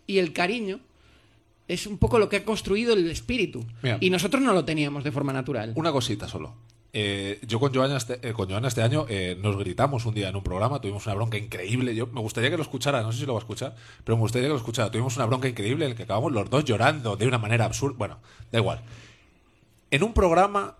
[0.06, 0.78] y el cariño
[1.66, 3.66] es un poco lo que ha construido el espíritu.
[3.82, 3.98] Mira.
[4.00, 5.72] Y nosotros no lo teníamos de forma natural.
[5.74, 6.54] Una cosita solo.
[6.94, 10.28] Eh, yo con Joana este, eh, con Joana este año eh, nos gritamos un día
[10.28, 11.94] en un programa, tuvimos una bronca increíble.
[11.94, 13.74] Yo me gustaría que lo escuchara, no sé si lo va a escuchar,
[14.04, 14.90] pero me gustaría que lo escuchara.
[14.90, 17.96] Tuvimos una bronca increíble en la que acabamos los dos llorando de una manera absurda.
[17.96, 18.18] Bueno,
[18.50, 18.82] da igual.
[19.90, 20.76] En un programa,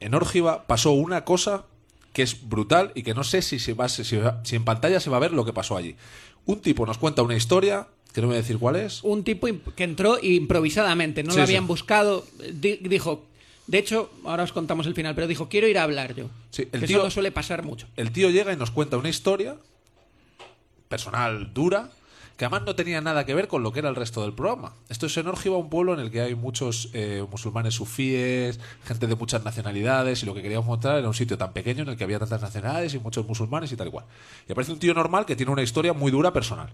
[0.00, 1.64] en Órgiva, pasó una cosa
[2.12, 5.08] que es brutal y que no sé si, se va, si, si en pantalla se
[5.10, 5.96] va a ver lo que pasó allí.
[6.44, 9.02] Un tipo nos cuenta una historia, que no voy a decir cuál es.
[9.04, 11.50] Un tipo que entró improvisadamente, no Sí, lo sí.
[11.52, 12.24] habían buscado.
[12.54, 13.24] Di- dijo,
[13.66, 16.28] de hecho, ahora os contamos el final, pero dijo, quiero ir a hablar yo.
[16.50, 17.86] Sí, el que tío- eso no suele pasar mucho.
[17.96, 19.56] El tío llega y nos cuenta una historia
[20.88, 21.90] personal dura
[22.36, 24.74] que además no tenía nada que ver con lo que era el resto del programa.
[24.90, 29.06] Esto es en Órgiva, un pueblo en el que hay muchos eh, musulmanes sufíes, gente
[29.06, 31.96] de muchas nacionalidades, y lo que queríamos mostrar era un sitio tan pequeño en el
[31.96, 34.04] que había tantas nacionalidades y muchos musulmanes y tal y cual.
[34.46, 36.68] Y aparece un tío normal que tiene una historia muy dura personal.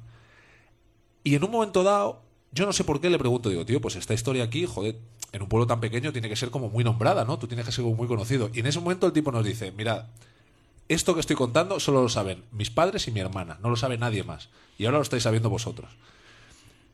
[1.22, 3.94] Y en un momento dado, yo no sé por qué le pregunto, digo, tío, pues
[3.94, 4.96] esta historia aquí, joder,
[5.32, 7.38] en un pueblo tan pequeño tiene que ser como muy nombrada, ¿no?
[7.38, 8.50] Tú tienes que ser como muy conocido.
[8.52, 10.04] Y en ese momento el tipo nos dice, mirad,
[10.88, 13.96] esto que estoy contando solo lo saben mis padres y mi hermana, no lo sabe
[13.96, 14.50] nadie más.
[14.78, 15.90] Y ahora lo estáis sabiendo vosotros.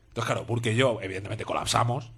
[0.09, 2.09] Entonces, claro, porque yo, evidentemente, colapsamos.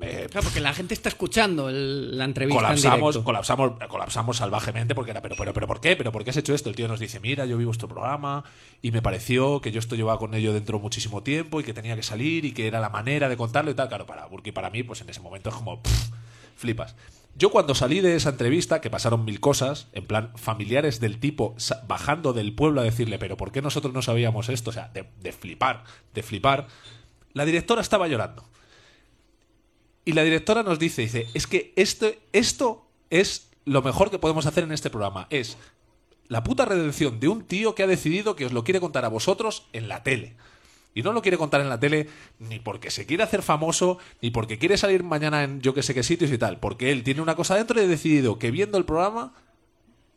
[0.00, 3.24] Eh, Claro, porque la gente está escuchando el- la entrevista en colapsamos, directo.
[3.24, 5.94] colapsamos, colapsamos salvajemente porque era, pero, pero, pero, ¿por qué?
[5.96, 6.68] ¿Pero por qué has hecho esto?
[6.68, 8.44] El tío nos dice, mira, yo vi vuestro programa
[8.82, 11.94] y me pareció que yo esto llevaba con ello dentro muchísimo tiempo y que tenía
[11.96, 13.88] que salir y que era la manera de contarlo y tal.
[13.88, 16.10] Claro, para Burki para mí, pues en ese momento es como, pff,
[16.56, 16.96] flipas.
[17.36, 21.56] Yo cuando salí de esa entrevista, que pasaron mil cosas, en plan familiares del tipo
[21.88, 24.70] bajando del pueblo a decirle, pero ¿por qué nosotros no sabíamos esto?
[24.70, 25.82] O sea, de, de flipar,
[26.14, 26.68] de flipar.
[27.32, 28.44] La directora estaba llorando.
[30.04, 34.46] Y la directora nos dice, dice, es que esto, esto es lo mejor que podemos
[34.46, 35.26] hacer en este programa.
[35.30, 35.56] Es
[36.28, 39.08] la puta redención de un tío que ha decidido que os lo quiere contar a
[39.08, 40.36] vosotros en la tele.
[40.94, 42.08] Y no lo quiere contar en la tele
[42.38, 45.92] ni porque se quiere hacer famoso, ni porque quiere salir mañana en yo que sé
[45.92, 46.60] qué sitios y tal.
[46.60, 49.32] Porque él tiene una cosa dentro y ha decidido que viendo el programa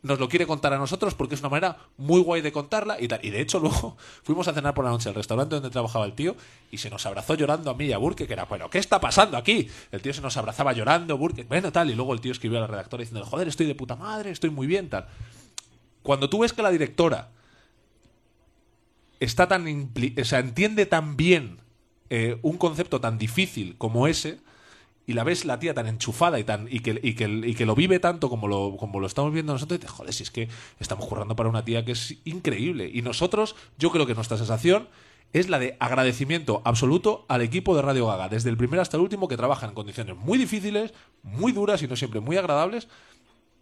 [0.02, 3.08] nos lo quiere contar a nosotros porque es una manera muy guay de contarla y
[3.08, 3.20] tal.
[3.22, 6.12] Y de hecho luego fuimos a cenar por la noche al restaurante donde trabajaba el
[6.12, 6.36] tío
[6.70, 9.00] y se nos abrazó llorando a mí y a Burke, que era, bueno, ¿qué está
[9.00, 9.68] pasando aquí?
[9.90, 11.90] El tío se nos abrazaba llorando, Burke, bueno, tal.
[11.90, 14.50] Y luego el tío escribió a la redactora diciendo, joder, estoy de puta madre, estoy
[14.50, 15.06] muy bien, tal.
[16.02, 17.30] Cuando tú ves que la directora
[19.20, 21.58] está tan o sea, entiende tan bien
[22.10, 24.38] eh, un concepto tan difícil como ese
[25.08, 27.64] y la ves la tía tan enchufada y tan y que, y que, y que
[27.64, 30.30] lo vive tanto como lo, como lo estamos viendo nosotros y te joder, si es
[30.30, 34.36] que estamos currando para una tía que es increíble y nosotros, yo creo que nuestra
[34.36, 34.86] sensación
[35.32, 39.02] es la de agradecimiento absoluto al equipo de Radio Gaga, desde el primero hasta el
[39.02, 42.88] último, que trabaja en condiciones muy difíciles, muy duras y no siempre muy agradables,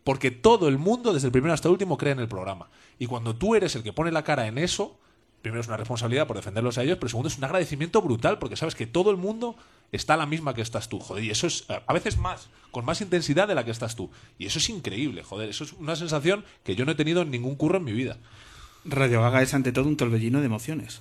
[0.02, 2.70] porque todo el mundo, desde el primero hasta el último, cree en el programa.
[2.98, 4.98] Y cuando tú eres el que pone la cara en eso,
[5.46, 8.56] primero es una responsabilidad por defenderlos a ellos, pero segundo es un agradecimiento brutal, porque
[8.56, 9.56] sabes que todo el mundo
[9.92, 12.84] está a la misma que estás tú, joder, y eso es a veces más, con
[12.84, 14.10] más intensidad de la que estás tú.
[14.38, 17.30] Y eso es increíble, joder, eso es una sensación que yo no he tenido en
[17.30, 18.16] ningún curro en mi vida.
[18.84, 21.00] Radio Gaga es ante todo un torbellino de emociones.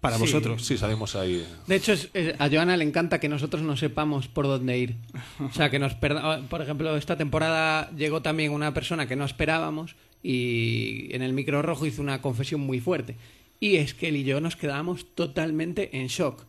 [0.00, 0.22] Para Sí.
[0.22, 0.64] vosotros.
[0.64, 1.44] Sí, salimos ahí.
[1.66, 4.94] De hecho, es- es- a Joana le encanta que nosotros no sepamos por dónde ir.
[5.40, 9.24] O sea, que nos perda- Por ejemplo, esta temporada llegó también una persona que no
[9.24, 13.16] esperábamos y en el micro rojo hizo una confesión muy fuerte.
[13.60, 16.44] Y es que él y yo nos quedábamos totalmente en shock.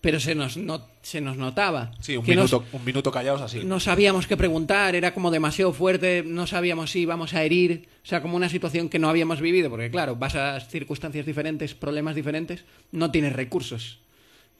[0.00, 1.92] Pero se nos, no- se nos notaba.
[2.00, 3.60] Sí, un que nos- minuto, un minuto callados así.
[3.64, 8.06] no sabíamos qué preguntar, era como demasiado fuerte, no sabíamos si íbamos a herir, o
[8.06, 12.16] sea, como una situación que no habíamos vivido, porque claro, vas a circunstancias diferentes, problemas
[12.16, 13.98] diferentes, no tienes recursos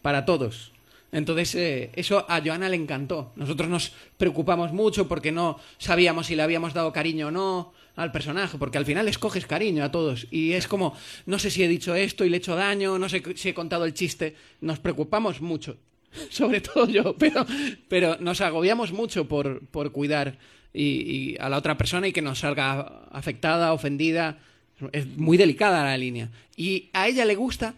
[0.01, 0.71] para todos.
[1.11, 3.33] Entonces, eh, eso a Joana le encantó.
[3.37, 8.13] Nosotros nos preocupamos mucho porque no sabíamos si le habíamos dado cariño o no al
[8.13, 10.27] personaje, porque al final escoges cariño a todos.
[10.31, 10.97] Y es como,
[11.27, 13.55] no sé si he dicho esto y le he hecho daño, no sé si he
[13.55, 14.35] contado el chiste.
[14.61, 15.77] Nos preocupamos mucho,
[16.31, 17.45] sobre todo yo, pero,
[17.89, 20.39] pero nos agobiamos mucho por, por cuidar
[20.73, 24.39] y, y a la otra persona y que nos salga afectada, ofendida.
[24.93, 26.31] Es muy delicada la línea.
[26.57, 27.75] Y a ella le gusta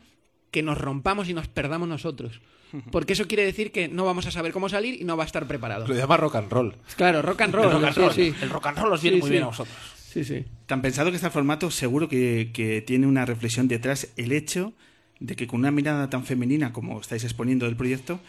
[0.51, 2.41] que nos rompamos y nos perdamos nosotros.
[2.91, 5.27] Porque eso quiere decir que no vamos a saber cómo salir y no va a
[5.27, 5.87] estar preparado.
[5.87, 6.75] Lo llama rock and roll.
[6.97, 7.67] Claro, rock and roll.
[7.67, 8.13] El rock and roll.
[8.13, 8.35] sí.
[8.41, 9.77] El rock and roll os viene Sí, muy bien a vosotros.
[10.15, 10.45] Sí, sí.
[10.67, 14.73] Tan pensado que está el formato, seguro que, que tiene una reflexión detrás el hecho
[15.19, 18.21] de que con una mirada tan femenina como estáis exponiendo del proyecto,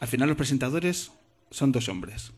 [0.00, 1.12] al final los presentadores
[1.52, 2.32] son dos hombres.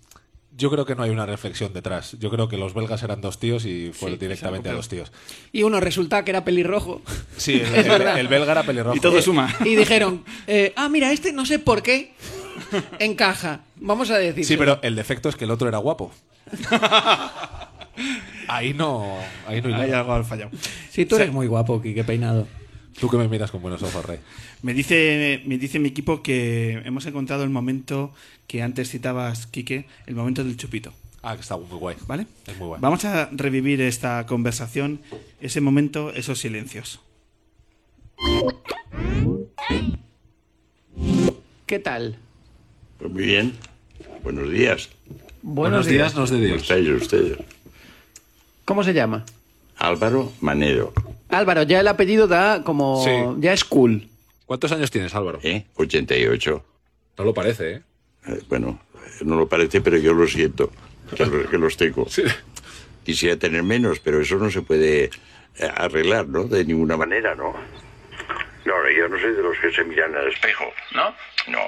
[0.54, 2.18] Yo creo que no hay una reflexión detrás.
[2.20, 5.10] Yo creo que los belgas eran dos tíos y fue Sí, directamente a dos tíos.
[5.52, 7.00] Y uno resulta que era pelirrojo.
[7.38, 8.20] Sí, el, Es el- verdad.
[8.20, 8.94] el belga era pelirrojo.
[8.94, 9.48] Y todo suma.
[9.64, 12.12] Y dijeron, eh, ah, mira, este no sé por qué
[12.98, 13.62] encaja.
[13.76, 14.44] Vamos a decir.
[14.44, 16.12] Sí, pero el defecto es que el otro era guapo.
[18.54, 19.16] Ahí no,
[19.46, 20.50] ahí no hay algo al fallado.
[20.90, 22.46] Sí, tú O sea, eres muy guapo, Quique Peinado.
[23.00, 24.18] Tú que me miras con buenos ojos, Rey.
[24.60, 28.12] Me dice, me dice mi equipo que hemos encontrado el momento
[28.46, 30.92] que antes citabas, Quique, el momento del chupito.
[31.22, 31.96] Ah, que está muy guay.
[32.06, 32.26] ¿Vale?
[32.46, 32.80] Es muy guay.
[32.82, 35.00] Vamos a revivir esta conversación,
[35.40, 37.00] ese momento, esos silencios.
[41.64, 42.18] ¿Qué tal?
[42.98, 43.54] Pues muy bien.
[44.22, 44.90] Buenos días.
[45.40, 46.14] Buenos días.
[46.14, 46.50] nos de Dios.
[46.50, 47.38] ¿Cómo estáis ustedes?
[48.64, 49.24] ¿Cómo se llama?
[49.76, 50.92] Álvaro Manero.
[51.28, 53.02] Álvaro, ya el apellido da como...
[53.04, 53.10] Sí.
[53.38, 54.08] Ya es cool.
[54.46, 55.40] ¿Cuántos años tienes, Álvaro?
[55.42, 55.66] ¿Eh?
[55.76, 56.64] 88.
[57.18, 57.82] No lo parece, ¿eh?
[58.28, 58.78] Eh, bueno,
[59.24, 60.70] no lo parece, pero yo lo siento,
[61.16, 62.06] que, lo- que los tengo.
[63.04, 65.10] Quisiera tener menos, pero eso no se puede eh,
[65.74, 66.44] arreglar, ¿no?
[66.44, 67.52] De ninguna manera, ¿no?
[68.64, 70.64] No, no, yo no soy de los que se miran al espejo.
[70.94, 71.10] ¿No?
[71.50, 71.58] No,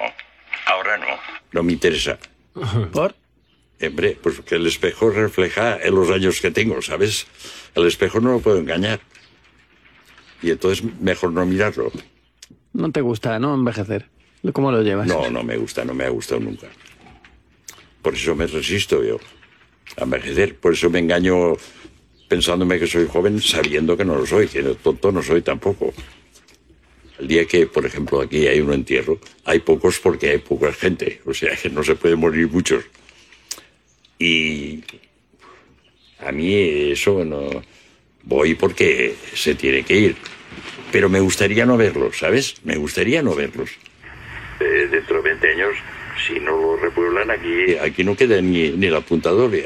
[0.67, 1.07] ahora no.
[1.51, 2.17] No me interesa.
[2.93, 3.15] ¿Por?
[3.87, 7.27] Hombre, pues que el espejo refleja en los años que tengo, ¿sabes?
[7.75, 8.99] El espejo no lo puedo engañar.
[10.41, 11.91] Y entonces mejor no mirarlo.
[12.73, 13.53] No te gusta, ¿no?
[13.53, 14.09] Envejecer.
[14.53, 15.07] ¿Cómo lo llevas?
[15.07, 16.67] No, no me gusta, no me ha gustado nunca.
[18.01, 19.19] Por eso me resisto yo
[19.97, 20.57] a envejecer.
[20.57, 21.53] Por eso me engaño
[22.27, 25.93] pensándome que soy joven sabiendo que no lo soy, que tonto no soy tampoco.
[27.17, 31.21] El día que, por ejemplo, aquí hay un entierro, hay pocos porque hay poca gente.
[31.25, 32.83] O sea, que no se pueden morir muchos.
[34.19, 34.83] Y
[36.19, 36.53] a mí
[36.91, 37.49] eso no...
[38.23, 40.15] Voy porque se tiene que ir.
[40.91, 42.55] Pero me gustaría no verlos, ¿sabes?
[42.63, 43.69] Me gustaría no verlos.
[44.59, 45.75] Eh, dentro de 20 años,
[46.25, 49.57] si no lo repueblan aquí, aquí no queda ni, ni la puntadora.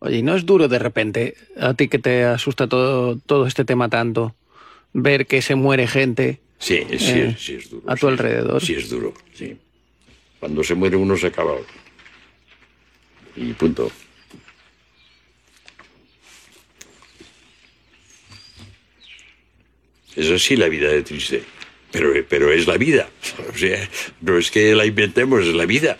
[0.00, 3.64] Oye, ¿y no es duro de repente, a ti que te asusta todo, todo este
[3.64, 4.36] tema tanto,
[4.92, 7.90] ver que se muere gente Sí, sí, eh, sí es duro.
[7.90, 8.62] a tu alrededor?
[8.62, 9.56] Sí es duro, sí.
[10.38, 11.54] Cuando se muere uno se acaba.
[13.38, 13.90] Y punto.
[20.16, 21.44] Es así la vida de triste.
[21.92, 23.08] Pero, pero es la vida.
[23.54, 23.88] O sea,
[24.20, 25.96] no es que la inventemos, es la vida.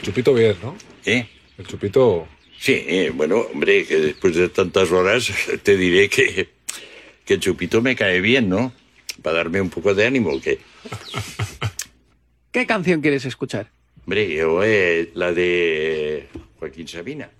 [0.00, 0.76] Chupito bien, ¿no?
[1.04, 1.26] ¿Eh?
[1.58, 2.26] El chupito...
[2.58, 5.30] Sí, eh, bueno, hombre, que después de tantas horas
[5.62, 6.48] te diré que,
[7.30, 8.72] que chupito me cae bien, ¿no?
[9.22, 10.58] Para darme un poco de ánimo, que...
[12.50, 13.70] ¿Qué canción quieres escuchar?
[14.00, 16.28] Hombre, yo, eh, la de
[16.58, 17.30] Joaquín Sabina.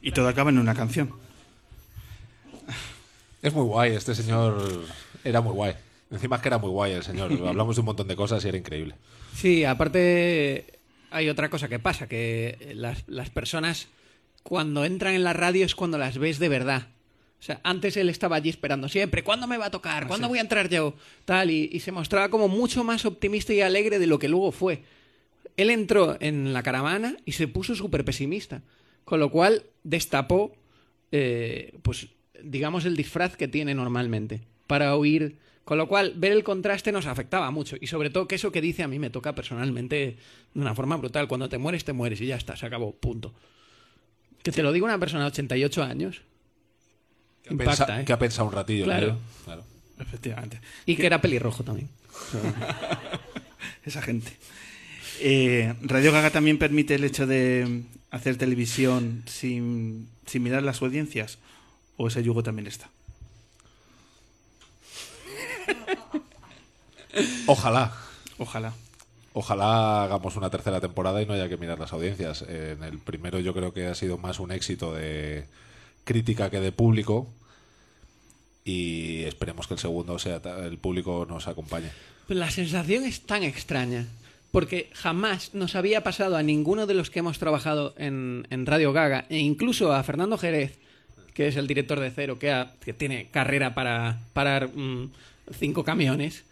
[0.00, 1.10] Y todo acaba en una canción.
[3.42, 4.86] Es muy guay, este señor
[5.22, 5.74] era muy guay.
[6.10, 7.30] Encima es que era muy guay el señor.
[7.46, 8.94] Hablamos de un montón de cosas y era increíble.
[9.34, 13.88] Sí, aparte hay otra cosa que pasa, que las, las personas
[14.42, 16.93] cuando entran en la radio es cuando las ves de verdad.
[17.44, 20.06] O sea, antes él estaba allí esperando siempre, ¿cuándo me va a tocar?
[20.06, 20.94] ¿Cuándo voy a entrar yo?
[21.26, 24.50] Tal, y, y se mostraba como mucho más optimista y alegre de lo que luego
[24.50, 24.80] fue.
[25.58, 28.62] Él entró en la caravana y se puso súper pesimista,
[29.04, 30.56] con lo cual destapó,
[31.12, 32.08] eh, pues,
[32.42, 35.36] digamos, el disfraz que tiene normalmente para huir.
[35.66, 37.76] Con lo cual, ver el contraste nos afectaba mucho.
[37.78, 40.16] Y sobre todo que eso que dice a mí me toca personalmente
[40.54, 41.28] de una forma brutal.
[41.28, 43.34] Cuando te mueres, te mueres y ya está, se acabó, punto.
[44.42, 46.22] Que te lo diga una persona de 88 años.
[47.44, 48.04] Que ha, Impacta, pensa- ¿eh?
[48.04, 48.84] que ha pensado un ratillo.
[48.84, 49.06] Claro.
[49.12, 49.18] ¿no?
[49.44, 49.64] Claro.
[50.00, 50.60] Efectivamente.
[50.86, 51.88] Y que era pelirrojo también.
[53.84, 54.32] Esa gente.
[55.20, 61.38] Eh, Radio Gaga también permite el hecho de hacer televisión sin, sin mirar las audiencias.
[61.96, 62.88] ¿O ese yugo también está?
[67.46, 67.92] Ojalá.
[68.38, 68.72] Ojalá.
[69.32, 72.42] Ojalá hagamos una tercera temporada y no haya que mirar las audiencias.
[72.42, 75.46] En el primero yo creo que ha sido más un éxito de
[76.04, 77.26] crítica que de público.
[78.64, 81.90] Y esperemos que el segundo sea el público nos acompañe.
[82.28, 84.06] La sensación es tan extraña,
[84.50, 89.26] porque jamás nos había pasado a ninguno de los que hemos trabajado en, Radio Gaga,
[89.28, 90.78] e incluso a Fernando Jerez,
[91.34, 95.10] que es el director de Cero, que, tiene carrera para parar mm,
[95.58, 96.44] cinco camiones,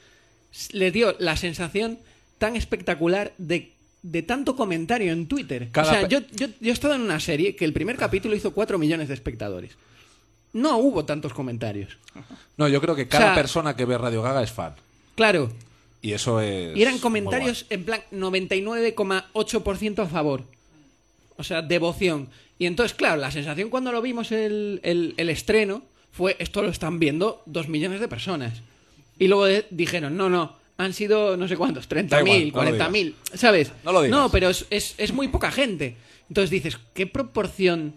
[0.73, 1.99] le dio la sensación
[2.37, 3.72] tan espectacular de,
[4.03, 5.69] de tanto comentario en Twitter.
[5.71, 8.35] Cada o sea, yo, yo, yo he estado en una serie que el primer capítulo
[8.35, 9.71] hizo cuatro millones de espectadores.
[10.53, 11.97] No hubo tantos comentarios.
[12.57, 14.75] No, yo creo que cada O sea- persona que ve Radio Gaga es fan.
[15.15, 15.51] Claro,
[16.03, 16.77] Y eso es.
[16.77, 18.01] Y eran comentarios en plan
[18.97, 20.45] 99,8% a favor.
[21.37, 22.29] O sea, devoción.
[22.59, 26.69] Y entonces, claro, la sensación cuando lo vimos el, el- el estreno fue esto lo
[26.71, 28.61] están viendo dos millones de personas.
[29.19, 32.71] Y luego de- dijeron, no, no, han sido no sé cuántos, Da 30.000, igual, no
[32.73, 33.73] lo 40.000, ¿sabes?
[33.85, 34.19] No lo digas.
[34.19, 35.97] No, pero es, es- es muy poca gente.
[36.29, 37.95] Entonces dices, ¿qué proporción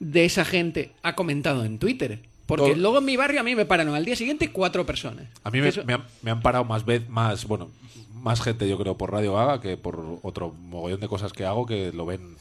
[0.00, 2.20] de esa gente ha comentado en Twitter?
[2.46, 5.26] Porque Todo- luego en mi barrio a mí me paran al día siguiente cuatro personas.
[5.44, 7.70] A mí me, eso- me han, me han parado más vez, más, bueno,
[8.12, 11.66] más gente yo creo por Radio Gaga que por otro mogollón de cosas que hago
[11.66, 12.36] que lo ven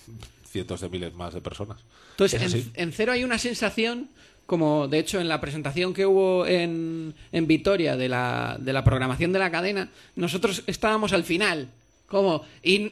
[0.50, 1.78] cientos de miles más de personas.
[2.12, 4.10] Entonces, en cero hay una sensación,
[4.46, 8.84] como de hecho en la presentación que hubo en, en Vitoria de la, de la
[8.84, 11.68] programación de la cadena, nosotros estábamos al final,
[12.08, 12.92] como, y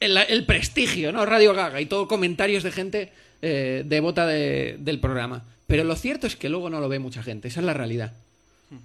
[0.00, 1.24] el, el prestigio, ¿no?
[1.24, 3.12] Radio Gaga y todo comentarios de gente
[3.42, 5.44] eh, devota de- del programa.
[5.66, 8.12] Pero lo cierto es que luego no lo ve mucha gente, esa es la realidad.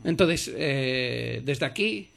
[0.03, 2.09] Entonces, eh, desde aquí...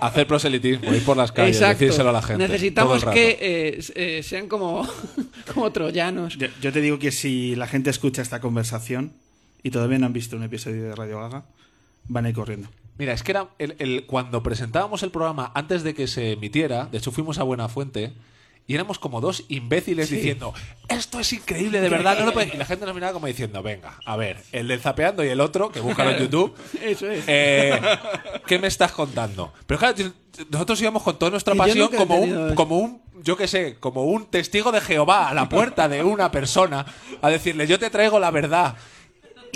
[0.00, 1.80] Hacer proselitismo, ir por las calles, Exacto.
[1.84, 2.46] decírselo a la gente.
[2.46, 4.86] Necesitamos que eh, eh, sean como,
[5.54, 6.36] como troyanos.
[6.38, 9.12] Yo, yo te digo que si la gente escucha esta conversación
[9.62, 11.44] y todavía no han visto un episodio de Radio Gaga,
[12.08, 12.68] van a ir corriendo.
[12.98, 16.86] Mira, es que era el, el- cuando presentábamos el programa antes de que se emitiera,
[16.86, 18.12] de hecho fuimos a Buena Fuente
[18.66, 20.16] y éramos como dos imbéciles Sí.
[20.16, 20.52] diciendo,
[20.88, 22.50] esto es increíble, de verdad, no lo puede-".
[22.54, 25.40] Y la gente nos miraba como diciendo, venga, a ver, el del zapeando y el
[25.40, 27.24] otro, que búscalo en YouTube, Eso es.
[27.26, 27.78] eh,
[28.46, 29.52] ¿qué me estás contando?
[29.66, 29.96] Pero claro,
[30.50, 34.26] nosotros íbamos con toda nuestra pasión como un, como un, yo qué sé, como un
[34.26, 36.84] testigo de Jehová a la puerta de una persona
[37.22, 38.76] a decirle, yo te traigo la verdad.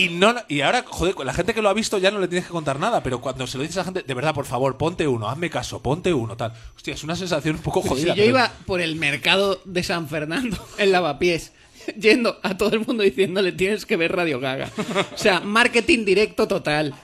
[0.00, 2.46] Y no y ahora, joder, la gente que lo ha visto ya no le tienes
[2.46, 4.76] que contar nada, pero cuando se lo dices a la gente, de verdad, por favor,
[4.76, 6.52] ponte uno, hazme caso, ponte uno, tal.
[6.76, 8.14] Hostia, es una sensación un poco jodida.
[8.14, 11.52] si yo pero- iba por el mercado de San Fernando en lavapiés,
[11.98, 14.70] yendo a todo el mundo diciéndole tienes que ver Radio Gaga.
[15.14, 16.94] O sea, marketing directo total.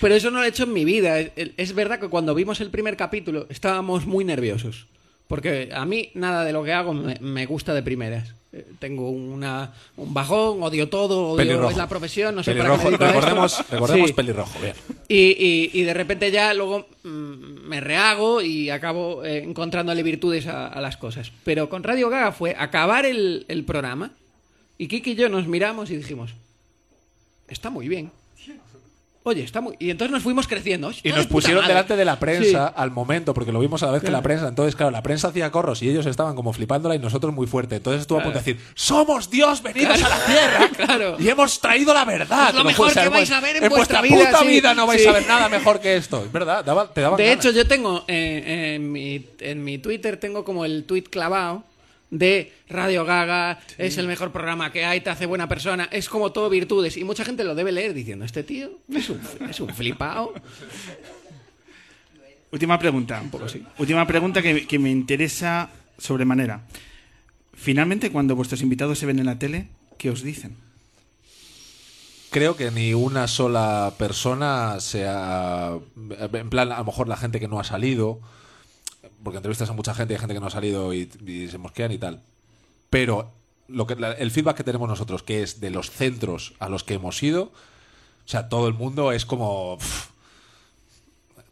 [0.00, 1.18] Pero eso no lo he hecho en mi vida.
[1.20, 4.86] Es verdad que cuando vimos el primer capítulo estábamos muy nerviosos.
[5.28, 8.32] Porque a mí nada de lo que hago me, me gusta de primeras.
[8.52, 11.70] Eh, Tengo una, un bajón, odio todo, odio Pelirrojo.
[11.72, 13.06] es la profesión, no sé para qué Pelirrojo, me esto.
[13.20, 14.12] recordemos, recordemos Sí.
[14.14, 14.74] pelirrojo, bien.
[15.08, 17.08] Y, y- y de repente ya luego mm,
[17.68, 21.32] me rehago y acabo eh, encontrándole virtudes a, a las cosas.
[21.44, 24.12] Pero con Radio Gaga fue acabar el, el programa
[24.78, 26.34] y Kiki y yo nos miramos y dijimos,
[27.48, 28.10] está muy bien.
[29.28, 29.74] Oye, está muy...
[29.80, 30.92] Y entonces nos fuimos creciendo.
[31.02, 31.74] Y nos pusieron madre.
[31.74, 32.74] delante de la prensa Sí.
[32.76, 34.18] al momento, porque lo vimos a la vez que Claro.
[34.18, 34.46] la prensa.
[34.46, 37.74] Entonces, claro, la prensa hacía corros y ellos estaban como flipándola y nosotros muy fuerte.
[37.74, 40.14] Entonces estuvo a punto de decir, ¡Somos Dios venidos Claro.
[40.14, 40.70] a la tierra!
[40.86, 41.16] Claro.
[41.18, 42.50] Y hemos traído la verdad.
[42.50, 44.46] Es lo mejor que vais a ver en en vuestra vuestra vida, puta sí.
[44.46, 45.08] vida no vais Sí.
[45.08, 46.22] a ver nada mejor que esto.
[46.24, 46.60] Es verdad,
[46.94, 47.44] te daban De ganas.
[47.44, 51.64] hecho, yo tengo eh, en, mi, en mi Twitter tengo como el tweet clavado
[52.10, 56.32] de Radio Gaga, es el mejor programa que hay, te hace buena persona, es como
[56.32, 56.96] todo virtudes.
[56.96, 60.34] Y mucha gente lo debe leer diciendo, este tío es un, es un flipao.
[62.52, 63.22] Última pregunta.
[63.78, 66.62] Última pregunta que, que me interesa sobremanera.
[67.54, 69.68] Finalmente, cuando vuestros invitados se ven en la tele,
[69.98, 70.66] ¿qué os dicen?
[72.36, 77.48] creo que ni una sola persona sea en plan a lo mejor la gente que
[77.48, 78.20] no ha salido
[79.26, 81.58] porque entrevistas a mucha gente y hay gente que no ha salido y, y se
[81.58, 82.20] mosquean y tal.
[82.90, 83.32] Pero
[83.66, 86.84] lo que la- el feedback que tenemos nosotros que es de los centros a los
[86.84, 87.42] que hemos ido
[88.24, 90.10] o sea todo el mundo es como pff,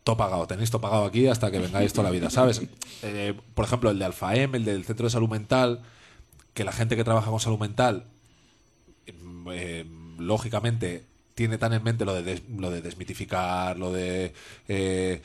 [0.05, 2.63] todo pagado tenéis todo pagado aquí hasta que vengáis toda la vida sabes
[3.03, 5.81] Eh, por ejemplo el de Alfa M el del centro de salud mental
[6.55, 8.05] que la gente que trabaja con salud mental
[9.53, 9.85] eh,
[10.19, 14.33] lógicamente tiene tan en mente lo de, des- lo de desmitificar, lo de
[14.69, 15.21] eh,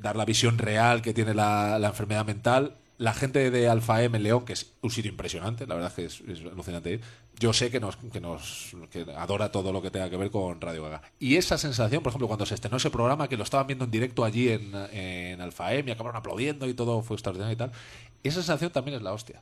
[0.00, 2.74] dar la visión real que tiene la, enfermedad mental.
[2.98, 6.04] La gente de Alfa M León, que es un sitio impresionante, la verdad es que
[6.32, 7.00] es, es alucinante
[7.40, 8.72] yo sé que nos, que nos
[9.16, 11.02] adora todo lo que tenga que ver con Radio Gaga.
[11.20, 13.92] Y esa sensación, por ejemplo, cuando se estrenó ese programa, que lo estaban viendo en
[13.92, 17.70] directo allí en, en Alfa M y acabaron aplaudiendo y todo fue extraordinario y tal,
[18.24, 19.40] esa sensación también es la hostia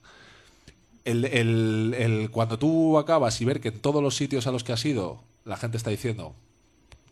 [1.07, 4.63] el, el- el- cuando tú acabas y ver que en todos los sitios a los
[4.65, 6.35] que has ido la gente está diciendo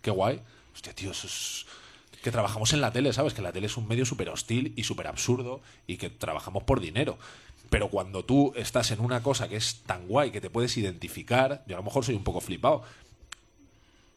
[0.02, 0.40] qué guay,
[0.74, 1.64] hostia, tío, eso es
[2.24, 3.34] que trabajamos en la tele, ¿sabes?
[3.34, 6.80] Que la tele es un medio súper hostil y súper absurdo y que trabajamos por
[6.80, 7.16] dinero.
[7.70, 11.62] Pero cuando tú estás en una cosa que es tan guay que te puedes identificar,
[11.68, 12.82] yo a lo mejor soy un poco flipado,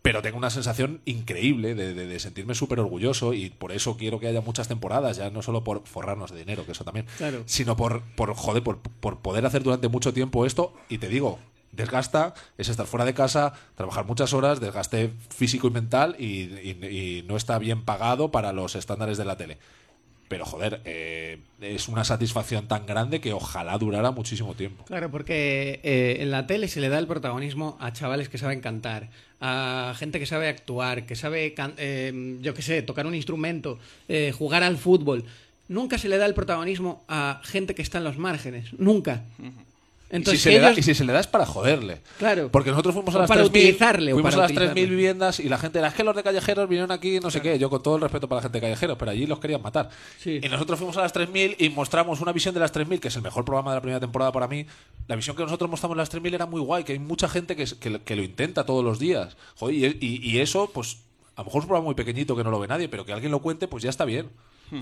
[0.01, 4.19] pero tengo una sensación increíble de, de- de sentirme súper orgulloso y por eso quiero
[4.19, 7.43] que haya muchas temporadas, ya no solo por forrarnos de dinero, que eso también, Claro.
[7.45, 11.39] sino por, por joder, por, por poder hacer durante mucho tiempo esto y te digo,
[11.71, 16.87] desgasta, es estar fuera de casa, trabajar muchas horas, desgaste físico y mental y, y-
[17.19, 19.57] y no está bien pagado para los estándares de la tele.
[20.29, 24.83] Pero joder, eh, es una satisfacción tan grande que ojalá durara muchísimo tiempo.
[24.83, 28.59] Claro, porque eh, en la tele se le da el protagonismo a chavales que saben
[28.59, 29.07] cantar,
[29.39, 33.79] a gente que sabe actuar, que sabe, can- eh, yo qué sé, tocar un instrumento,
[34.09, 35.23] eh, jugar al fútbol.
[35.69, 38.73] Nunca se le da el protagonismo a gente que está en los márgenes.
[38.77, 39.23] Nunca.
[40.09, 42.01] Entonces, y, si se le da, ellos- y si se le da es para joderle.
[42.17, 42.49] Claro.
[42.51, 44.89] Porque nosotros fuimos a las para 3.000 utilizarle, o fuimos para a las 3.000 utilizarle.
[44.95, 47.59] viviendas y la gente era, es que los de callejeros vinieron aquí, no sé qué.
[47.59, 49.89] Yo con todo el respeto para la gente de callejeros, pero allí los querían matar.
[50.17, 50.39] Sí.
[50.41, 53.15] Y nosotros fuimos a las 3.000 y mostramos una visión de las 3.000, que es
[53.17, 54.65] el mejor programa de la primera temporada para mí.
[55.07, 57.55] La visión que nosotros mostramos en las 3.000 era muy guay, que hay mucha gente
[57.55, 59.35] que, que, que lo intenta todos los días.
[59.55, 60.99] Joder, y, y- y eso, pues,
[61.35, 63.11] a lo mejor es un programa muy pequeñito que no lo ve nadie, pero que
[63.13, 64.29] alguien lo cuente, pues ya está bien.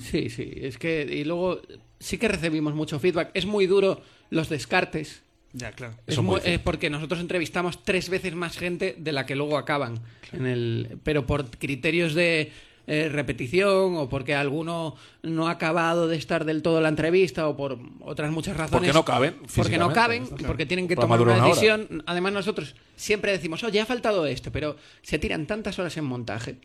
[0.01, 1.59] Sí, sí, es que y luego
[1.99, 3.29] sí que recibimos mucho feedback.
[3.35, 5.21] Es muy duro los descartes.
[5.53, 5.93] Ya, claro.
[6.05, 9.99] Es muy eh, porque nosotros entrevistamos tres veces más gente de la que luego acaban.
[10.33, 12.51] En el, pero por criterios de
[12.87, 17.55] eh, repetición o porque alguno no ha acabado de estar del todo la entrevista o
[17.55, 18.91] por otras muchas razones.
[18.91, 20.43] Porque no caben Porque no caben claro.
[20.45, 22.03] porque tienen que tomar una decisión.
[22.05, 26.57] Además nosotros siempre decimos, oye, ha faltado esto, pero se tiran tantas horas en montaje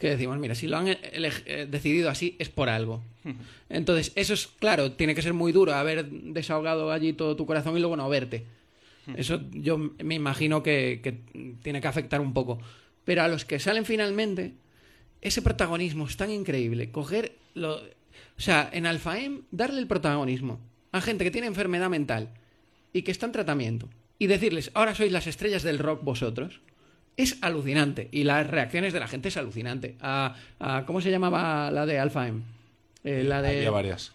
[0.00, 3.02] que decimos, mira, si lo han ele- eh, decidido así es por algo.
[3.68, 7.76] Entonces, eso es claro, tiene que ser muy duro haber desahogado allí todo tu corazón
[7.76, 8.44] y luego no verte.
[9.16, 11.18] Eso yo me imagino que, que
[11.62, 12.58] tiene que afectar un poco.
[13.04, 14.52] Pero a los que salen finalmente,
[15.20, 16.90] ese protagonismo es tan increíble.
[16.90, 17.76] Coger lo.
[17.76, 20.60] O sea, en Alfaem, darle el protagonismo
[20.92, 22.28] a gente que tiene enfermedad mental
[22.92, 26.60] y que está en tratamiento y decirles, ahora sois las estrellas del rock vosotros,
[27.22, 28.08] es alucinante.
[28.12, 29.96] Y las reacciones de la gente es alucinante.
[30.00, 32.42] A, a- ¿Cómo se llamaba la de Alfaem?
[33.04, 33.56] Eh, la de.
[33.58, 34.12] Había varias.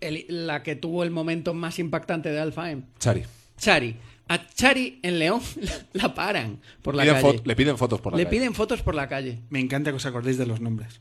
[0.00, 2.82] el- la que tuvo el momento más impactante de Alfaem.
[2.98, 3.24] Chari.
[3.58, 3.96] Chari.
[4.28, 5.40] A Chari en León
[5.94, 7.40] la paran por la Piden calle.
[7.44, 8.36] le piden fotos por la Le calle.
[8.38, 9.38] piden fotos por la calle.
[9.50, 11.00] Me encanta que os acordéis de los nombres.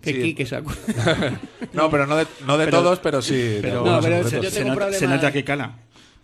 [0.00, 0.22] Que Sí.
[0.22, 0.62] Quique se
[1.72, 3.58] No, pero no de, no de Pero- todos, pero sí.
[3.60, 5.78] pero- No, pero yo Se, tengo nota- se nota que cala.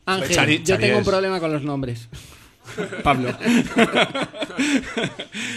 [0.06, 2.09] Ángel, Chari- yo Chari tengo un problema con los nombres.
[3.02, 3.36] Pablo.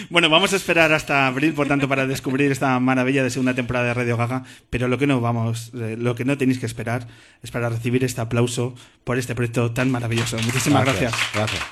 [0.10, 3.88] bueno, vamos a esperar hasta abril, por tanto, para descubrir esta maravilla de segunda temporada
[3.88, 4.44] de Radio Gaga.
[4.69, 7.07] Pero lo que no vamos, eh, lo que no tenéis que esperar
[7.41, 10.38] es para recibir este aplauso por este proyecto tan maravilloso.
[10.38, 11.14] Muchísimas gracias.
[11.34, 11.64] Gracias.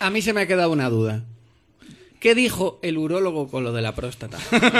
[0.00, 1.24] A mí se me ha quedado una duda.
[2.20, 4.38] ¿Qué dijo el urólogo con lo de la próstata?
[4.50, 4.72] Esta noche,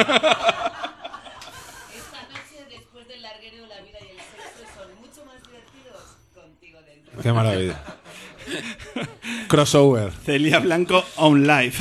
[2.68, 7.22] después del larguero, la vida y el sexo son mucho más divertidos contigo dentro.
[7.22, 7.80] Qué maravilla.
[9.48, 10.12] Crossover.
[10.24, 11.74] Celia Blanco on live.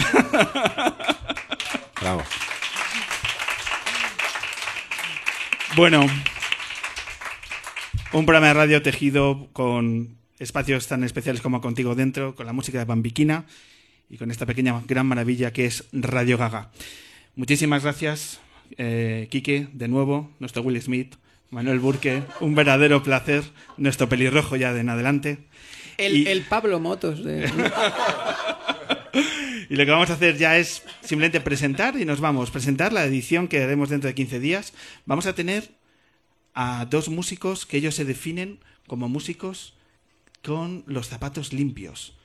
[2.01, 2.21] Bravo.
[5.75, 6.05] Bueno,
[8.13, 12.77] un programa de radio tejido con espacios tan especiales como Contigo Dentro, con la música
[12.77, 13.47] de Bambiquina
[14.09, 16.71] y con esta pequeña gran maravilla que es Radio Gaga.
[17.35, 18.39] Muchísimas gracias,
[18.77, 21.15] eh, Quique, de nuevo, nuestro Will Smith,
[21.49, 23.43] Manuel Burke, un verdadero placer,
[23.77, 25.37] nuestro pelirrojo ya de en adelante.
[25.97, 27.49] El, Y- el Pablo Motos de...
[29.69, 32.51] Y lo que vamos a hacer ya es simplemente presentar y nos vamos.
[32.51, 34.73] Presentar la edición que haremos dentro de 15 días.
[35.05, 35.71] Vamos a tener
[36.53, 39.73] a dos músicos que ellos se definen como músicos
[40.41, 42.16] con los zapatos limpios.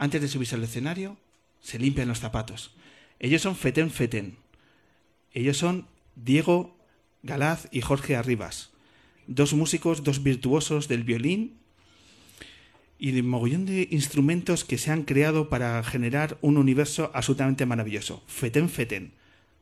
[0.00, 1.18] Antes de subirse al escenario,
[1.60, 2.70] se limpian los zapatos.
[3.18, 4.38] Ellos son Feten Feten.
[5.34, 6.74] Ellos son Diego
[7.22, 8.70] Galaz y Jorge Arribas.
[9.26, 11.58] Dos músicos, dos virtuosos del violín
[12.98, 18.22] y de mogollón de instrumentos que se han creado para generar un universo absolutamente maravilloso.
[18.26, 19.12] Feten Feten.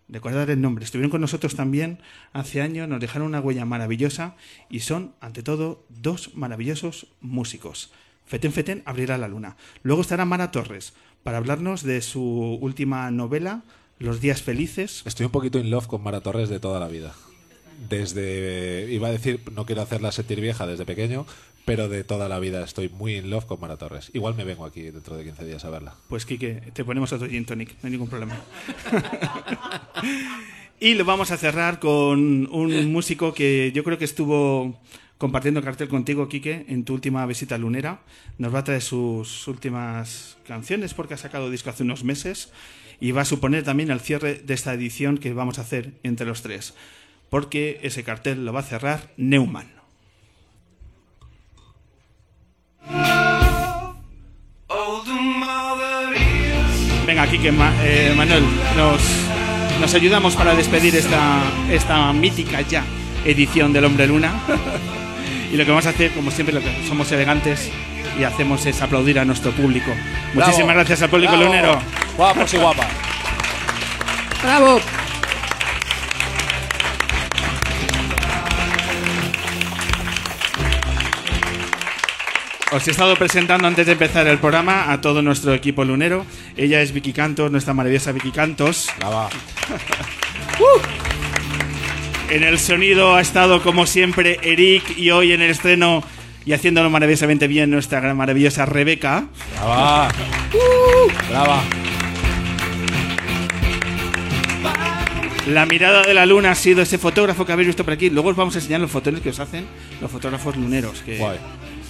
[0.08, 0.84] Recordar el nombre.
[0.84, 1.98] Estuvieron con nosotros también
[2.32, 4.36] hace años, nos dejaron una huella maravillosa
[4.70, 7.90] y son, ante todo, dos maravillosos músicos.
[8.28, 9.56] Feten Feten abrirá la luna.
[9.82, 10.92] Luego estará Mara Torres
[11.22, 13.62] para hablarnos de su última novela,
[13.98, 15.02] Los días felices.
[15.06, 17.14] Estoy un poquito in love con Mara Torres de toda la vida.
[17.88, 21.26] Desde, iba a decir, no quiero hacerla sentir vieja desde pequeño,
[21.64, 24.10] pero de toda la vida estoy muy in love con Mara Torres.
[24.14, 25.94] Igual me vengo aquí dentro de 15 días a verla.
[26.08, 28.40] Pues Quique, te ponemos otro gin tonic, no hay ningún problema.
[30.80, 34.78] y lo vamos a cerrar con un músico que yo creo que estuvo
[35.18, 38.00] compartiendo cartel contigo, Quique, en tu última visita lunera.
[38.38, 42.52] Nos va a traer sus últimas canciones porque ha sacado disco hace unos meses
[43.00, 46.26] y va a suponer también el cierre de esta edición que vamos a hacer entre
[46.26, 46.74] los tres.
[47.30, 49.68] Porque ese cartel lo va a cerrar Neumann.
[57.06, 58.44] Venga, Quique, Ma- eh, Manuel,
[58.76, 59.00] nos,
[59.80, 61.40] nos ayudamos para despedir esta,
[61.70, 62.84] esta mítica ya
[63.24, 64.32] edición del Hombre Luna.
[65.52, 67.70] y lo que vamos a hacer, como siempre, lo que somos elegantes
[68.18, 69.90] y hacemos es aplaudir a nuestro público.
[70.34, 70.74] Muchísimas Bravo.
[70.74, 71.44] gracias al público Bravo.
[71.46, 71.78] lunero.
[72.16, 72.88] Guapos y guapas.
[74.42, 74.80] ¡Bravo!
[82.70, 86.26] Os he estado presentando antes de empezar el programa a todo nuestro equipo lunero.
[86.54, 88.90] Ella es Vicky Cantos, nuestra maravillosa Vicky Cantos.
[88.98, 89.30] Brava.
[92.30, 96.02] En el sonido ha estado, como siempre, Eric y hoy en el estreno
[96.44, 99.28] y haciéndolo maravillosamente bien nuestra gran maravillosa Rebeca.
[99.56, 100.08] Brava.
[101.30, 101.62] Brava.
[105.46, 108.10] La mirada de la luna ha sido ese fotógrafo que habéis visto por aquí.
[108.10, 109.66] Luego os vamos a enseñar los fotones que os hacen
[109.98, 111.38] los fotógrafos luneros, que, Guay.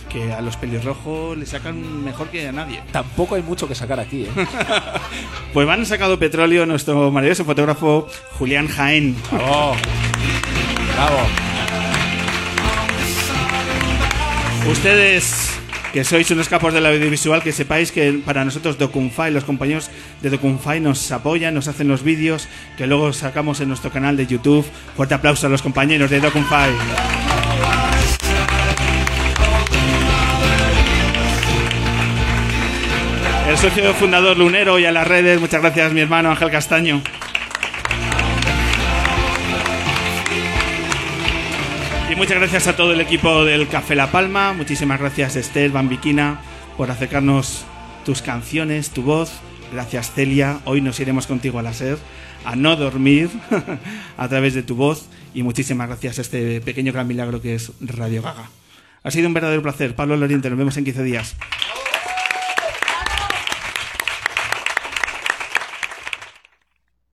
[0.08, 2.82] Que a los pelirrojos le sacan mejor que a nadie.
[2.92, 4.30] Tampoco hay mucho que sacar aquí, ¿eh?
[5.52, 9.16] Pues van sacado petróleo nuestro maravilloso fotógrafo Julián Jaén.
[9.30, 9.76] Bravo.
[10.94, 11.18] Bravo.
[14.70, 15.58] Ustedes
[15.92, 19.90] que sois unos capos del audiovisual, que sepáis que para nosotros Docunfy, los compañeros
[20.20, 24.26] de Docunfy nos apoyan, nos hacen los vídeos que luego sacamos en nuestro canal de
[24.26, 24.66] YouTube.
[24.96, 27.27] Fuerte aplauso a los compañeros de Docunfy.
[33.60, 37.02] Socio fundador Lunero y a las redes, muchas gracias mi hermano Ángel Castaño.
[42.08, 44.52] Y muchas gracias a todo el equipo del Café La Palma.
[44.52, 46.40] Muchísimas gracias Esther Bambiquina
[46.76, 47.64] por acercarnos
[48.04, 49.32] tus canciones, tu voz.
[49.72, 50.60] Gracias Celia.
[50.64, 51.98] Hoy nos iremos contigo a la SER
[52.44, 53.28] a no dormir
[54.16, 55.08] a través de tu voz.
[55.34, 58.50] Y muchísimas gracias a este pequeño gran milagro que es Radio Gaga.
[59.02, 59.96] Ha sido un verdadero placer.
[59.96, 61.36] Pablo Loriente, nos vemos en 15 días.